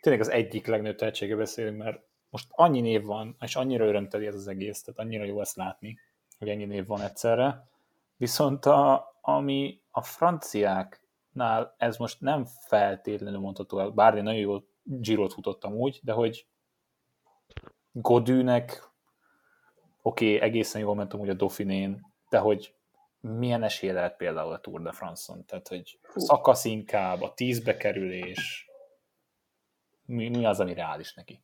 tényleg 0.00 0.20
az 0.20 0.28
egyik 0.28 0.66
legnőtt 0.66 0.96
tehetsége 0.96 1.36
beszélünk, 1.36 1.78
mert 1.78 2.07
most 2.30 2.46
annyi 2.50 2.80
név 2.80 3.04
van, 3.04 3.36
és 3.40 3.56
annyira 3.56 3.84
örömteli 3.84 4.26
ez 4.26 4.34
az 4.34 4.48
egész, 4.48 4.82
tehát 4.82 5.00
annyira 5.00 5.24
jó 5.24 5.40
ezt 5.40 5.56
látni, 5.56 5.98
hogy 6.38 6.48
ennyi 6.48 6.64
név 6.64 6.86
van 6.86 7.00
egyszerre. 7.00 7.68
Viszont 8.16 8.66
a, 8.66 9.12
ami 9.20 9.80
a 9.90 10.02
franciáknál 10.02 11.74
ez 11.76 11.96
most 11.96 12.20
nem 12.20 12.44
feltétlenül 12.44 13.40
mondható 13.40 13.78
el, 13.78 13.90
bár 13.90 14.16
én 14.16 14.22
nagyon 14.22 14.40
jó 14.40 14.58
Girot 14.82 15.32
futottam 15.32 15.72
úgy, 15.72 16.00
de 16.02 16.12
hogy 16.12 16.46
Godűnek 17.92 18.90
oké, 20.02 20.34
okay, 20.34 20.48
egészen 20.48 20.80
jól 20.80 20.94
mentem 20.94 21.20
úgy 21.20 21.28
a 21.28 21.34
Dauphinén, 21.34 22.06
de 22.28 22.38
hogy 22.38 22.74
milyen 23.20 23.62
esélye 23.62 23.92
lehet 23.92 24.16
például 24.16 24.52
a 24.52 24.60
Tour 24.60 24.82
de 24.82 24.92
France-on, 24.92 25.44
tehát 25.44 25.68
hogy 25.68 25.98
szakasz 26.14 26.64
inkább, 26.64 27.22
a 27.22 27.34
tízbe 27.34 27.76
kerülés, 27.76 28.68
mi, 30.04 30.28
mi 30.28 30.46
az, 30.46 30.60
ami 30.60 30.74
reális 30.74 31.14
neki? 31.14 31.42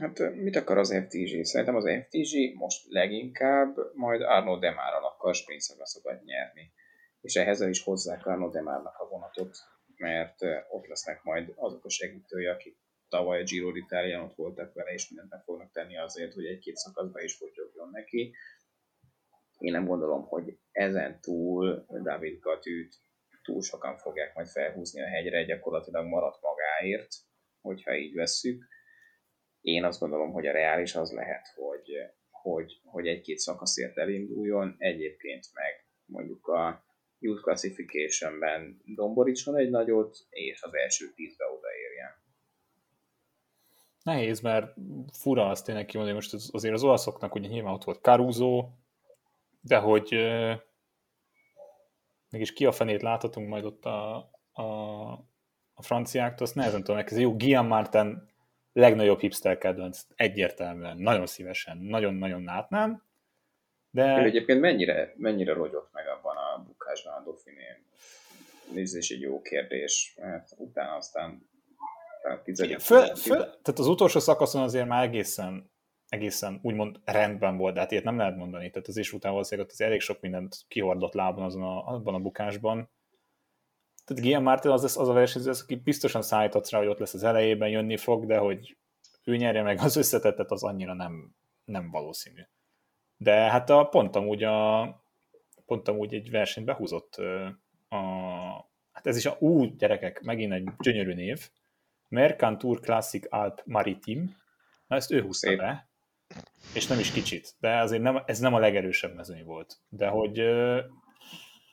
Hát 0.00 0.34
mit 0.34 0.56
akar 0.56 0.78
az 0.78 0.94
FTG? 0.94 1.44
Szerintem 1.44 1.76
az 1.76 1.90
FTG 2.04 2.54
most 2.54 2.86
leginkább 2.88 3.76
majd 3.94 4.20
Arno 4.20 4.58
Demáral 4.58 5.04
akar 5.04 5.34
springszakaszokat 5.34 6.24
nyerni. 6.24 6.72
És 7.20 7.34
ehhez 7.34 7.60
is 7.60 7.82
hozzák 7.82 8.26
Arno 8.26 8.50
Demárnak 8.50 8.98
a 8.98 9.08
vonatot, 9.08 9.56
mert 9.96 10.42
ott 10.70 10.86
lesznek 10.86 11.22
majd 11.22 11.52
azok 11.56 11.84
a 11.84 11.90
segítői, 11.90 12.46
akik 12.46 12.78
tavaly 13.08 13.40
a 13.40 13.44
Giro 13.44 13.70
d'Italia 13.70 14.24
ott 14.24 14.34
voltak 14.34 14.74
vele, 14.74 14.92
és 14.92 15.08
mindent 15.08 15.30
meg 15.30 15.42
fognak 15.42 15.72
tenni 15.72 15.96
azért, 15.96 16.32
hogy 16.32 16.44
egy-két 16.44 16.76
szakaszba 16.76 17.20
is 17.20 17.36
fogyogjon 17.36 17.90
neki. 17.90 18.34
Én 19.58 19.72
nem 19.72 19.86
gondolom, 19.86 20.22
hogy 20.26 20.58
ezen 20.70 21.20
túl 21.20 21.86
David 22.02 22.38
Gatűt 22.40 22.94
túl 23.42 23.62
sokan 23.62 23.96
fogják 23.96 24.34
majd 24.34 24.48
felhúzni 24.48 25.02
a 25.02 25.06
hegyre, 25.06 25.44
gyakorlatilag 25.44 26.06
maradt 26.06 26.40
magáért, 26.40 27.14
hogyha 27.60 27.94
így 27.94 28.14
vesszük 28.14 28.64
én 29.62 29.84
azt 29.84 30.00
gondolom, 30.00 30.32
hogy 30.32 30.46
a 30.46 30.52
reális 30.52 30.94
az 30.94 31.12
lehet, 31.12 31.46
hogy, 31.54 31.90
hogy, 32.30 32.80
hogy 32.84 33.06
egy-két 33.06 33.38
szakaszért 33.38 33.98
elinduljon, 33.98 34.74
egyébként 34.78 35.46
meg 35.54 35.86
mondjuk 36.04 36.46
a 36.46 36.84
Youth 37.18 37.42
Classification-ben 37.42 38.82
domborítson 38.84 39.56
egy 39.56 39.70
nagyot, 39.70 40.16
és 40.30 40.62
az 40.62 40.74
első 40.74 41.12
tízbe 41.14 41.44
odaérjen. 41.44 42.10
Nehéz, 44.02 44.40
mert 44.40 44.74
fura 45.12 45.48
azt 45.48 45.64
tényleg 45.64 45.86
kimondani, 45.86 46.16
most 46.16 46.34
azért 46.52 46.74
az 46.74 46.82
olaszoknak 46.84 47.34
ugye 47.34 47.48
nyilván 47.48 47.72
ott 47.72 47.84
volt 47.84 48.00
Caruso, 48.00 48.68
de 49.60 49.76
hogy 49.76 50.14
euh, 50.14 50.60
mégis 52.30 52.52
ki 52.52 52.66
a 52.66 52.72
fenét 52.72 53.02
láthatunk 53.02 53.48
majd 53.48 53.64
ott 53.64 53.84
a, 53.84 54.16
a, 54.52 54.62
a 55.74 55.82
franciáktól, 55.82 56.46
azt 56.46 56.54
nehezen 56.54 56.80
tudom 56.80 56.96
megkezdeni. 56.96 57.28
Jó, 57.28 57.36
Guillaume 57.36 57.68
Martin 57.68 58.31
legnagyobb 58.72 59.20
hipster 59.20 59.58
kedvenc, 59.58 60.02
egyértelműen, 60.16 60.98
nagyon 60.98 61.26
szívesen, 61.26 61.78
nagyon-nagyon 61.78 62.44
látnám. 62.44 63.02
De... 63.90 64.20
Ő 64.20 64.24
egyébként 64.24 64.60
mennyire, 64.60 65.14
mennyire 65.16 65.52
rogyott 65.52 65.92
meg 65.92 66.08
abban 66.08 66.36
a 66.36 66.62
bukásban 66.66 67.14
a 67.14 67.22
Dauphiné? 67.24 67.84
Ez 68.74 68.94
is 68.94 69.10
egy 69.10 69.20
jó 69.20 69.42
kérdés, 69.42 70.14
mert 70.20 70.48
utána 70.56 70.96
aztán 70.96 71.50
tizedik, 72.44 72.78
föl, 72.78 73.14
föl, 73.14 73.38
tehát 73.38 73.78
az 73.78 73.86
utolsó 73.86 74.18
szakaszon 74.18 74.62
azért 74.62 74.86
már 74.86 75.04
egészen, 75.04 75.70
egészen 76.08 76.58
úgymond 76.62 77.00
rendben 77.04 77.56
volt, 77.56 77.74
de 77.74 77.80
hát 77.80 77.90
ilyet 77.90 78.04
nem 78.04 78.16
lehet 78.16 78.36
mondani. 78.36 78.70
Tehát 78.70 78.88
az 78.88 78.96
is 78.96 79.12
után 79.12 79.32
valószínűleg 79.32 79.66
ott 79.66 79.74
az 79.74 79.80
elég 79.80 80.00
sok 80.00 80.20
mindent 80.20 80.56
kihordott 80.68 81.14
lábon 81.14 81.44
azon 81.44 81.62
a, 81.62 81.86
abban 81.86 82.14
a 82.14 82.18
bukásban 82.18 82.90
tehát 84.04 84.22
Guillaume 84.22 84.50
Martin 84.50 84.70
az, 84.70 84.96
az 84.96 85.08
a 85.08 85.12
versenyző, 85.12 85.50
az, 85.50 85.60
aki 85.60 85.74
biztosan 85.74 86.22
szállított 86.22 86.68
rá, 86.68 86.78
hogy 86.78 86.88
ott 86.88 86.98
lesz 86.98 87.14
az 87.14 87.24
elejében, 87.24 87.68
jönni 87.68 87.96
fog, 87.96 88.26
de 88.26 88.38
hogy 88.38 88.76
ő 89.24 89.36
nyerje 89.36 89.62
meg 89.62 89.78
az 89.80 89.96
összetettet, 89.96 90.50
az 90.50 90.62
annyira 90.62 90.94
nem, 90.94 91.34
nem 91.64 91.90
valószínű. 91.90 92.42
De 93.16 93.32
hát 93.34 93.70
a, 93.70 93.84
pont 93.84 94.16
amúgy, 94.16 94.42
a, 94.42 94.82
pont 95.66 95.88
amúgy 95.88 96.14
egy 96.14 96.30
versenyt 96.30 96.66
behúzott 96.66 97.14
a, 97.88 97.96
hát 98.92 99.06
ez 99.06 99.16
is 99.16 99.26
a 99.26 99.36
ú, 99.38 99.64
gyerekek, 99.64 100.20
megint 100.20 100.52
egy 100.52 100.68
gyönyörű 100.78 101.14
név, 101.14 101.50
Mercantour 102.08 102.80
Classic 102.80 103.32
Alp 103.34 103.62
Maritim, 103.64 104.36
na 104.86 104.96
ezt 104.96 105.10
ő 105.10 105.22
húzta 105.22 105.48
Szép. 105.48 105.58
be, 105.58 105.88
és 106.74 106.86
nem 106.86 106.98
is 106.98 107.10
kicsit, 107.10 107.54
de 107.60 107.80
azért 107.80 108.02
nem, 108.02 108.22
ez 108.26 108.38
nem 108.38 108.54
a 108.54 108.58
legerősebb 108.58 109.14
mezőny 109.14 109.44
volt. 109.44 109.76
De 109.88 110.08
hogy 110.08 110.38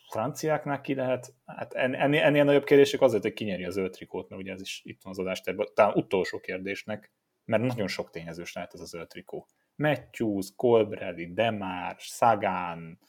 franciáknál 0.09 0.81
ki 0.81 0.95
lehet, 0.95 1.33
hát 1.45 1.73
en- 1.73 1.93
ennél, 1.93 2.21
ennél 2.21 2.43
nagyobb 2.43 2.63
kérdésük 2.63 3.01
azért, 3.01 3.23
hogy 3.23 3.33
kinyeri 3.33 3.63
az 3.65 3.73
zöld 3.73 3.91
trikót, 3.91 4.29
mert 4.29 4.41
ugye 4.41 4.51
ez 4.51 4.61
is 4.61 4.81
itt 4.83 5.01
van 5.01 5.11
az 5.11 5.19
adásterben, 5.19 5.67
talán 5.73 5.97
utolsó 5.97 6.39
kérdésnek, 6.39 7.11
mert 7.45 7.63
nagyon 7.63 7.87
sok 7.87 8.09
tényezős 8.09 8.53
lehet 8.53 8.73
ez 8.73 8.79
a 8.79 8.85
zöld 8.85 9.07
trikó. 9.07 9.47
Matthews, 9.75 10.47
Colbrelli, 10.55 11.33
Demár, 11.33 11.95
Sagan, 11.99 12.99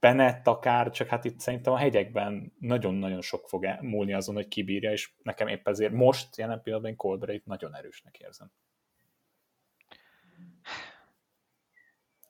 Bennett 0.00 0.46
akár, 0.46 0.90
csak 0.90 1.08
hát 1.08 1.24
itt 1.24 1.40
szerintem 1.40 1.72
a 1.72 1.78
hegyekben 1.78 2.52
nagyon-nagyon 2.58 3.20
sok 3.20 3.48
fog 3.48 3.66
múlni 3.80 4.12
azon, 4.12 4.34
hogy 4.34 4.48
kibírja, 4.48 4.92
és 4.92 5.12
nekem 5.22 5.48
épp 5.48 5.68
ezért 5.68 5.92
most, 5.92 6.36
jelen 6.36 6.62
pillanatban 6.62 7.28
én 7.28 7.42
nagyon 7.44 7.76
erősnek 7.76 8.18
érzem. 8.18 8.52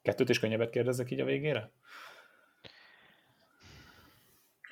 Kettőt 0.02 0.28
is 0.28 0.38
könnyebbet 0.38 0.70
kérdezek 0.70 1.10
így 1.10 1.20
a 1.20 1.24
végére? 1.24 1.72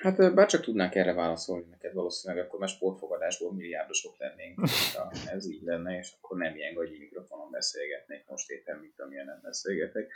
Hát 0.01 0.33
bár 0.33 0.47
csak 0.47 0.61
tudnánk 0.61 0.95
erre 0.95 1.13
válaszolni 1.13 1.65
neked 1.69 1.93
valószínűleg, 1.93 2.45
akkor 2.45 2.59
már 2.59 2.69
sportfogadásból 2.69 3.53
milliárdosok 3.53 4.17
lennénk, 4.17 4.59
ha 4.93 5.11
ez 5.31 5.45
így 5.49 5.61
lenne, 5.63 5.97
és 5.97 6.11
akkor 6.17 6.37
nem 6.37 6.55
ilyen 6.55 6.73
gagyi 6.73 6.97
mikrofonon 6.97 7.51
beszélgetnék, 7.51 8.23
most 8.27 8.49
éppen 8.49 8.77
mint 8.77 8.99
amilyen 8.99 9.25
nem 9.25 9.39
beszélgetek. 9.41 10.13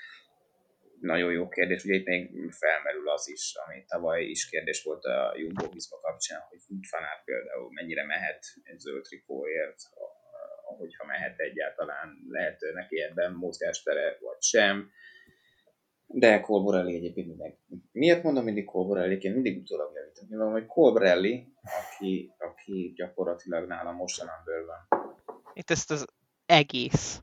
Nagyon 0.99 1.31
jó 1.31 1.47
kérdés, 1.47 1.83
ugye 1.83 1.95
itt 1.95 2.05
még 2.05 2.51
felmerül 2.51 3.09
az 3.09 3.29
is, 3.29 3.55
ami 3.65 3.83
tavaly 3.87 4.23
is 4.23 4.49
kérdés 4.49 4.83
volt 4.83 5.03
a 5.03 5.33
Jumbo 5.37 5.69
Visma 5.69 5.99
kapcsán, 5.99 6.41
hogy 6.49 6.59
Aert 6.91 7.23
például 7.25 7.71
mennyire 7.71 8.05
mehet 8.05 8.43
egy 8.63 8.79
zöld 8.79 9.03
trikóért, 9.03 9.81
ha- 9.93 10.13
hogyha 10.77 11.05
mehet 11.05 11.39
egyáltalán, 11.39 12.17
lehet 12.29 12.59
neki 12.73 13.01
ebben 13.01 13.31
mozgástere, 13.31 14.17
vagy 14.19 14.41
sem. 14.41 14.91
De 16.07 16.39
Colborelli 16.39 16.95
egyébként 16.95 17.27
mindig. 17.27 17.57
Miért 17.91 18.23
mondom 18.23 18.43
mindig 18.43 18.65
Colborelli? 18.65 19.17
Én 19.21 19.31
mindig 19.31 19.57
utólag 19.61 19.91
javítom. 19.95 20.25
Mivel 20.29 20.51
hogy 20.51 20.65
Colborelli, 20.65 21.53
aki, 21.63 22.33
aki 22.37 22.93
gyakorlatilag 22.95 23.67
nálam 23.67 23.95
most 23.95 24.21
a 24.21 24.25
number 24.25 24.65
van. 24.65 25.13
Itt 25.53 25.69
ezt 25.69 25.91
az 25.91 26.05
egész 26.45 27.21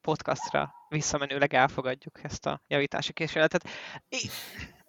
podcastra 0.00 0.70
visszamenőleg 0.88 1.54
elfogadjuk 1.54 2.20
ezt 2.22 2.46
a 2.46 2.62
javítási 2.66 3.12
kísérletet. 3.12 3.68
Én, 4.08 4.30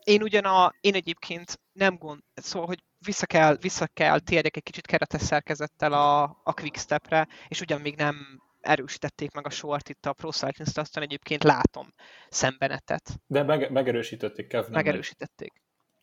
én 0.03 0.21
ugyan 0.21 0.45
a, 0.45 0.73
én 0.81 0.93
egyébként 0.93 1.59
nem 1.71 1.95
gond, 1.97 2.21
szóval, 2.33 2.67
hogy 2.67 2.83
vissza 3.05 3.25
kell, 3.25 3.57
vissza 3.57 3.87
kell 3.87 4.19
térjek 4.19 4.55
egy 4.55 4.63
kicsit 4.63 4.85
keretes 4.85 5.21
szerkezettel 5.21 5.93
a, 5.93 6.23
a 6.23 6.53
Quickstepre, 6.53 7.27
és 7.47 7.61
ugyan 7.61 7.81
még 7.81 7.95
nem 7.95 8.15
erősítették 8.61 9.31
meg 9.31 9.45
a 9.45 9.49
sort 9.49 9.89
itt 9.89 10.05
a 10.05 10.13
Pro 10.13 10.31
Cycling 10.31 10.69
Stats-on, 10.69 11.03
egyébként 11.03 11.43
látom 11.43 11.93
szembenetet, 12.29 13.19
De 13.27 13.43
meg, 13.43 13.71
megerősítették, 13.71 14.47
Kev 14.47 14.61
nem 14.63 14.71
megerősítették. 14.71 15.53
megy. 15.53 15.61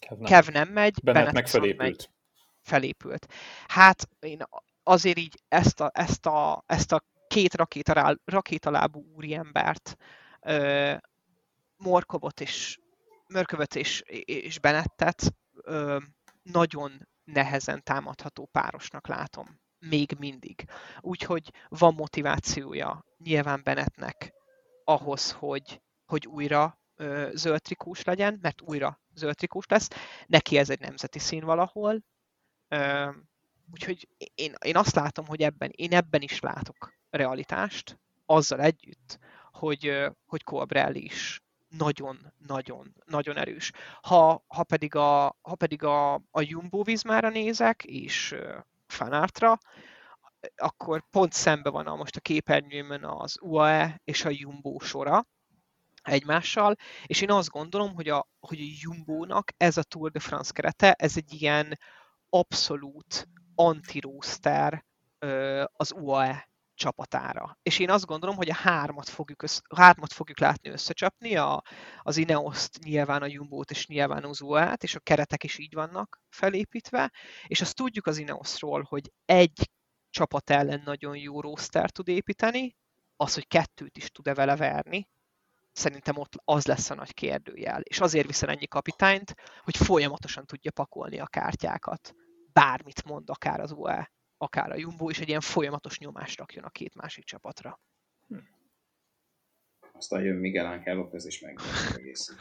Kev 0.08 0.18
nem. 0.18 0.26
Kev 0.26 0.46
nem 0.54 0.68
megy, 0.68 0.94
Bennett 1.02 1.20
Bennett 1.20 1.34
meg 1.34 1.42
viszont 1.44 1.64
megy 1.64 1.76
felépült. 1.76 2.10
felépült. 2.62 3.26
Hát 3.66 4.08
én 4.20 4.42
azért 4.82 5.18
így 5.18 5.42
ezt 5.48 5.80
a, 5.80 5.90
ezt 5.94 6.26
a, 6.26 6.62
ezt 6.66 6.92
a 6.92 7.04
két 7.28 7.54
rakétarál, 7.54 8.20
rakétalábú 8.24 9.04
úriembert, 9.14 9.96
ö, 10.40 10.94
Morkovot 11.76 12.40
és 12.40 12.78
Mörkövöt 13.28 13.74
és, 13.74 14.00
és 14.24 14.58
Benettet 14.58 15.34
ö, 15.62 15.98
nagyon 16.42 17.08
nehezen 17.24 17.82
támadható 17.82 18.48
párosnak 18.52 19.06
látom. 19.06 19.60
Még 19.78 20.16
mindig. 20.18 20.64
Úgyhogy 21.00 21.52
van 21.68 21.94
motivációja 21.94 23.04
nyilván 23.18 23.60
Bennettnek 23.64 24.32
ahhoz, 24.84 25.32
hogy, 25.32 25.80
hogy 26.06 26.26
újra 26.26 26.80
ö, 26.96 27.30
zöld 27.34 27.62
trikós 27.62 28.04
legyen, 28.04 28.38
mert 28.42 28.60
újra 28.60 29.00
zöld 29.14 29.36
trikós 29.36 29.66
lesz. 29.66 29.88
Neki 30.26 30.58
ez 30.58 30.70
egy 30.70 30.80
nemzeti 30.80 31.18
szín 31.18 31.44
valahol, 31.44 32.04
Ö, 32.68 33.10
Úgyhogy 33.72 34.08
én, 34.34 34.54
én 34.64 34.76
azt 34.76 34.94
látom, 34.94 35.26
hogy 35.26 35.42
ebben, 35.42 35.70
én 35.72 35.92
ebben 35.92 36.22
is 36.22 36.40
látok 36.40 36.92
realitást, 37.10 37.98
azzal 38.26 38.60
együtt, 38.60 39.18
hogy, 39.52 39.86
ö, 39.86 40.10
hogy 40.26 40.42
Colbrelli 40.42 41.04
is 41.04 41.40
nagyon-nagyon 41.68 42.94
nagyon 43.04 43.36
erős. 43.36 43.72
Ha, 44.00 44.44
ha 44.46 44.64
pedig 44.64 44.94
a, 44.94 45.36
ha 45.42 45.54
pedig 45.54 45.82
a, 45.82 46.14
a 46.14 46.40
Jumbo 46.40 46.82
Vismára 46.82 47.28
nézek, 47.28 47.84
és 47.84 48.34
ö, 48.88 48.94
Fanártra, 48.94 49.58
akkor 50.56 51.04
pont 51.10 51.32
szembe 51.32 51.70
van 51.70 51.86
a, 51.86 51.96
most 51.96 52.16
a 52.16 52.20
képernyőmön 52.20 53.04
az 53.04 53.36
UAE 53.40 54.00
és 54.04 54.24
a 54.24 54.30
Jumbo 54.32 54.78
sora 54.78 55.26
egymással, 56.02 56.74
és 57.06 57.20
én 57.20 57.30
azt 57.30 57.48
gondolom, 57.48 57.94
hogy 57.94 58.08
a, 58.08 58.28
hogy 58.40 58.58
a 58.60 58.76
Jumbo-nak 58.80 59.52
ez 59.56 59.76
a 59.76 59.82
Tour 59.82 60.10
de 60.10 60.20
France 60.20 60.52
kerete, 60.52 60.92
ez 60.92 61.16
egy 61.16 61.32
ilyen 61.32 61.78
abszolút 62.28 63.28
anti-roster 63.54 64.84
az 65.72 65.92
UAE 65.92 66.48
csapatára. 66.76 67.58
És 67.62 67.78
én 67.78 67.90
azt 67.90 68.06
gondolom, 68.06 68.36
hogy 68.36 68.50
a 68.50 68.54
hármat 68.54 69.08
fogjuk, 69.08 69.42
össze, 69.42 69.60
hármat 69.76 70.12
fogjuk 70.12 70.40
látni 70.40 70.70
összecsapni, 70.70 71.36
a, 71.36 71.62
az 72.02 72.16
Ineoszt, 72.16 72.78
nyilván 72.84 73.22
a 73.22 73.26
Jumbo-t 73.26 73.70
és 73.70 73.86
nyilván 73.86 74.24
az 74.24 74.40
UAE-t, 74.40 74.82
és 74.82 74.94
a 74.94 75.00
keretek 75.00 75.44
is 75.44 75.58
így 75.58 75.74
vannak 75.74 76.20
felépítve, 76.28 77.12
és 77.46 77.60
azt 77.60 77.74
tudjuk 77.74 78.06
az 78.06 78.18
Ineosról, 78.18 78.86
hogy 78.88 79.12
egy 79.24 79.70
csapat 80.10 80.50
ellen 80.50 80.82
nagyon 80.84 81.16
jó 81.16 81.40
roster 81.40 81.90
tud 81.90 82.08
építeni, 82.08 82.76
az, 83.16 83.34
hogy 83.34 83.46
kettőt 83.46 83.96
is 83.96 84.10
tud-e 84.10 84.34
vele 84.34 84.56
verni, 84.56 85.08
szerintem 85.72 86.18
ott 86.18 86.32
az 86.44 86.66
lesz 86.66 86.90
a 86.90 86.94
nagy 86.94 87.14
kérdőjel. 87.14 87.80
És 87.80 88.00
azért 88.00 88.26
viszel 88.26 88.50
ennyi 88.50 88.66
kapitányt, 88.66 89.34
hogy 89.62 89.76
folyamatosan 89.76 90.46
tudja 90.46 90.70
pakolni 90.70 91.18
a 91.18 91.26
kártyákat. 91.26 92.14
Bármit 92.52 93.04
mond, 93.04 93.30
akár 93.30 93.60
az 93.60 93.72
UE, 93.72 94.10
akár 94.38 94.70
a 94.70 94.76
Jumbo, 94.76 95.10
és 95.10 95.20
egy 95.20 95.28
ilyen 95.28 95.40
folyamatos 95.40 95.98
nyomást 95.98 96.38
rakjon 96.38 96.64
a 96.64 96.70
két 96.70 96.94
másik 96.94 97.24
csapatra. 97.24 97.80
Aztán 99.92 100.22
jön 100.22 100.36
Miguel 100.36 100.66
Ángel 100.66 100.94
López 100.94 101.26
és 101.26 101.40
meg 101.40 101.58
egész. 101.98 102.36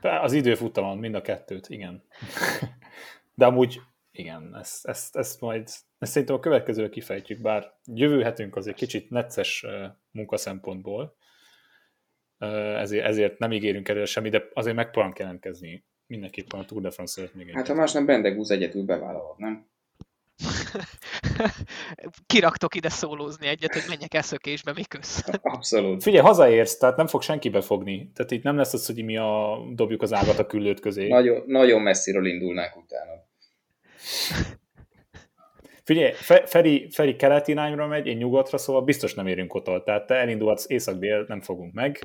Az 0.00 0.32
időfutamon 0.32 0.98
mind 0.98 1.14
a 1.14 1.20
kettőt, 1.20 1.68
igen. 1.68 2.02
De 3.34 3.46
amúgy 3.46 3.80
igen, 4.10 4.56
ezt, 4.56 4.86
ezt, 4.86 5.16
ezt 5.16 5.40
majd 5.40 5.68
ezt 5.98 6.12
szerintem 6.12 6.36
a 6.36 6.40
következőre 6.40 6.88
kifejtjük, 6.88 7.40
bár 7.40 7.74
jövő 7.84 8.22
hetünk 8.22 8.56
azért 8.56 8.76
kicsit 8.76 9.10
necces 9.10 9.66
munkaszempontból, 10.10 11.16
ezért, 12.38 13.04
ezért 13.04 13.38
nem 13.38 13.52
ígérünk 13.52 13.88
erre 13.88 14.04
semmi, 14.04 14.28
de 14.28 14.48
azért 14.52 14.76
megpróbálunk 14.76 15.18
jelentkezni 15.18 15.84
mindenképpen 16.06 16.60
a 16.60 16.64
Tour 16.64 16.82
de 16.82 16.90
France 16.90 17.20
előtt 17.20 17.34
még 17.34 17.48
egy. 17.48 17.54
Hát 17.54 17.66
ha 17.66 17.74
más 17.74 17.92
nem 17.92 18.06
Bendegúz 18.06 18.50
egyedül 18.50 18.84
bevállalod, 18.84 19.38
nem? 19.38 19.69
Kiraktok 22.26 22.74
ide 22.74 22.88
szólózni 22.88 23.46
egyet, 23.46 23.72
hogy 23.72 23.84
menjek 23.88 24.14
eszökésbe, 24.14 24.72
mi 24.72 24.84
kösz. 24.84 25.24
Abszolút. 25.42 26.02
Figyelj, 26.02 26.24
hazaérsz, 26.24 26.76
tehát 26.76 26.96
nem 26.96 27.06
fog 27.06 27.22
senki 27.22 27.48
befogni. 27.48 28.10
Tehát 28.14 28.30
itt 28.30 28.42
nem 28.42 28.56
lesz 28.56 28.72
az, 28.72 28.86
hogy 28.86 29.04
mi 29.04 29.16
a, 29.16 29.58
dobjuk 29.74 30.02
az 30.02 30.12
ágat 30.12 30.38
a 30.38 30.46
küllőt 30.46 30.80
közé. 30.80 31.08
Nagyon, 31.08 31.42
nagyon 31.46 31.80
messziről 31.80 32.26
indulnánk 32.26 32.76
utána. 32.76 33.12
Figyelj, 35.84 36.12
Fe- 36.12 36.48
Feri, 36.48 36.88
Feri 36.90 37.16
kelet 37.16 37.48
irányra 37.48 37.86
megy, 37.86 38.06
én 38.06 38.16
nyugatra, 38.16 38.58
szóval 38.58 38.82
biztos 38.82 39.14
nem 39.14 39.26
érünk 39.26 39.54
ott. 39.54 39.84
Tehát 39.84 40.06
te 40.06 40.14
elindulhatsz 40.14 40.64
észak-dél, 40.68 41.24
nem 41.28 41.40
fogunk 41.40 41.72
meg, 41.72 41.98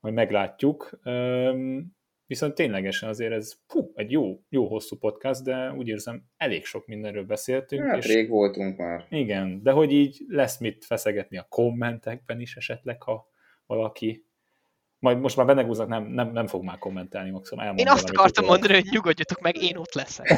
majd 0.00 0.14
meglátjuk. 0.14 0.98
Üm, 1.04 1.96
viszont 2.28 2.54
ténylegesen 2.54 3.08
azért 3.08 3.32
ez 3.32 3.52
hú, 3.68 3.92
egy 3.94 4.10
jó, 4.10 4.40
jó 4.48 4.66
hosszú 4.66 4.96
podcast, 4.96 5.44
de 5.44 5.72
úgy 5.72 5.88
érzem, 5.88 6.24
elég 6.36 6.64
sok 6.64 6.86
mindenről 6.86 7.24
beszéltünk. 7.24 7.82
Hát 7.86 7.96
és 7.96 8.06
rég 8.06 8.28
voltunk 8.28 8.78
már. 8.78 9.06
Igen, 9.10 9.62
de 9.62 9.70
hogy 9.70 9.92
így 9.92 10.24
lesz 10.28 10.58
mit 10.58 10.84
feszegetni 10.84 11.38
a 11.38 11.46
kommentekben 11.48 12.40
is 12.40 12.56
esetleg, 12.56 13.02
ha 13.02 13.26
valaki 13.66 14.26
majd 14.98 15.18
most 15.18 15.36
már 15.36 15.46
Benegúznak 15.46 15.88
nem, 15.88 16.04
nem, 16.04 16.32
nem 16.32 16.46
fog 16.46 16.64
már 16.64 16.78
kommentelni, 16.78 17.30
maximum 17.30 17.64
elmondom. 17.64 17.86
Én 17.86 17.92
azt 17.92 18.10
akartam 18.10 18.44
mondani, 18.44 18.74
hogy 18.74 18.88
nyugodjatok 18.90 19.40
meg, 19.40 19.62
én 19.62 19.76
ott 19.76 19.94
leszek. 19.94 20.28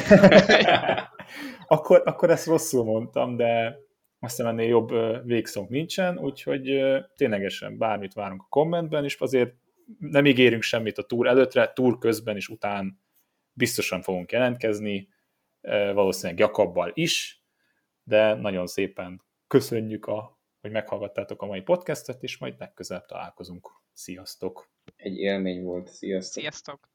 akkor, 1.74 2.03
akkor 2.05 2.30
ezt 2.30 2.47
rosszul 2.47 2.84
mondtam, 2.84 3.36
de 3.36 3.78
aztán 4.18 4.47
ennél 4.47 4.68
jobb 4.68 4.93
végszónk 5.26 5.68
nincsen, 5.68 6.18
úgyhogy 6.18 6.80
ténylegesen 7.16 7.78
bármit 7.78 8.12
várunk 8.12 8.43
a 8.43 8.47
kommentben, 8.49 9.05
és 9.05 9.16
azért 9.20 9.55
nem 9.99 10.26
ígérünk 10.26 10.62
semmit 10.62 10.99
a 10.99 11.03
túr 11.03 11.26
előttre, 11.26 11.72
túr 11.72 11.99
közben 11.99 12.36
és 12.36 12.49
után 12.49 13.01
biztosan 13.53 14.03
fogunk 14.03 14.32
jelentkezni, 14.32 15.09
ö, 15.61 15.93
valószínűleg 15.95 16.38
Jakabbal 16.38 16.91
is, 16.95 17.45
de 18.03 18.34
nagyon 18.34 18.66
szépen 18.66 19.22
köszönjük, 19.47 20.07
a, 20.07 20.41
hogy 20.61 20.70
meghallgattátok 20.70 21.43
a 21.43 21.47
mai 21.47 21.61
podcastet, 21.61 22.22
és 22.22 22.38
majd 22.38 22.55
legközelebb 22.59 23.07
találkozunk. 23.07 23.70
Sziasztok! 23.93 24.70
Egy 24.97 25.16
élmény 25.16 25.62
volt. 25.62 25.88
Sziasztok! 25.88 26.43
Sziasztok! 26.43 26.88